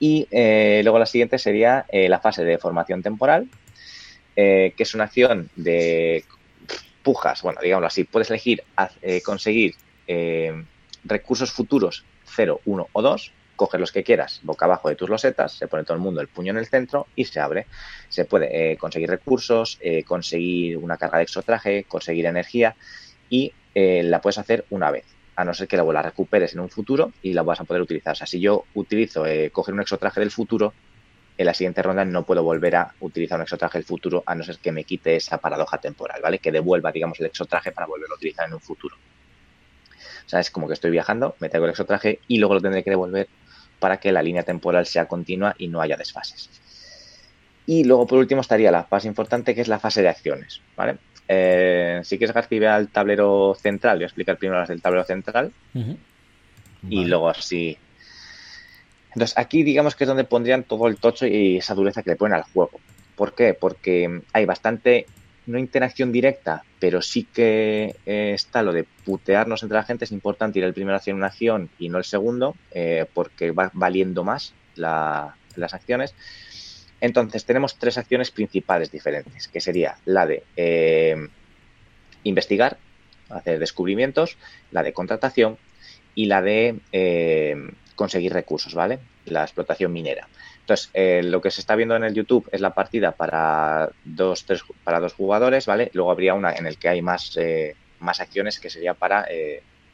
[0.00, 3.48] Y eh, luego la siguiente sería eh, la fase de formación temporal,
[4.34, 6.24] que es una acción de
[7.04, 8.64] pujas, bueno, digámoslo así, puedes elegir
[9.24, 9.76] conseguir
[11.04, 15.52] recursos futuros 0, 1 o 2, coger los que quieras boca abajo de tus losetas,
[15.52, 17.66] se pone todo el mundo el puño en el centro y se abre.
[18.08, 22.74] Se puede conseguir recursos, conseguir una carga de exotraje, conseguir energía
[23.30, 25.04] y la puedes hacer una vez
[25.36, 28.12] a no ser que la recuperes en un futuro y la vas a poder utilizar.
[28.12, 30.72] O sea, si yo utilizo eh, coger un exotraje del futuro,
[31.36, 34.44] en la siguiente ronda no puedo volver a utilizar un exotraje del futuro a no
[34.44, 36.38] ser que me quite esa paradoja temporal, ¿vale?
[36.38, 38.96] Que devuelva, digamos, el exotraje para volverlo a utilizar en un futuro.
[40.26, 42.84] O sea, es como que estoy viajando, me traigo el exotraje y luego lo tendré
[42.84, 43.28] que devolver
[43.78, 46.48] para que la línea temporal sea continua y no haya desfases.
[47.66, 50.98] Y luego, por último, estaría la fase importante que es la fase de acciones, ¿vale?
[51.26, 53.96] Eh, si quieres, García, ve al tablero central.
[53.96, 55.52] Voy a explicar primero las del tablero central.
[56.88, 57.78] Y luego así.
[59.14, 62.16] Entonces, aquí digamos que es donde pondrían todo el tocho y esa dureza que le
[62.16, 62.80] ponen al juego.
[63.14, 63.54] ¿Por qué?
[63.54, 65.06] Porque hay bastante,
[65.46, 70.04] no interacción directa, pero sí que eh, está lo de putearnos entre la gente.
[70.04, 73.70] Es importante ir el primero hacia una acción y no el segundo, eh, porque va
[73.72, 76.12] valiendo más las acciones.
[77.00, 81.28] Entonces, tenemos tres acciones principales diferentes, que sería la de eh,
[82.24, 82.78] investigar,
[83.28, 84.38] hacer descubrimientos,
[84.72, 85.56] la de contratación
[86.16, 86.80] y la de
[87.94, 88.98] conseguir recursos, ¿vale?
[89.26, 90.28] La explotación minera.
[90.60, 94.44] Entonces, eh, lo que se está viendo en el YouTube es la partida para dos,
[94.44, 95.90] tres, para dos jugadores, ¿vale?
[95.92, 97.38] Luego habría una en el que hay más,
[98.00, 99.26] más acciones que sería para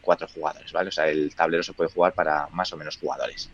[0.01, 0.89] cuatro jugadores, ¿vale?
[0.89, 3.51] O sea, el tablero se puede jugar para más o menos jugadores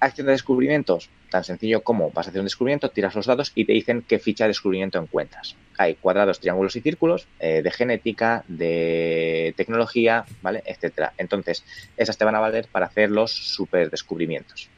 [0.00, 3.64] acción de descubrimientos, tan sencillo como vas a hacer un descubrimiento, tiras los dados y
[3.64, 5.56] te dicen qué ficha de descubrimiento encuentras.
[5.76, 10.62] Hay cuadrados, triángulos y círculos eh, de genética, de tecnología, ¿vale?
[10.66, 11.12] Etcétera.
[11.18, 11.64] Entonces,
[11.96, 14.68] esas te van a valer para hacer los super descubrimientos.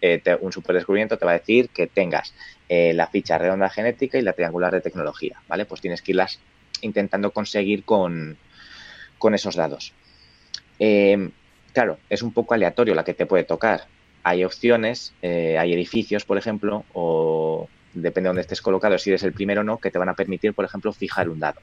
[0.00, 2.34] Eh, un super descubrimiento te va a decir que tengas
[2.68, 5.64] eh, la ficha redonda genética y la triangular de tecnología, ¿vale?
[5.64, 6.38] Pues tienes que irlas
[6.82, 8.36] intentando conseguir con,
[9.18, 9.92] con esos dados.
[11.72, 13.86] claro, es un poco aleatorio la que te puede tocar
[14.24, 19.22] hay opciones, eh, hay edificios, por ejemplo, o depende de dónde estés colocado, si eres
[19.22, 21.60] el primero o no, que te van a permitir, por ejemplo, fijar un dado.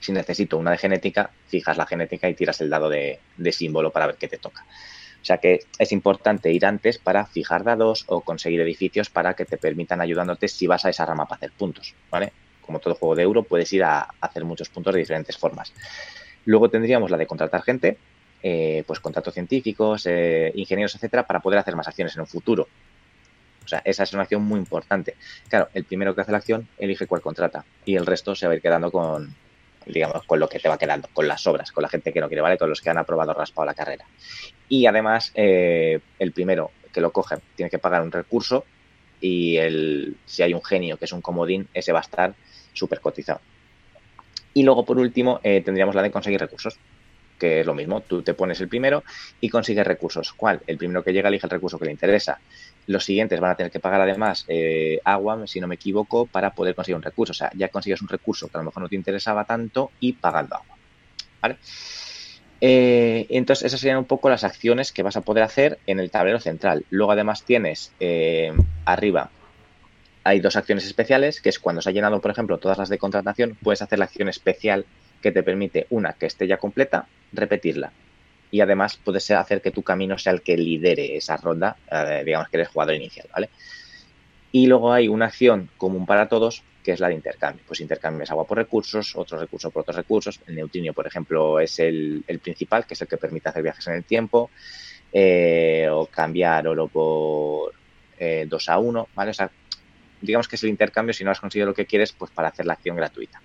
[0.00, 3.20] Si necesito una de genética, fijas la genética y tiras el dado de,
[3.52, 4.66] símbolo para ver qué te toca.
[5.22, 9.44] O sea que es importante ir antes para fijar dados o conseguir edificios para que
[9.44, 12.32] te permitan ayudándote si vas a esa rama para hacer puntos, ¿vale?
[12.62, 15.72] Como todo juego de euro, puedes ir a hacer muchos puntos de diferentes formas.
[16.46, 17.98] Luego tendríamos la de contratar gente,
[18.42, 22.68] eh, pues contratos científicos, eh, ingenieros, etcétera, para poder hacer más acciones en un futuro.
[23.64, 25.14] O sea, esa es una acción muy importante.
[25.48, 28.52] Claro, el primero que hace la acción elige cuál contrata y el resto se va
[28.52, 29.34] a ir quedando con,
[29.86, 32.28] digamos, con lo que te va quedando, con las obras, con la gente que no
[32.28, 32.56] quiere, ¿vale?
[32.56, 34.06] Con los que han aprobado raspado la carrera.
[34.68, 38.64] Y además, eh, el primero que lo coge tiene que pagar un recurso
[39.20, 42.34] y el, si hay un genio que es un comodín, ese va a estar
[42.72, 43.40] súper cotizado.
[44.54, 46.76] Y luego, por último, tendríamos la de conseguir recursos
[47.40, 48.02] que es lo mismo.
[48.02, 49.02] Tú te pones el primero
[49.40, 50.32] y consigues recursos.
[50.32, 50.60] ¿Cuál?
[50.66, 52.38] El primero que llega elige el recurso que le interesa.
[52.86, 56.54] Los siguientes van a tener que pagar además eh, agua, si no me equivoco, para
[56.54, 57.32] poder conseguir un recurso.
[57.32, 60.12] O sea, ya consigues un recurso que a lo mejor no te interesaba tanto y
[60.12, 60.76] pagando agua.
[61.42, 61.56] ¿Vale?
[62.60, 66.10] Eh, entonces, esas serían un poco las acciones que vas a poder hacer en el
[66.10, 66.84] tablero central.
[66.90, 68.52] Luego, además, tienes eh,
[68.84, 69.30] arriba,
[70.24, 72.98] hay dos acciones especiales, que es cuando se ha llenado, por ejemplo, todas las de
[72.98, 74.84] contratación, puedes hacer la acción especial
[75.20, 77.92] que te permite, una, que esté ya completa, repetirla.
[78.50, 82.48] Y además puedes hacer que tu camino sea el que lidere esa ronda, eh, digamos
[82.48, 83.50] que eres jugador inicial, ¿vale?
[84.52, 87.62] Y luego hay una acción común para todos, que es la de intercambio.
[87.66, 90.40] Pues intercambias agua por recursos, otro recurso por otros recursos.
[90.46, 93.94] El neutrinio, por ejemplo, es el, principal, que es el que permite hacer viajes en
[93.94, 94.50] el tiempo,
[95.12, 97.72] eh, o cambiar oro por
[98.18, 99.30] 2 eh, a 1, ¿vale?
[99.30, 99.50] O sea,
[100.20, 102.66] digamos que es el intercambio, si no has conseguido lo que quieres, pues para hacer
[102.66, 103.40] la acción gratuita.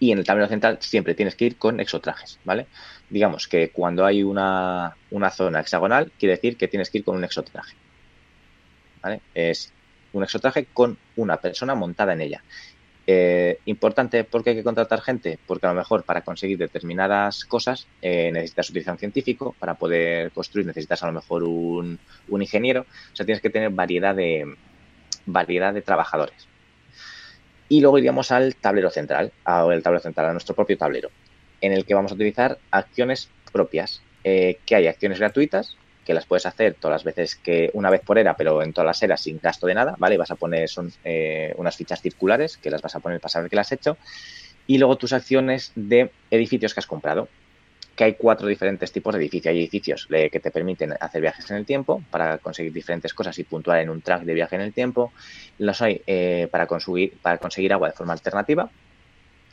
[0.00, 2.66] Y en el tablero central siempre tienes que ir con exotrajes, ¿vale?
[3.10, 7.16] Digamos que cuando hay una, una zona hexagonal, quiere decir que tienes que ir con
[7.16, 7.74] un exotraje.
[9.02, 9.20] ¿Vale?
[9.34, 9.72] Es
[10.12, 12.42] un exotraje con una persona montada en ella.
[13.10, 17.86] Eh, importante porque hay que contratar gente, porque a lo mejor para conseguir determinadas cosas
[18.02, 21.98] eh, necesitas utilizar un científico, para poder construir necesitas a lo mejor un,
[22.28, 24.54] ingeniero, o sea, tienes que tener variedad de,
[25.24, 26.46] variedad de trabajadores.
[27.68, 31.10] Y luego iríamos al tablero central, al tablero central, a nuestro propio tablero,
[31.60, 35.76] en el que vamos a utilizar acciones propias, eh, que hay acciones gratuitas,
[36.08, 38.86] que las puedes hacer todas las veces que una vez por era, pero en todas
[38.86, 40.16] las eras sin gasto de nada, ¿vale?
[40.16, 43.50] Vas a poner son eh, unas fichas circulares que las vas a poner para saber
[43.50, 43.98] que las has hecho.
[44.66, 47.28] Y luego tus acciones de edificios que has comprado,
[47.98, 49.50] que hay cuatro diferentes tipos de edificios.
[49.50, 53.42] Hay edificios que te permiten hacer viajes en el tiempo para conseguir diferentes cosas y
[53.42, 55.12] puntuar en un track de viaje en el tiempo.
[55.58, 58.70] Los hay eh, para, conseguir, para conseguir agua de forma alternativa,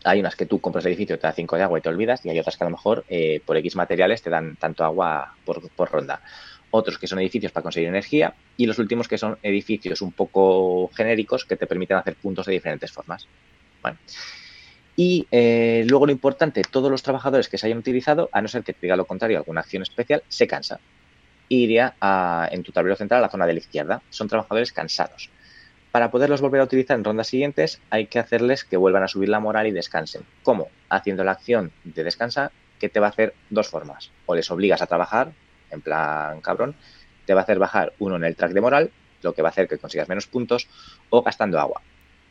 [0.03, 2.23] hay unas que tú compras el edificio, te da 5 de agua y te olvidas,
[2.23, 5.33] y hay otras que a lo mejor eh, por X materiales te dan tanto agua
[5.43, 6.21] por, ronda.
[6.69, 10.91] Otros que son edificios para conseguir energía, y los últimos que son edificios un poco
[10.93, 13.27] genéricos que te permiten hacer puntos de diferentes formas.
[14.95, 18.63] Y eh, luego lo importante, todos los trabajadores que se hayan utilizado, a no ser
[18.63, 20.79] que te diga lo contrario, alguna acción especial, se cansa.
[21.49, 21.95] Iría
[22.51, 24.01] en tu tablero central a la zona de la izquierda.
[24.09, 25.29] Son trabajadores cansados.
[25.91, 29.29] Para poderlos volver a utilizar en rondas siguientes hay que hacerles que vuelvan a subir
[29.29, 30.23] la moral y descansen.
[30.43, 30.67] ¿Cómo?
[30.89, 34.11] Haciendo la acción de descansar que te va a hacer dos formas.
[34.25, 35.31] O les obligas a trabajar,
[35.71, 36.75] en plan cabrón,
[37.25, 38.91] te va a hacer bajar uno en el track de moral,
[39.21, 40.67] lo que va a hacer que consigas menos puntos,
[41.09, 41.81] o gastando agua.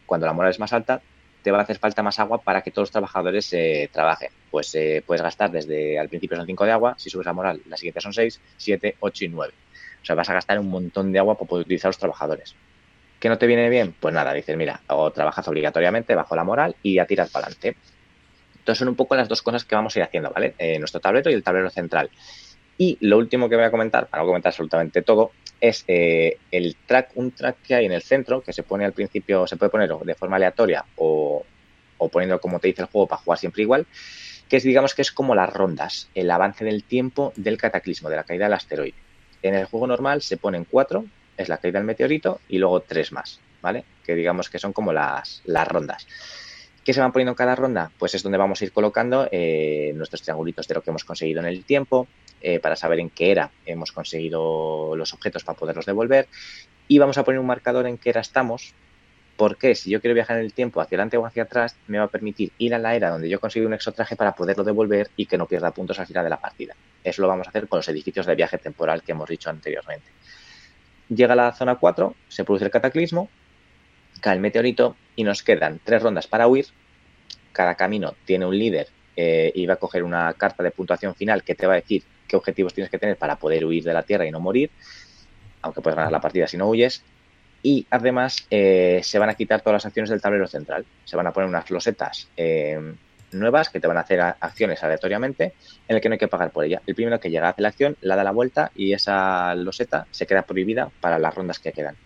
[0.07, 1.01] Cuando la moral es más alta,
[1.45, 4.31] te va a hacer falta más agua para que todos los trabajadores eh, trabajen.
[4.51, 7.61] Pues eh, puedes gastar desde al principio son 5 de agua, si subes la moral,
[7.69, 9.53] las siguientes son 6, 7, 8 y 9.
[10.03, 12.55] O sea, vas a gastar un montón de agua para poder utilizar los trabajadores.
[13.21, 13.95] ¿Qué no te viene bien?
[14.01, 17.77] Pues nada, dices, mira, o trabajas obligatoriamente bajo la moral y ya tiras para adelante.
[18.57, 20.55] Entonces son un poco las dos cosas que vamos a ir haciendo, ¿vale?
[20.57, 22.09] Eh, nuestro tablero y el tablero central.
[22.77, 26.77] Y lo último que voy a comentar, para no comentar absolutamente todo, es eh, el
[26.87, 29.71] track, un track que hay en el centro, que se pone al principio, se puede
[29.71, 31.45] poner de forma aleatoria o,
[31.99, 33.87] o poniendo como te dice el juego para jugar siempre igual,
[34.49, 38.17] que es digamos que es como las rondas, el avance del tiempo del cataclismo, de
[38.17, 38.95] la caída del asteroide.
[39.43, 41.05] En el juego normal se ponen cuatro,
[41.37, 43.85] es la caída del meteorito y luego tres más, ¿vale?
[44.05, 46.07] Que digamos que son como las, las rondas.
[46.85, 47.91] ¿Qué se van poniendo en cada ronda?
[47.99, 51.41] Pues es donde vamos a ir colocando eh, nuestros triangulitos de lo que hemos conseguido
[51.41, 52.07] en el tiempo,
[52.43, 56.29] eh, para saber en qué era hemos conseguido los objetos para poderlos devolver.
[56.87, 58.75] Y vamos a poner un marcador en qué era estamos,
[59.39, 62.05] porque si yo quiero viajar en el tiempo hacia adelante o hacia atrás, me va
[62.05, 65.25] a permitir ir a la era donde yo consigo un exotraje para poderlo devolver y
[65.25, 66.77] que no pierda puntos al final de la partida.
[67.03, 70.11] Eso lo vamos a hacer con los edificios de viaje temporal que hemos dicho anteriormente.
[71.09, 73.31] Llega a la zona 4, se produce el cataclismo,
[74.21, 76.67] cae el meteorito y nos quedan tres rondas para huir.
[77.53, 81.43] Cada camino tiene un líder eh, y va a coger una carta de puntuación final
[81.43, 84.03] que te va a decir qué objetivos tienes que tener para poder huir de la
[84.03, 84.71] Tierra y no morir,
[85.63, 87.05] aunque puedes ganar la partida si no huyes.
[87.63, 90.85] Y además eh, se van a quitar todas las acciones del tablero central.
[91.05, 92.79] Se van a poner unas losetas eh,
[93.35, 95.55] nuevas que te van a hacer acciones aleatoriamente
[95.89, 96.83] en el que no hay que pagar por ella.
[96.87, 100.27] El primero que llega hace la acción, la da la vuelta y esa loseta se
[100.27, 101.97] queda prohibida para las rondas que quedan.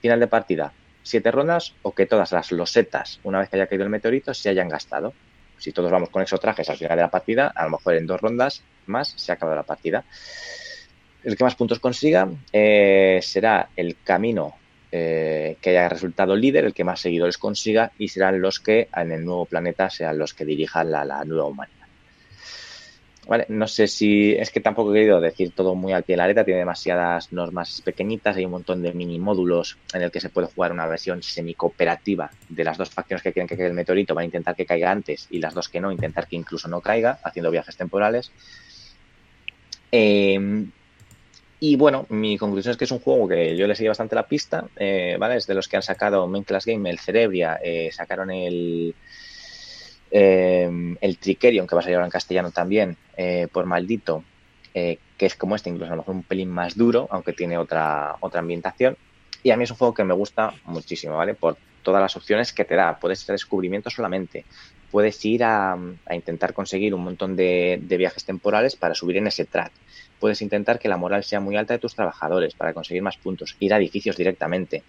[0.00, 0.72] Final de partida,
[1.02, 4.48] siete rondas o que todas las losetas, una vez que haya caído el meteorito, se
[4.48, 5.12] hayan gastado.
[5.58, 8.06] Si todos vamos con esos trajes al final de la partida, a lo mejor en
[8.06, 10.04] dos rondas más se ha acabado la partida.
[11.22, 14.54] El que más puntos consiga eh, será el camino
[14.90, 19.12] eh, que haya resultado líder, el que más seguidores consiga, y serán los que en
[19.12, 21.81] el nuevo planeta sean los que dirijan la, nueva humanidad.
[23.26, 26.18] Vale, no sé si es que tampoco he querido decir todo muy al pie de
[26.18, 30.20] la letra, tiene demasiadas normas pequeñitas, hay un montón de mini módulos en el que
[30.20, 33.74] se puede jugar una versión semi-cooperativa de las dos facciones que quieren que caiga el
[33.74, 36.66] meteorito, van a intentar que caiga antes y las dos que no, intentar que incluso
[36.66, 38.32] no caiga, haciendo viajes temporales.
[39.92, 40.66] Eh,
[41.64, 44.26] y bueno, mi conclusión es que es un juego que yo le seguí bastante la
[44.26, 45.36] pista, eh, ¿vale?
[45.36, 48.96] Es de los que han sacado Main Class Game, el Cerebria, eh, sacaron el,
[50.14, 54.22] eh, el Trickerion, que va a salir ahora en castellano también, eh, por maldito,
[54.74, 57.56] eh, que es como este, incluso a lo mejor un pelín más duro, aunque tiene
[57.56, 58.96] otra, otra ambientación.
[59.42, 61.34] Y a mí es un juego que me gusta muchísimo, ¿vale?
[61.34, 62.98] Por todas las opciones que te da.
[62.98, 64.44] Puedes hacer descubrimiento solamente.
[64.90, 69.26] Puedes ir a, a intentar conseguir un montón de, de, viajes temporales para subir en
[69.26, 69.72] ese track.
[70.20, 73.56] Puedes intentar que la moral sea muy alta de tus trabajadores para conseguir más puntos.
[73.58, 74.84] Ir a edificios directamente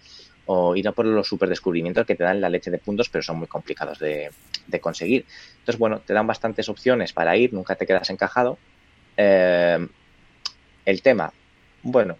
[0.46, 3.22] o ir a por los super descubrimientos que te dan la leche de puntos, pero
[3.22, 4.30] son muy complicados de,
[4.66, 5.26] de conseguir.
[5.58, 8.58] Entonces, bueno, te dan bastantes opciones para ir, nunca te quedas encajado.
[9.16, 9.86] Eh,
[10.84, 11.32] el tema,
[11.82, 12.16] bueno,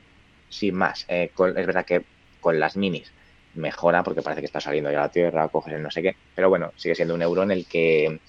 [0.49, 2.05] sin más, eh, es verdad que
[2.41, 3.13] con las minis
[3.55, 6.49] mejora porque parece que está saliendo ya la tierra, coges el no sé qué, pero
[6.49, 8.21] bueno, sigue siendo un euro en el que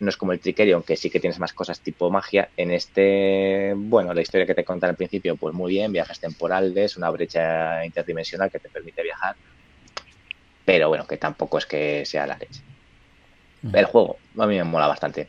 [0.00, 2.50] no es como el Trickerion, que sí que tienes más cosas tipo magia.
[2.56, 6.96] En este, bueno, la historia que te conté al principio, pues muy bien, viajes temporales,
[6.96, 9.36] una brecha interdimensional que te permite viajar,
[10.64, 12.62] pero bueno, que tampoco es que sea la leche.
[13.62, 15.28] El juego, a mí me mola bastante.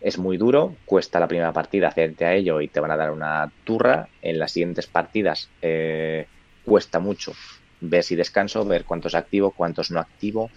[0.00, 3.10] Es muy duro, cuesta la primera partida hacerte a ello y te van a dar
[3.10, 4.08] una turra.
[4.22, 6.26] En las siguientes partidas eh,
[6.64, 7.32] cuesta mucho
[7.80, 10.50] ver si descanso, ver cuántos activo, cuántos no activo.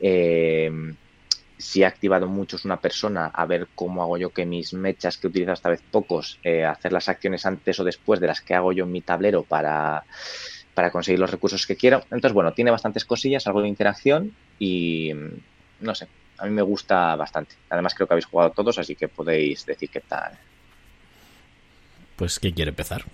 [0.00, 0.70] Eh,
[1.58, 5.26] si he activado muchos una persona, a ver cómo hago yo que mis mechas que
[5.26, 8.72] utilizo esta vez pocos, eh, hacer las acciones antes o después de las que hago
[8.72, 10.04] yo en mi tablero para,
[10.74, 12.02] para conseguir los recursos que quiero.
[12.04, 15.12] Entonces, bueno, tiene bastantes cosillas, algo de interacción y
[15.80, 16.08] no sé,
[16.38, 17.56] a mí me gusta bastante.
[17.70, 20.38] Además, creo que habéis jugado todos, así que podéis decir qué tal.
[22.16, 23.04] Pues, ¿quién quiere empezar?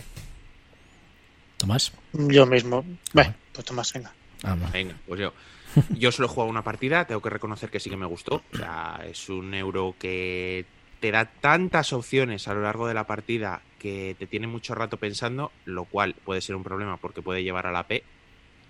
[1.56, 1.92] ¿Tomás?
[2.12, 2.84] Yo mismo.
[3.12, 4.12] Bueno, pues Tomás, venga.
[4.42, 4.68] Ah, no.
[4.70, 5.32] Venga, pues yo.
[5.98, 8.42] Yo solo he jugado una partida, tengo que reconocer que sí que me gustó.
[8.52, 10.66] O sea, es un euro que
[11.00, 14.98] te da tantas opciones a lo largo de la partida que te tiene mucho rato
[14.98, 18.04] pensando, lo cual puede ser un problema porque puede llevar a la P.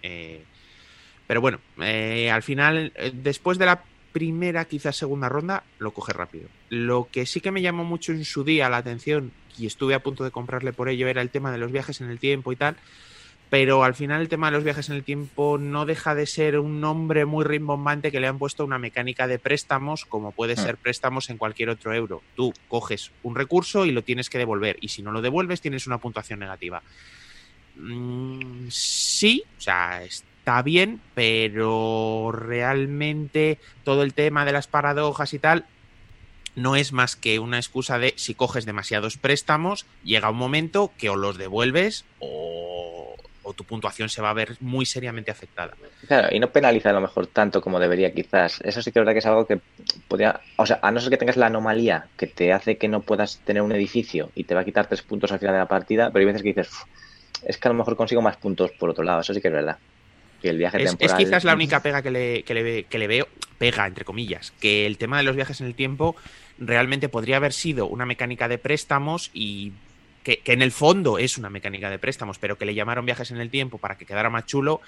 [0.02, 0.44] Eh,
[1.26, 6.48] pero bueno, eh, al final, después de la primera, quizás segunda ronda, lo coge rápido.
[6.68, 10.02] Lo que sí que me llamó mucho en su día la atención y estuve a
[10.02, 12.56] punto de comprarle por ello era el tema de los viajes en el tiempo y
[12.56, 12.76] tal.
[13.50, 16.58] Pero al final el tema de los viajes en el tiempo no deja de ser
[16.58, 20.78] un nombre muy rimbombante que le han puesto una mecánica de préstamos, como puede ser
[20.78, 22.22] préstamos en cualquier otro euro.
[22.34, 25.86] Tú coges un recurso y lo tienes que devolver, y si no lo devuelves tienes
[25.86, 26.82] una puntuación negativa.
[27.76, 30.02] Mm, sí, o sea,
[30.42, 35.66] está bien, pero realmente todo el tema de las paradojas y tal
[36.56, 41.10] no es más que una excusa de si coges demasiados préstamos, llega un momento que
[41.10, 43.14] o los devuelves o,
[43.54, 45.74] tu puntuación se va a ver muy seriamente afectada.
[46.08, 48.62] Claro, y no penaliza a lo mejor tanto como debería quizás.
[48.64, 49.60] Eso sí que es verdad que es algo que
[50.08, 53.02] podría, o sea, a no ser que tengas la anomalía que te hace que no
[53.02, 55.68] puedas tener un edificio y te va a quitar tres puntos al final de la
[55.68, 56.70] partida, pero hay veces que dices,
[57.44, 59.54] es que a lo mejor consigo más puntos por otro lado, eso sí que es
[59.54, 59.76] verdad.
[60.42, 61.20] Que el viaje es, temporal...
[61.20, 63.28] es quizás la única pega que le, que, le, que le veo,
[63.58, 66.16] pega entre comillas, que el tema de los viajes en el tiempo
[66.58, 69.72] realmente podría haber sido una mecánica de préstamos y
[70.24, 73.30] que, que, en el fondo es una mecánica de préstamos, pero que le llamaron viajes
[73.30, 74.80] en el tiempo para que quedara más chulo.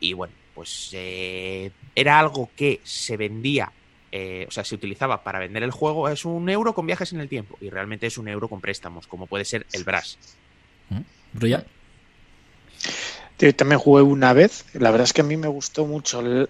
[0.00, 3.72] Y bueno, pues eh, era algo que se vendía,
[4.12, 6.08] eh, o sea, se utilizaba para vender el juego.
[6.08, 9.06] Es un euro con viajes en el tiempo y realmente es un euro con préstamos,
[9.06, 10.18] como puede ser el Brass.
[11.32, 11.66] ¿Bruya?
[13.38, 14.64] Yo también jugué una vez.
[14.74, 16.20] La verdad es que a mí me gustó mucho.
[16.20, 16.48] El,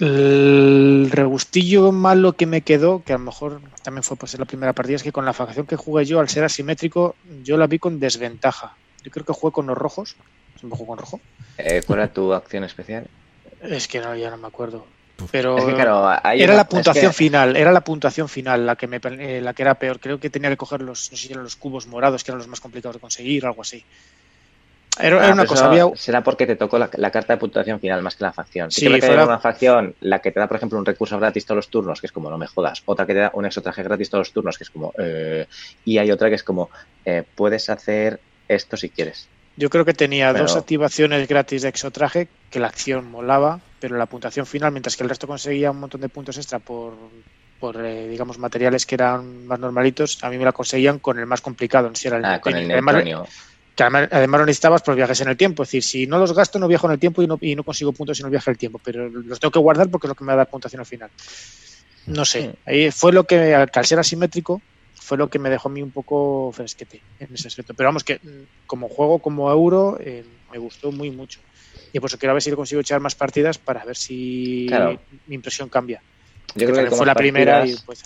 [0.00, 4.46] el regustillo malo que me quedó, que a lo mejor también fue pues en la
[4.46, 7.66] primera partida, es que con la facción que jugué yo, al ser asimétrico, yo la
[7.66, 8.74] vi con desventaja.
[9.04, 10.16] Yo creo que jugué con los rojos.
[10.58, 11.20] ¿Siempre jugué con rojo?
[11.58, 13.06] Eh, ¿Cuál era tu acción especial?
[13.62, 14.86] Es que no, ya no me acuerdo.
[15.30, 17.16] Pero es que, claro, era la puntuación es que...
[17.16, 20.00] final, era la puntuación final la que me eh, la que era peor.
[20.00, 22.38] Creo que tenía que coger los, no sé si eran los cubos morados, que eran
[22.38, 23.84] los más complicados de conseguir, algo así.
[25.00, 25.66] Era, ah, era una cosa.
[25.66, 25.86] Había...
[25.94, 28.70] Será porque te tocó la, la, carta de puntuación final más que la facción.
[28.70, 29.24] Sí, sí que fuera...
[29.24, 32.06] una facción, la que te da, por ejemplo, un recurso gratis todos los turnos, que
[32.06, 32.82] es como no me jodas.
[32.84, 34.92] Otra que te da un exotraje gratis todos los turnos, que es como.
[34.98, 35.46] Eh...
[35.84, 36.70] Y hay otra que es como
[37.04, 39.28] eh, puedes hacer esto si quieres.
[39.56, 40.44] Yo creo que tenía pero...
[40.44, 45.04] dos activaciones gratis de exotraje, que la acción molaba, pero la puntuación final, mientras que
[45.04, 46.94] el resto conseguía un montón de puntos extra por,
[47.60, 51.26] por eh, digamos, materiales que eran más normalitos, a mí me la conseguían con el
[51.26, 53.26] más complicado, en si era el ah, con el neutronio
[53.74, 55.62] que además, además, lo necesitabas por viajes en el tiempo.
[55.62, 57.64] Es decir, si no los gasto, no viajo en el tiempo y no, y no
[57.64, 60.08] consigo puntos en el viaje en el tiempo, pero los tengo que guardar porque es
[60.10, 61.10] lo que me va a dar puntuación al final.
[62.06, 64.60] No sé, ahí fue lo que, al ser asimétrico,
[64.94, 67.74] fue lo que me dejó a mí un poco fresquete en ese aspecto.
[67.74, 71.40] Pero vamos, que mm, como juego, como euro, eh, me gustó muy mucho.
[71.92, 74.68] Y por eso quiero ver si consigo echar más partidas para ver si
[75.26, 76.02] mi impresión cambia.
[76.54, 78.02] Yo creo que fue la primera y pues,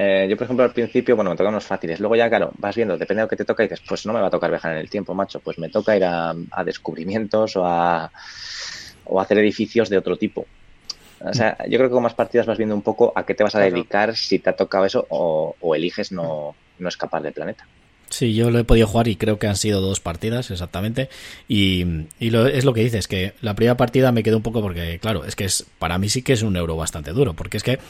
[0.00, 1.98] eh, yo, por ejemplo, al principio, bueno, me tocan unos fáciles.
[1.98, 4.12] Luego ya, claro, vas viendo, depende de lo que te toca y dices, pues no
[4.12, 5.40] me va a tocar viajar en el tiempo, macho.
[5.40, 8.08] Pues me toca ir a, descubrimientos o a,
[9.06, 10.46] o hacer edificios de otro tipo.
[11.20, 13.42] O sea, yo creo que con más partidas vas viendo un poco a qué te
[13.42, 17.66] vas a dedicar si te ha tocado eso o, eliges no, no escapar del planeta.
[18.08, 21.08] Sí, yo lo he podido jugar y creo que han sido dos partidas exactamente.
[21.48, 24.62] Y, y lo, es lo que dices, que la primera partida me quedó un poco
[24.62, 27.56] porque, claro, es que es para mí sí que es un euro bastante duro, porque
[27.56, 27.80] es que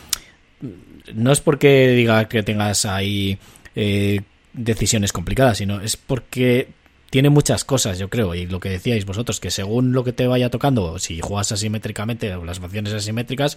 [1.15, 3.39] no es porque diga que tengas ahí
[3.75, 4.23] eh,
[4.53, 6.69] decisiones complicadas, sino es porque
[7.11, 10.27] tiene muchas cosas, yo creo, y lo que decíais vosotros, que según lo que te
[10.27, 13.57] vaya tocando, si juegas asimétricamente o las facciones asimétricas,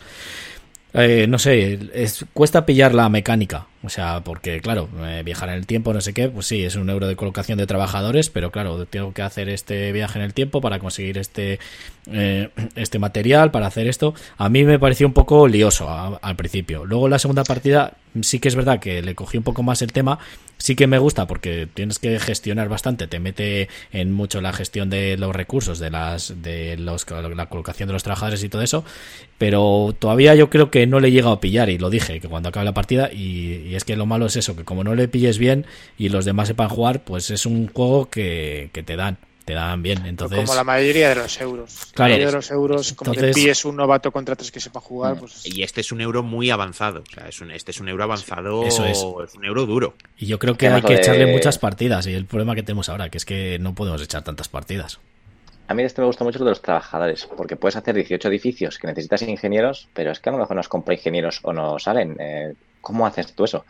[0.94, 3.68] eh, no sé, es, cuesta pillar la mecánica.
[3.84, 6.76] O sea, porque claro, eh, viajar en el tiempo, no sé qué, pues sí, es
[6.76, 10.34] un euro de colocación de trabajadores, pero claro, tengo que hacer este viaje en el
[10.34, 11.60] tiempo para conseguir este,
[12.08, 14.14] eh, este material, para hacer esto.
[14.38, 15.90] A mí me pareció un poco lioso
[16.22, 16.86] al principio.
[16.86, 19.92] Luego la segunda partida sí que es verdad que le cogí un poco más el
[19.92, 20.20] tema.
[20.58, 24.92] Sí que me gusta porque tienes que gestionar bastante, te mete en mucho la gestión
[24.92, 28.86] de los recursos, de las, de los, la colocación de los trabajadores y todo eso.
[29.40, 32.28] Pero todavía yo creo que no le he llegado a pillar y lo dije, que
[32.28, 33.32] cuando acabe la partida y
[33.72, 35.66] y es que lo malo es eso, que como no le pilles bien
[35.98, 40.06] y los demás sepan jugar, pues es un juego que, te dan te dan bien.
[40.06, 41.76] Entonces, como la mayoría de los euros.
[41.94, 42.10] Claro.
[42.10, 45.18] La mayoría de los euros, como Entonces, pilles un novato contra tres que sepa jugar,
[45.18, 45.46] pues...
[45.46, 47.02] Y este es un euro muy avanzado.
[47.02, 48.66] O sea, es un, este es un euro avanzado.
[48.66, 48.98] Eso es.
[49.00, 49.96] Es un euro duro.
[50.18, 52.08] Y yo creo que hay que echarle muchas partidas.
[52.08, 55.00] Y el problema que tenemos ahora, que es que no podemos echar tantas partidas.
[55.68, 58.78] A mí este me gusta mucho lo de los trabajadores, porque puedes hacer 18 edificios
[58.78, 62.18] que necesitas ingenieros, pero es que a lo mejor nos compra ingenieros o no salen.
[62.20, 63.64] Eh, ¿Cómo haces tú eso?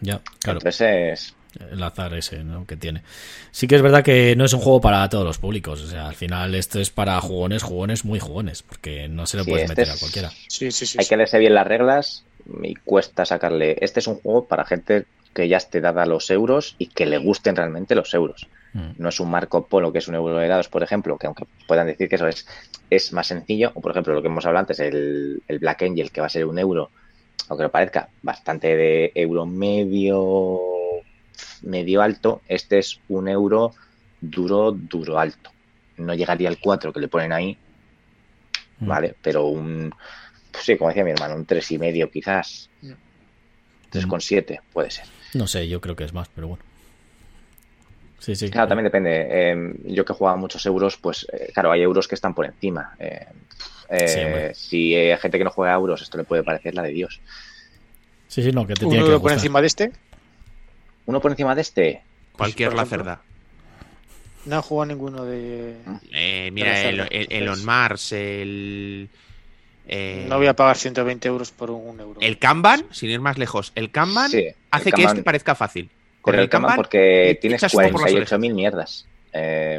[0.00, 0.58] Ya, claro.
[0.58, 1.34] Entonces
[1.70, 2.66] el azar ese ¿no?
[2.66, 3.02] que tiene.
[3.50, 5.80] Sí que es verdad que no es un juego para todos los públicos.
[5.80, 9.44] O sea, al final esto es para jugones, jugones, muy jugones, porque no se lo
[9.44, 10.30] puedes este meter a cualquiera.
[10.48, 12.24] Sí, sí, sí, Hay que leerse bien las reglas
[12.62, 13.76] y cuesta sacarle.
[13.80, 17.18] Este es un juego para gente que ya esté dada los euros y que le
[17.18, 18.48] gusten realmente los euros.
[18.72, 18.90] Mm.
[18.98, 21.44] No es un Marco Polo que es un euro de dados, por ejemplo, que aunque
[21.66, 22.46] puedan decir que eso es,
[22.90, 26.10] es más sencillo, o por ejemplo lo que hemos hablado antes, el, el Black Angel,
[26.10, 26.90] que va a ser un euro
[27.50, 30.60] aunque lo parezca, bastante de euro medio,
[31.62, 33.74] medio alto, este es un euro
[34.20, 35.50] duro, duro alto.
[35.96, 37.56] No llegaría al 4 que le ponen ahí,
[38.78, 38.86] mm.
[38.86, 39.14] ¿vale?
[39.20, 39.92] Pero un,
[40.50, 42.68] pues sí, como decía mi hermano, un tres y medio quizás.
[43.92, 44.62] 3,7 mm.
[44.72, 45.04] puede ser.
[45.34, 46.64] No sé, yo creo que es más, pero bueno.
[48.18, 48.50] Sí, sí.
[48.50, 49.26] Claro, también depende.
[49.30, 52.44] Eh, yo que he jugado muchos euros, pues eh, claro, hay euros que están por
[52.44, 52.94] encima.
[52.98, 53.26] Eh,
[53.88, 56.90] eh, si hay gente que no juega a euros, esto le puede parecer la de
[56.90, 57.20] Dios.
[58.28, 59.92] Sí, sí, no, que te tiene que por encima de este?
[61.10, 62.02] ¿Uno por encima de este?
[62.36, 63.20] Cualquier la cerda.
[64.44, 65.74] No ha jugado ninguno de.
[66.12, 69.08] Eh, mira, el, On Mars, el.
[69.88, 72.20] Eh, no voy a pagar 120 euros por un euro.
[72.20, 74.30] El Kanban, sin ir más lejos, el Kanban
[74.70, 75.90] hace que este parezca fácil.
[76.20, 79.08] Con el, Kanban, porque tienes 48.000 mierdas.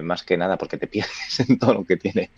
[0.03, 2.29] más que nada, porque te pierdes en todo lo que tiene.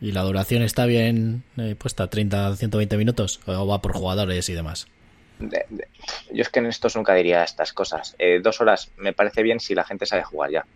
[0.00, 2.10] ¿Y la duración está bien eh, puesta?
[2.10, 3.38] ¿30, 120 minutos?
[3.46, 4.88] ¿O va por jugadores y demás?
[5.38, 8.14] Yo es que en estos nunca diría estas cosas.
[8.18, 10.66] Eh, dos horas me parece bien si la gente sabe jugar ya.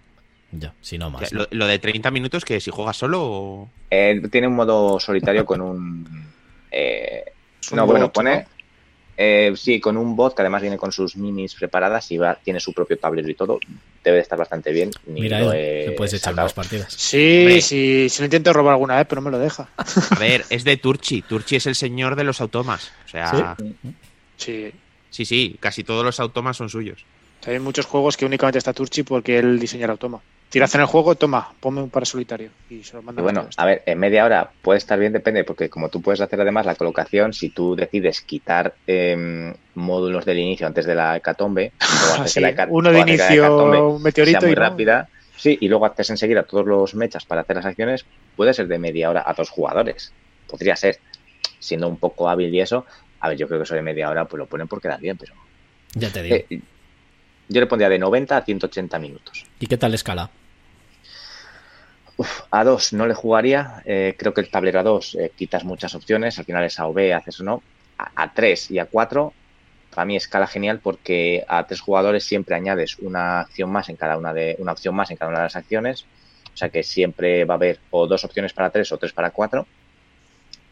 [0.53, 1.33] Ya, si no más.
[1.33, 3.69] Lo, de 30 minutos, que si juegas solo o...
[3.91, 6.27] Eh, tiene un modo solitario con un...
[7.73, 8.47] no, bueno, pone...
[9.23, 12.59] Eh, sí, con un bot que además viene con sus minis preparadas y va, tiene
[12.59, 13.61] su propio tablero y todo.
[14.03, 14.91] Debe de estar bastante bien.
[15.05, 16.95] Mira, te puedes echar más partidas.
[16.95, 19.69] Sí, sí, si lo intento robar alguna vez, pero no me lo deja.
[19.77, 21.21] A ver, es de Turchi.
[21.21, 22.93] Turchi es el señor de los automas.
[23.05, 23.57] O sea.
[23.59, 23.75] Sí.
[25.11, 27.05] Sí, sí, casi todos los automas son suyos.
[27.47, 30.87] Hay muchos juegos que únicamente está Turchi porque él diseña el automa tiras en el
[30.89, 33.23] juego, toma, ponme un para solitario y se lo manda.
[33.23, 36.41] bueno, a ver, en media hora puede estar bien, depende, porque como tú puedes hacer
[36.41, 41.73] además la colocación, si tú decides quitar em, módulos del inicio antes de la hecatombe,
[42.69, 47.25] uno de inicio, un meteorito muy rápida, sí, y luego haces enseguida todos los mechas
[47.25, 48.05] para hacer las acciones,
[48.37, 50.13] puede ser de media hora a dos jugadores.
[50.49, 50.99] Podría ser,
[51.61, 52.85] siendo un poco hábil y eso.
[53.21, 55.17] A ver, yo creo que eso de media hora pues lo ponen porque da bien,
[55.17, 55.35] pero.
[55.95, 56.37] Ya te digo.
[56.37, 56.61] Eh,
[57.49, 59.45] yo le pondría de 90 a 180 minutos.
[59.59, 60.31] ¿Y qué tal escala?
[62.51, 63.83] a 2 no le jugaría.
[63.85, 66.39] Eh, creo que el tablero a 2 eh, quitas muchas opciones.
[66.39, 67.63] Al final es A o B, haces o no.
[67.99, 69.33] A, 3 y a 4,
[69.95, 74.17] para mí escala genial porque a tres jugadores siempre añades una acción más en cada
[74.17, 76.07] una de una opción más en cada una de las acciones.
[76.55, 79.33] O sea que siempre va a haber o dos opciones para tres o tres para
[79.33, 79.67] cuatro.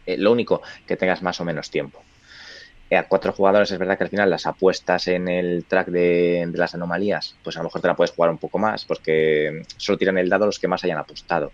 [0.06, 2.02] Eh, lo único que tengas más o menos tiempo.
[2.90, 6.46] Eh, a cuatro jugadores es verdad que al final las apuestas en el track de,
[6.48, 9.62] de, las anomalías, pues a lo mejor te la puedes jugar un poco más porque
[9.76, 11.52] solo tiran el dado los que más hayan apostado.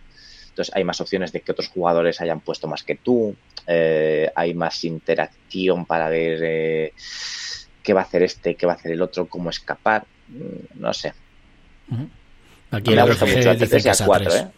[0.50, 3.34] Entonces hay más opciones de que otros jugadores hayan puesto más que tú,
[3.66, 6.92] eh, hay más interacción para ver eh,
[7.82, 10.94] qué va a hacer este, qué va a hacer el otro, cómo escapar, mm, no
[10.94, 11.12] sé.
[11.90, 12.08] Uh -huh.
[12.70, 14.48] Aquí me gusta mucho a 3 y a 4, ¿eh?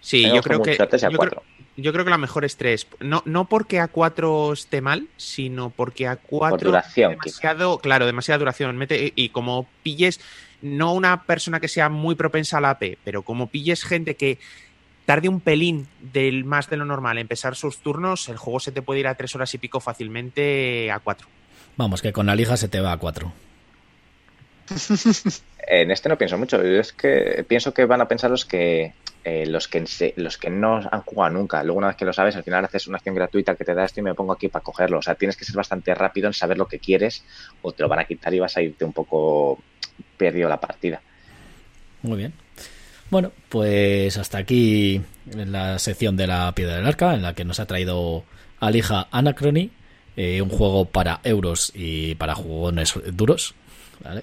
[0.00, 0.76] Sí, yo creo que...
[0.76, 1.42] Creo,
[1.76, 2.86] yo creo que la mejor es 3.
[3.00, 8.76] No, no porque A4 esté mal, sino porque A4 Por duración, demasiado, claro, demasiada duración.
[8.76, 10.20] Mete, y como pilles,
[10.62, 14.38] no una persona que sea muy propensa a la AP, pero como pilles gente que
[15.04, 18.72] tarde un pelín del más de lo normal en empezar sus turnos, el juego se
[18.72, 21.28] te puede ir a 3 horas y pico fácilmente a 4.
[21.76, 23.32] Vamos, que con la liga se te va a 4.
[25.68, 26.60] en este no pienso mucho.
[26.62, 28.94] Es que pienso que van a pensar los que
[29.28, 29.84] eh, los que
[30.14, 31.60] los que no han jugado nunca.
[31.64, 33.84] Luego una vez que lo sabes, al final haces una acción gratuita que te da
[33.84, 34.98] esto y me pongo aquí para cogerlo.
[34.98, 37.24] O sea, tienes que ser bastante rápido en saber lo que quieres
[37.60, 39.58] o te lo van a quitar y vas a irte un poco
[40.16, 41.00] perdido la partida.
[42.02, 42.34] Muy bien.
[43.10, 45.02] Bueno, pues hasta aquí
[45.34, 48.22] la sección de la piedra del arca en la que nos ha traído
[48.60, 49.70] Alija Anacrony,
[50.16, 53.56] eh, un juego para euros y para jugones duros.
[54.04, 54.22] ¿vale?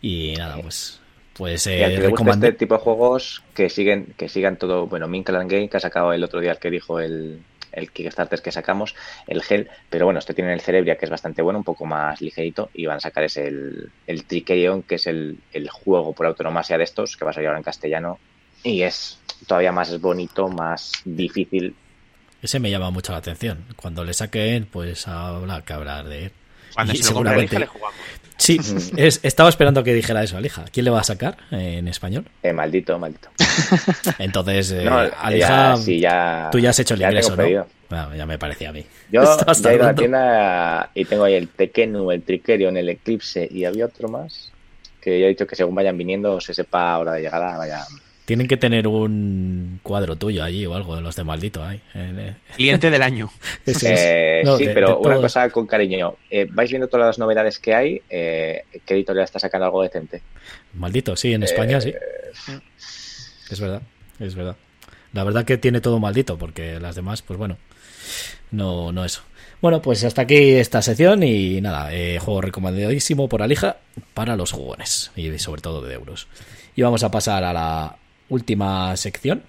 [0.00, 1.00] Y nada, pues
[1.34, 5.68] pues eh, y este tipo de juegos que siguen que sigan todo bueno Minkaland Game
[5.68, 7.42] que ha sacado el otro día el que dijo el,
[7.72, 8.94] el Kickstarter que sacamos
[9.26, 12.20] el gel pero bueno este tiene el Cerebria que es bastante bueno un poco más
[12.20, 16.78] ligerito y van a sacar ese el, el que es el, el juego por autonomasia
[16.78, 18.18] de estos que va a salir ahora en castellano
[18.62, 21.74] y es todavía más bonito más difícil.
[22.40, 23.64] Ese me llama mucho la atención.
[23.76, 26.32] Cuando le saquen pues habrá que hablar de él.
[26.74, 27.94] Cuando y se lo compre le jugamos
[28.44, 28.60] Sí,
[28.96, 30.66] es, estaba esperando que dijera eso, Alija.
[30.70, 32.26] ¿Quién le va a sacar en español?
[32.42, 33.30] Eh, maldito, maldito.
[34.18, 37.66] Entonces, eh, no, Alija, ya, sí, ya, tú ya has hecho el ya ingreso, ¿no?
[37.88, 38.84] Bueno, ya me parecía a mí.
[39.10, 42.90] Yo ya he ido a la tienda y tengo ahí el Tekenu, el Trikerion, el
[42.90, 44.50] Eclipse y había otro más
[45.00, 47.84] que ya he dicho que según vayan viniendo se sepa hora de llegada, vaya
[48.24, 51.80] tienen que tener un cuadro tuyo allí o algo de los de maldito ahí.
[52.56, 53.30] Cliente del año.
[53.66, 56.16] eh, no, sí, de, pero de una cosa con cariño.
[56.30, 58.02] Eh, ¿Vais viendo todas las novedades que hay?
[58.08, 60.22] Eh, ¿Qué editorial está sacando algo decente?
[60.74, 61.92] Maldito, sí, en España sí.
[63.50, 63.82] Es verdad,
[64.18, 64.56] es verdad.
[65.12, 67.58] La verdad que tiene todo maldito, porque las demás, pues bueno,
[68.50, 69.22] no, no eso.
[69.60, 73.76] Bueno, pues hasta aquí esta sección y nada, eh, juego recomendadísimo por Alija
[74.12, 76.26] para los jugones y sobre todo de euros.
[76.74, 77.96] Y vamos a pasar a la
[78.28, 79.42] última sección.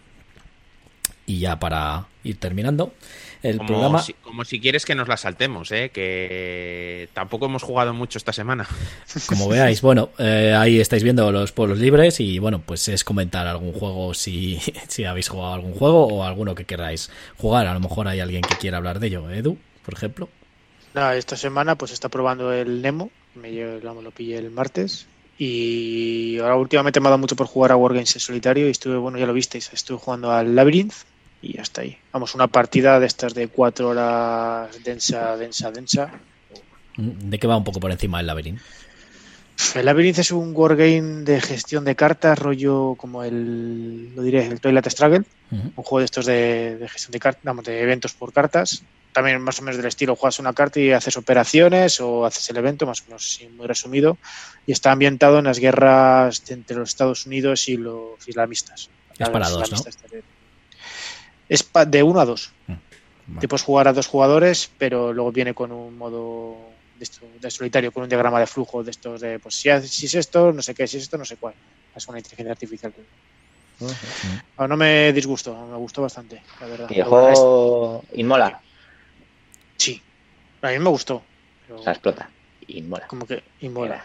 [1.27, 2.93] Y ya para ir terminando
[3.41, 4.01] el como programa.
[4.01, 5.89] Si, como si quieres que nos la saltemos, ¿eh?
[5.93, 8.67] que tampoco hemos jugado mucho esta semana.
[9.27, 13.47] Como veáis, bueno, eh, ahí estáis viendo los pueblos libres y bueno, pues es comentar
[13.47, 17.67] algún juego si, si habéis jugado algún juego o alguno que queráis jugar.
[17.67, 19.29] A lo mejor hay alguien que quiera hablar de ello.
[19.29, 20.29] Edu, por ejemplo.
[20.95, 26.99] Esta semana pues está probando el Nemo, me lo pillé el martes y ahora últimamente
[26.99, 29.33] me ha dado mucho por jugar a Wargames en solitario y estuve, bueno, ya lo
[29.33, 30.93] visteis, estuve jugando al Labyrinth
[31.41, 31.97] y hasta ahí.
[32.13, 36.11] Vamos, una partida de estas de cuatro horas densa, densa, densa.
[36.97, 38.61] ¿De qué va un poco por encima el Labyrinth?
[39.73, 44.59] El Labyrinth es un wargame de gestión de cartas, rollo como el, lo diré, el
[44.59, 45.71] Twilight Struggle, uh -huh.
[45.75, 48.83] un juego de estos de, de gestión de cartas, vamos, de eventos por cartas.
[49.15, 52.57] También más o menos del estilo, juegas una carta y haces operaciones o haces el
[52.57, 54.17] evento, más o menos así, muy resumido,
[54.67, 58.89] y está ambientado en las guerras entre los Estados Unidos y los islamistas.
[59.17, 59.77] Es para dos, ¿no?
[61.47, 62.51] Es de uno a dos.
[62.67, 63.39] Vale.
[63.39, 66.57] Te puedes jugar a dos jugadores, pero luego viene con un modo
[66.97, 70.07] de, esto, de solitario, con un diagrama de flujo de estos de, pues si, si,
[70.07, 71.53] es esto, no sé qué, si es esto, no sé cuál.
[71.95, 72.93] Es una inteligencia artificial.
[73.79, 74.43] Uh -huh.
[74.59, 76.87] no, no, me disgustó, me gustó bastante, la verdad.
[76.89, 78.61] ¿Y el juego Inmola?
[79.77, 80.01] Sí,
[80.61, 81.21] a mí me gustó.
[81.67, 81.79] Pero...
[81.79, 82.29] O sea, explota.
[82.67, 83.07] Inmola.
[83.07, 84.03] Como que inmola.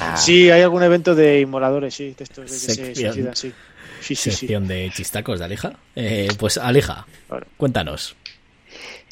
[0.00, 0.16] Ah.
[0.16, 2.94] Sí, hay algún evento de inmoladores, sí, de estos de que Sección.
[2.94, 3.52] se suicidan, sí.
[4.00, 4.68] Sí, sí, Sección sí.
[4.68, 5.72] de chistacos de Alija.
[5.94, 7.46] Eh, pues Alija, claro.
[7.56, 8.16] cuéntanos.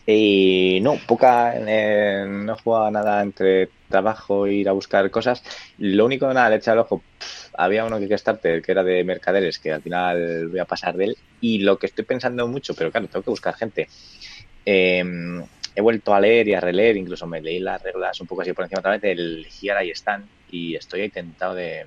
[0.07, 5.43] Y no, poca, eh, no he jugado nada entre trabajo e ir a buscar cosas.
[5.79, 7.03] Lo único, nada, le he echado el ojo.
[7.19, 10.97] Pff, había uno que Kickstarter que era de mercaderes, que al final voy a pasar
[10.97, 11.19] de él.
[11.41, 13.89] Y lo que estoy pensando mucho, pero claro, tengo que buscar gente.
[14.65, 15.05] Eh,
[15.75, 18.53] he vuelto a leer y a releer, incluso me leí las reglas un poco así
[18.53, 21.87] por encima otra vez del Here I Stand y estoy ahí tentado de...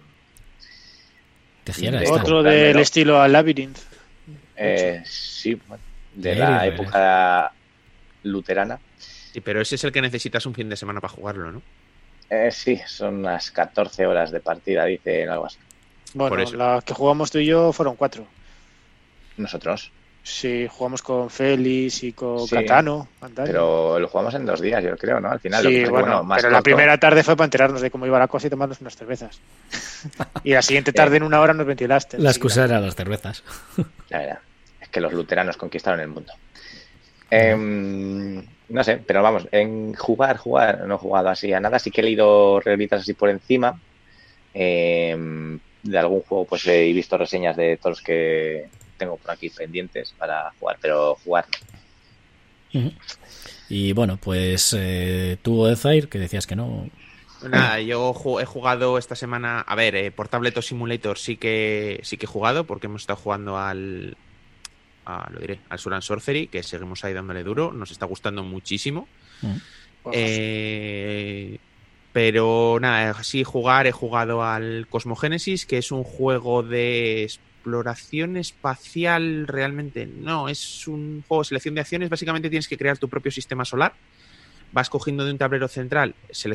[1.66, 3.78] de, de Otro del estilo al Labyrinth.
[4.56, 5.60] Eh, sí,
[6.14, 7.52] de la época
[8.24, 8.80] luterana.
[9.34, 11.62] Sí, pero ese es el que necesitas un fin de semana para jugarlo, ¿no?
[12.30, 15.58] Eh, sí, son unas 14 horas de partida, dicen algo así.
[16.14, 18.26] Bueno, las que jugamos tú y yo fueron cuatro.
[19.38, 19.92] Nosotros.
[20.28, 23.08] Sí, jugamos con Félix y con Sí, Platano.
[23.36, 25.30] Pero lo jugamos en dos días, yo creo, ¿no?
[25.30, 25.64] Al final.
[25.64, 28.08] lo que Sí, que, bueno, más pero la primera tarde fue para enterarnos de cómo
[28.08, 29.40] iba la cosa y tomarnos unas cervezas.
[30.44, 32.18] y la siguiente tarde en una hora nos ventilaste.
[32.18, 33.44] La excusa era las cervezas.
[34.10, 34.40] La verdad,
[34.82, 36.34] es que los luteranos conquistaron el mundo.
[37.30, 41.78] Em, no sé, pero vamos, en jugar, jugar, no he jugado así a nada.
[41.78, 43.80] Sí que he leído revistas así por encima.
[44.56, 49.50] Em, de algún juego, pues he visto reseñas de todos los que tengo por aquí
[49.50, 51.46] pendientes para jugar, pero jugar.
[53.70, 56.90] Y bueno, pues eh, tú, Ezair, que decías que no.
[57.50, 62.00] Nada, yo he jugado esta semana, a ver, eh, por Tablet o Simulator sí que
[62.04, 64.18] sí que he jugado porque hemos estado jugando al
[65.06, 69.08] a, lo diré, al Suran Sorcery, que seguimos ahí dándole duro, nos está gustando muchísimo.
[69.42, 69.56] Mm.
[70.12, 71.58] Eh,
[72.12, 77.30] pero nada, sí jugar, he jugado al Cosmogénesis, que es un juego de
[77.66, 83.00] exploración espacial, realmente no, es un juego de selección de acciones, básicamente tienes que crear
[83.00, 83.94] tu propio sistema solar.
[84.72, 86.14] Vas cogiendo de un tablero central,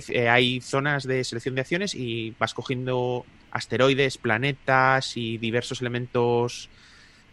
[0.08, 6.68] eh, hay zonas de selección de acciones y vas cogiendo asteroides, planetas y diversos elementos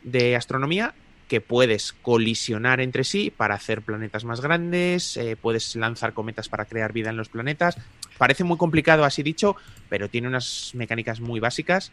[0.04, 0.96] de astronomía
[1.28, 6.66] que puedes colisionar entre sí para hacer planetas más grandes, eh, puedes lanzar cometas para
[6.66, 7.78] crear vida en los planetas.
[8.18, 9.56] Parece muy complicado así dicho,
[9.90, 11.92] pero tiene unas mecánicas muy básicas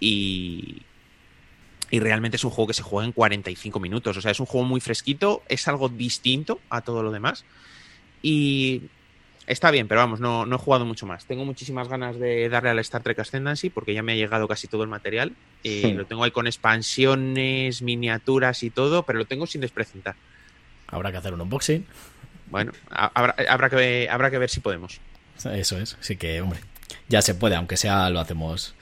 [0.00, 0.82] y,
[1.90, 4.16] y realmente es un juego que se juega en 45 minutos.
[4.16, 7.44] O sea, es un juego muy fresquito, es algo distinto a todo lo demás.
[8.22, 8.82] Y
[9.46, 11.24] está bien, pero vamos, no, no he jugado mucho más.
[11.24, 14.66] Tengo muchísimas ganas de darle al Star Trek Ascendancy porque ya me ha llegado casi
[14.68, 15.32] todo el material.
[15.62, 15.92] Y Sí.
[15.94, 20.14] lo tengo ahí con expansiones, miniaturas y todo, pero lo tengo sin desprecintar.
[20.88, 21.86] Habrá que hacer un unboxing.
[22.50, 25.00] Bueno, ha- habrá, habrá, que, habrá que ver si podemos.
[25.44, 25.96] Eso es.
[26.00, 26.60] Así que, hombre,
[27.08, 28.74] ya se puede, aunque sea lo hacemos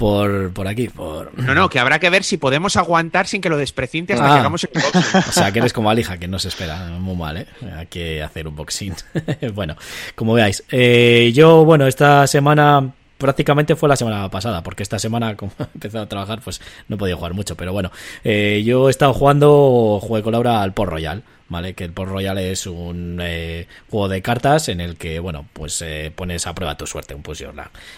[0.00, 0.88] por, por aquí.
[0.88, 1.38] Por...
[1.38, 4.32] No, no, que habrá que ver si podemos aguantar sin que lo desprecinte hasta Ah.
[4.32, 5.20] que hagamos el unboxing.
[5.28, 6.86] O sea, que eres como Alija, que no se espera.
[6.98, 7.46] Muy mal, ¿eh?
[7.76, 8.94] Hay que hacer un boxing.
[9.54, 9.76] bueno,
[10.14, 10.64] como veáis.
[10.70, 15.64] Eh, yo, bueno, esta semana prácticamente fue la semana pasada, porque esta semana, como he
[15.74, 17.54] empezado a trabajar, pues no he podido jugar mucho.
[17.54, 17.92] Pero bueno,
[18.24, 21.22] eh, yo he estado jugando, jugué con Laura al Port Royal.
[21.50, 21.74] ¿Vale?
[21.74, 25.82] Que el Port Royal es un eh, juego de cartas en el que, bueno, pues
[25.82, 27.42] eh, pones a prueba tu suerte, un push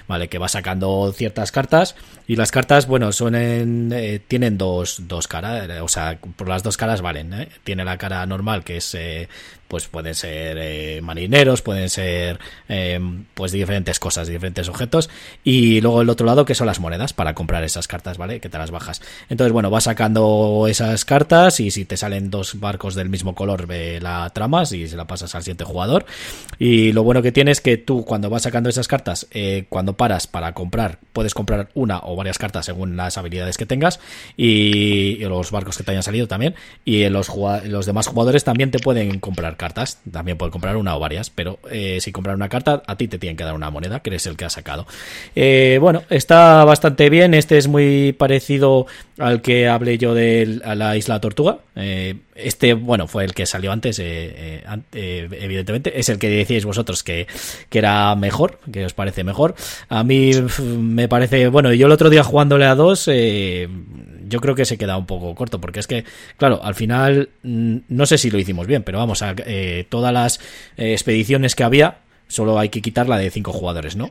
[0.08, 0.28] ¿vale?
[0.28, 1.94] Que vas sacando ciertas cartas
[2.26, 6.62] y las cartas, bueno, son en, eh, tienen dos, dos caras, o sea, por las
[6.62, 7.48] dos caras valen, ¿eh?
[7.62, 9.28] Tiene la cara normal que es, eh,
[9.72, 12.38] pues pueden ser eh, marineros, pueden ser,
[12.68, 13.00] eh,
[13.32, 15.08] pues diferentes cosas, diferentes objetos
[15.44, 18.38] y luego el otro lado que son las monedas para comprar esas cartas, ¿vale?
[18.38, 19.00] Que te las bajas.
[19.30, 23.66] Entonces, bueno, vas sacando esas cartas y si te salen dos barcos del mismo color,
[23.66, 26.04] ve la tramas y se la pasas al siguiente jugador.
[26.58, 29.96] Y lo bueno que tiene es que tú cuando vas sacando esas cartas, eh, cuando
[29.96, 34.00] paras para comprar, puedes comprar una o varias cartas según las habilidades que tengas
[34.36, 36.56] y, y los barcos que te hayan salido también.
[36.84, 37.30] Y los,
[37.64, 41.60] los demás jugadores también te pueden comprar cartas, también pueden comprar una o varias, pero
[41.70, 44.26] eh, si compran una carta, a ti te tienen que dar una moneda, que eres
[44.26, 44.88] el que ha sacado.
[45.36, 47.32] Eh, bueno, está bastante bien.
[47.32, 48.86] Este es muy parecido
[49.18, 51.58] al que hablé yo de la Isla Tortuga.
[51.76, 55.96] Eh, este, bueno, fue el que salió antes, eh, evidentemente.
[56.00, 57.28] Es el que decíais vosotros que,
[57.68, 59.54] que era mejor, que os parece mejor.
[59.88, 63.68] A mí me parece, bueno, yo el otro día jugándole a dos, eh,
[64.32, 66.04] yo creo que se queda un poco corto, porque es que,
[66.38, 70.12] claro, al final, mm, no sé si lo hicimos bien, pero vamos, a, eh, todas
[70.12, 70.40] las
[70.78, 71.98] eh, expediciones que había,
[72.28, 74.10] solo hay que quitar la de cinco jugadores, ¿no?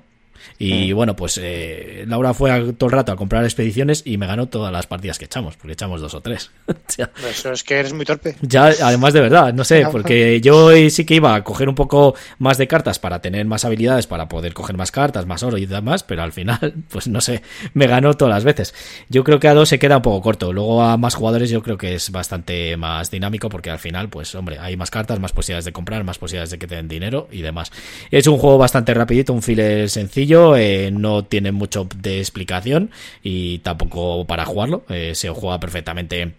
[0.60, 4.28] Y bueno, pues eh, Laura fue a- todo el rato a comprar expediciones y me
[4.28, 6.52] ganó todas las partidas que echamos, porque echamos dos o tres.
[6.72, 8.36] O sea, Eso es que eres muy torpe.
[8.42, 12.16] ya, además de verdad, no sé, porque yo sí que iba a coger un poco
[12.38, 15.66] más de cartas para tener más habilidades, para poder coger más cartas, más oro y
[15.66, 17.42] demás, pero al final, pues no sé,
[17.74, 18.74] me ganó todas las veces.
[19.10, 21.62] Yo creo que a dos se queda un poco corto, luego a más jugadores yo
[21.64, 25.32] creo que es bastante más dinámico, porque al final, pues hombre, hay más cartas, más
[25.32, 27.72] posibilidades de comprar, más posibilidades de que te den dinero y demás.
[28.12, 32.92] Es un juego bastante rapidito, un filler sencillo, eh, no tiene mucho de explicación
[33.24, 36.34] y tampoco para jugarlo, eh, se juega perfectamente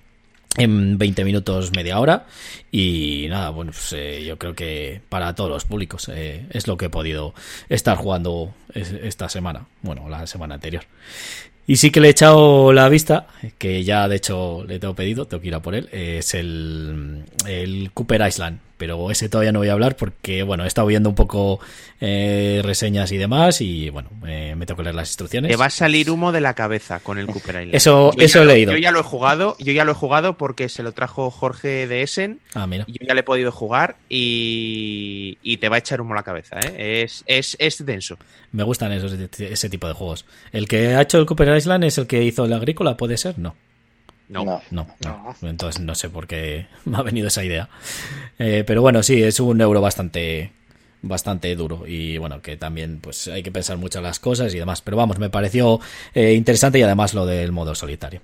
[0.59, 2.27] en 20 minutos, media hora.
[2.71, 6.87] Y nada, bueno, pues eh, yo creo que para todos los públicos es lo que
[6.87, 7.35] he podido
[7.69, 10.85] estar jugando es- esta semana, bueno, la semana anterior.
[11.67, 15.27] Y sí que le he echado la vista, que ya de hecho le tengo pedido,
[15.27, 18.59] tengo que ir a por él, es el, el Cooper Island.
[18.83, 21.61] Pero ese todavía no voy a hablar porque, bueno, he estado viendo un poco
[22.01, 25.53] eh, reseñas y demás y, bueno, eh, me tengo que leer las instrucciones.
[25.53, 27.77] Te va a salir humo de la cabeza con el Cooper Island.
[27.77, 28.73] Eso- Yo eso he leído.
[28.73, 31.87] Yo ya lo he jugado, yo ya lo he jugado porque se lo trajo Jorge
[31.87, 32.41] de Essen.
[32.55, 32.85] Ah, mira.
[32.89, 36.23] Yo ya le he podido jugar y, y te va a echar humo a la
[36.25, 37.03] cabeza, ¿eh?
[37.05, 38.17] Es, es, es denso.
[38.51, 40.25] Me gustan esos, ese tipo de juegos.
[40.53, 43.39] El que ha hecho el Cooper Island es el que hizo el Agrícola, ¿puede ser?
[43.39, 43.55] No.
[44.29, 44.63] No.
[44.71, 44.87] No.
[45.05, 45.37] No.
[45.43, 47.69] Entonces no sé por qué me ha venido esa idea.
[48.39, 50.53] Eh, pero bueno, sí, es un euro bastante
[51.05, 54.59] bastante duro y bueno que también pues hay que pensar mucho en las cosas y
[54.59, 55.81] demás pero vamos me pareció
[56.15, 58.21] eh, interesante y además lo del modo solitario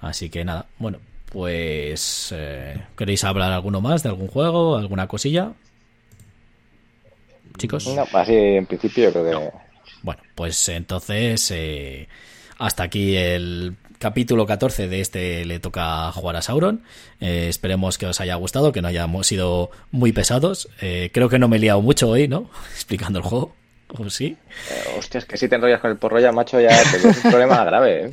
[0.00, 0.98] así que nada bueno
[1.32, 5.54] pues eh, queréis hablar alguno más de algún juego alguna cosilla
[7.58, 9.50] chicos No, así en principio yo creo que
[10.04, 12.06] bueno, pues entonces eh,
[12.58, 13.74] hasta aquí el
[14.04, 16.82] capítulo 14 de este le toca jugar a Sauron.
[17.20, 20.68] Eh, esperemos que os haya gustado, que no hayamos sido muy pesados.
[20.82, 22.50] Eh, creo que no me he liado mucho hoy, ¿no?
[22.74, 23.56] Explicando el juego.
[23.88, 24.36] ¿O sí?
[24.70, 27.30] eh, hostias, que si te enrollas con el porro ya, macho, ya te es un
[27.30, 28.04] problema grave.
[28.04, 28.10] ¿eh?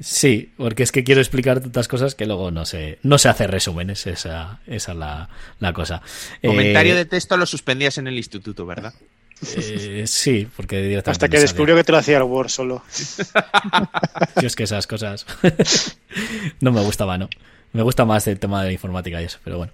[0.00, 3.46] Sí, porque es que quiero explicar tantas cosas que luego no se, no se hace
[3.46, 5.28] resúmenes, esa, esa es la,
[5.60, 6.02] la cosa.
[6.44, 8.92] Comentario Eh, de texto lo suspendías en el instituto, ¿verdad?
[9.56, 12.82] Eh, sí, porque directamente Hasta que descubrió que te lo hacía el Word solo.
[14.38, 15.26] Si es que esas cosas
[16.60, 17.28] no me gustaba, ¿no?
[17.72, 19.72] Me gusta más el tema de la informática y eso, pero bueno.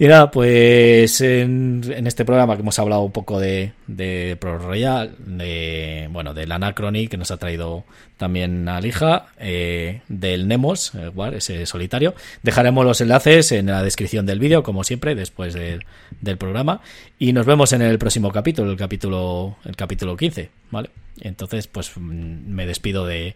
[0.00, 4.56] Y nada, pues en, en este programa que hemos hablado un poco de, de Pro
[4.56, 7.84] Royal, de, bueno, del Anachrony que nos ha traído
[8.16, 12.14] también Alija, eh, del Nemos, War, ese solitario.
[12.44, 16.80] Dejaremos los enlaces en la descripción del vídeo, como siempre, después del programa.
[17.18, 20.90] Y nos vemos en el próximo capítulo, el capítulo, el capítulo 15, ¿vale?
[21.20, 23.34] Entonces, pues mm, me despido de,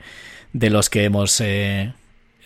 [0.53, 1.93] de los que hemos eh,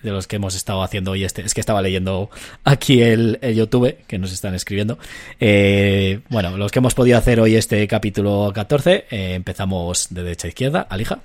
[0.02, 2.30] de los que hemos estado haciendo hoy este es que estaba leyendo
[2.64, 4.98] aquí el, el YouTube que nos están escribiendo
[5.40, 10.46] Eh, bueno los que hemos podido hacer hoy este capítulo 14 eh, empezamos de derecha
[10.46, 11.20] a izquierda Alija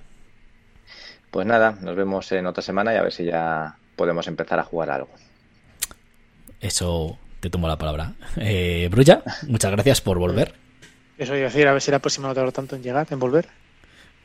[1.30, 4.64] Pues nada, nos vemos en otra semana y a ver si ya podemos empezar a
[4.64, 5.10] jugar algo.
[6.60, 10.54] eso te tomo la palabra eh, Brulla muchas gracias por volver
[11.18, 13.20] Eso iba a decir, a ver si la próxima no tardo tanto en llegar, en
[13.20, 13.48] volver.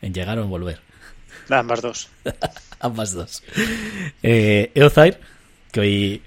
[0.03, 0.81] en llegar o en volver
[1.49, 2.09] Nada, ambas dos.
[2.81, 3.43] ambas dos
[4.23, 5.19] eh, Eozair
[5.73, 6.23] que hoy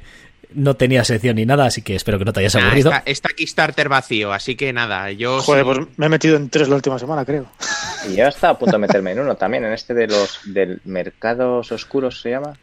[0.54, 3.04] no tenía sección ni nada así que espero que no te hayas Nah, aburrido está,
[3.06, 5.42] está Kickstarter vacío, así que nada, yo...
[5.42, 7.46] Joder, pues me he metido en tres la última semana, creo.
[8.10, 10.82] Y yo estaba a punto de meterme en uno también, en este de los del
[10.86, 12.58] mercados oscuros se llama.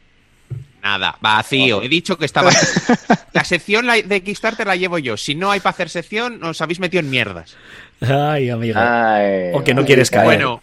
[0.82, 1.80] Nada, vacío.
[1.82, 2.96] He dicho que vacío.
[3.32, 5.16] La sección de Kickstarter la llevo yo.
[5.16, 7.56] Si no hay para hacer sección, os habéis metido en mierdas.
[8.00, 10.24] ay amigo Ay, O que no ay, quieres caer.
[10.24, 10.62] Bueno,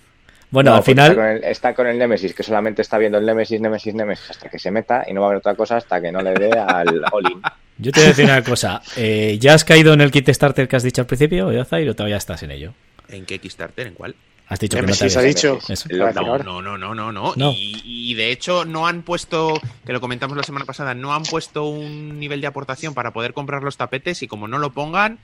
[0.53, 3.17] bueno No, al final Está con, el, está con el Nemesis, que solamente está viendo
[3.17, 5.77] el Nemesis, Nemesis, Nemesis hasta que se meta y no va a haber otra cosa
[5.77, 7.41] hasta que no le dé al all-in.
[7.79, 8.81] Yo te voy a decir una cosa.
[8.95, 11.95] Eh, ¿Ya has caído en el kit starter que has dicho al principio, Yozair, o
[11.95, 12.73] todavía estás en ello?
[13.09, 13.87] ¿en qué Kickstarter?
[13.87, 14.15] ¿En cuál?
[14.47, 15.59] Has dicho que no te ha dicho.
[15.89, 17.33] No, no, no, no, no.
[17.35, 17.51] No.
[17.53, 21.23] Y, y de hecho no han puesto, que lo comentamos la semana pasada, no han
[21.23, 25.19] puesto un nivel de aportación para poder comprar los tapetes y como no lo pongan,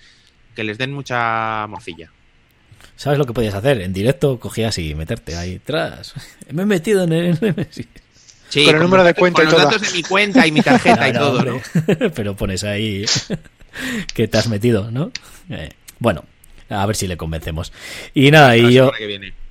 [0.55, 2.11] que les den mucha morcilla.
[2.99, 3.79] ¿Sabes lo que podías hacer?
[3.79, 6.13] En directo cogías y meterte ahí atrás.
[6.51, 7.87] Me he metido en el Nemesis.
[8.49, 10.59] Sí, Con el número de cuenta con y los datos de mi cuenta y mi
[10.59, 11.61] tarjeta y todo, ¿no?
[12.13, 13.05] Pero pones ahí
[14.13, 15.13] que te has metido, ¿no?
[15.49, 15.69] Eh,
[15.99, 16.25] bueno,
[16.69, 17.71] a ver si le convencemos.
[18.13, 18.91] Y nada, y yo,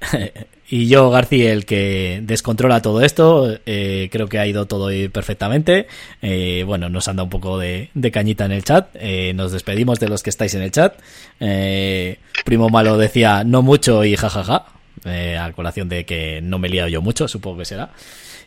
[0.70, 5.86] y yo, García, el que descontrola todo esto, eh, creo que ha ido todo perfectamente.
[6.22, 8.88] Eh, bueno, nos han dado un poco de, de cañita en el chat.
[8.94, 10.94] Eh, nos despedimos de los que estáis en el chat.
[12.44, 14.66] Primo Malo decía no mucho y jajaja.
[15.04, 17.90] A colación de que no me he liado yo mucho, supongo que será.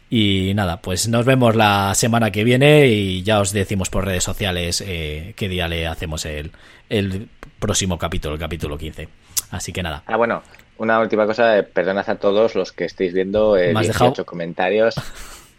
[0.09, 4.25] Y nada, pues nos vemos la semana que viene y ya os decimos por redes
[4.25, 6.51] sociales qué día le hacemos el,
[6.89, 7.29] el
[7.61, 9.07] próximo capítulo, el capítulo 15.
[9.51, 10.43] Así que nada, Ah, bueno,
[10.77, 14.03] una última cosa, eh, perdonad a todos los que estéis viendo eh, ¿Me has 18
[14.09, 14.25] dejado?
[14.25, 14.95] comentarios.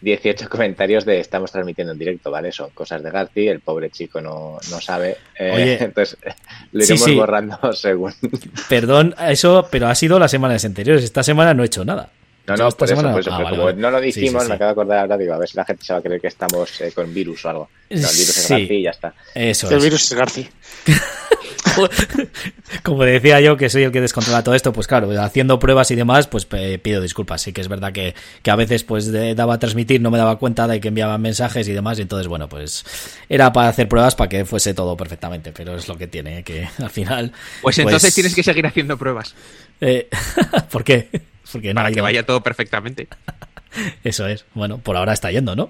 [0.01, 2.51] 18 comentarios de estamos transmitiendo en directo, ¿vale?
[2.51, 5.15] Son cosas de Garci, el pobre chico no, no sabe.
[5.39, 5.77] eh, Oye.
[5.85, 6.17] entonces
[6.73, 7.15] lo iremos sí.
[7.15, 8.13] borrando según.
[8.67, 11.05] Perdón, eso, pero ha sido las semanas anteriores.
[11.05, 12.09] Esta semana no he hecho nada.
[12.45, 13.77] No, no, esta por eso, semana- por eso, Ah, vale, como vale.
[13.81, 14.49] no lo Sí, sí, dijimos, sí.
[14.49, 16.19] me acabo de acordar ahora, digo, a ver si la gente se va a creer
[16.19, 17.69] que estamos eh, con virus o algo.
[17.89, 18.53] No, el virus es Sí.
[18.53, 19.13] Garci y ya está.
[19.33, 19.83] Eso el es.
[19.85, 20.49] virus es Garci.
[22.83, 25.95] Como decía yo, que soy el que descontrola todo esto, pues claro, haciendo pruebas y
[25.95, 27.41] demás, pues pido disculpas.
[27.41, 30.17] Sí que es verdad que, que a veces pues de- daba a transmitir, no me
[30.17, 32.85] daba cuenta de que enviaban mensajes y demás, y entonces bueno, pues
[33.29, 36.67] era para hacer pruebas para que fuese todo perfectamente, pero es lo que tiene, que
[36.79, 37.31] al final...
[37.61, 39.35] Pues entonces tienes que seguir haciendo pruebas
[39.81, 40.07] eh,
[40.71, 41.09] ¿Por qué?
[41.51, 43.07] Porque no para ha que vaya todo perfectamente.
[44.03, 44.45] Eso es.
[44.53, 45.69] Bueno, por ahora está yendo, ¿no?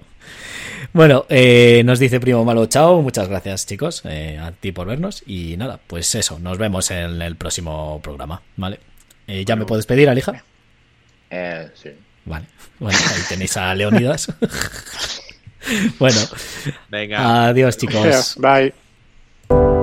[0.92, 3.02] Bueno, eh, nos dice Primo Malo, chao.
[3.02, 5.24] Muchas gracias, chicos, eh, a ti por vernos.
[5.26, 8.80] Y nada, pues eso, nos vemos en el próximo programa, ¿vale?
[9.28, 10.44] Eh, ¿Ya me puedes pedir, Alija?
[11.30, 11.90] Eh, sí.
[12.26, 12.46] Vale.
[12.80, 14.28] Bueno, ahí tenéis a Leonidas.
[16.00, 16.20] bueno,
[16.90, 17.48] Venga.
[17.48, 18.36] adiós, chicos.
[18.38, 19.83] Bye.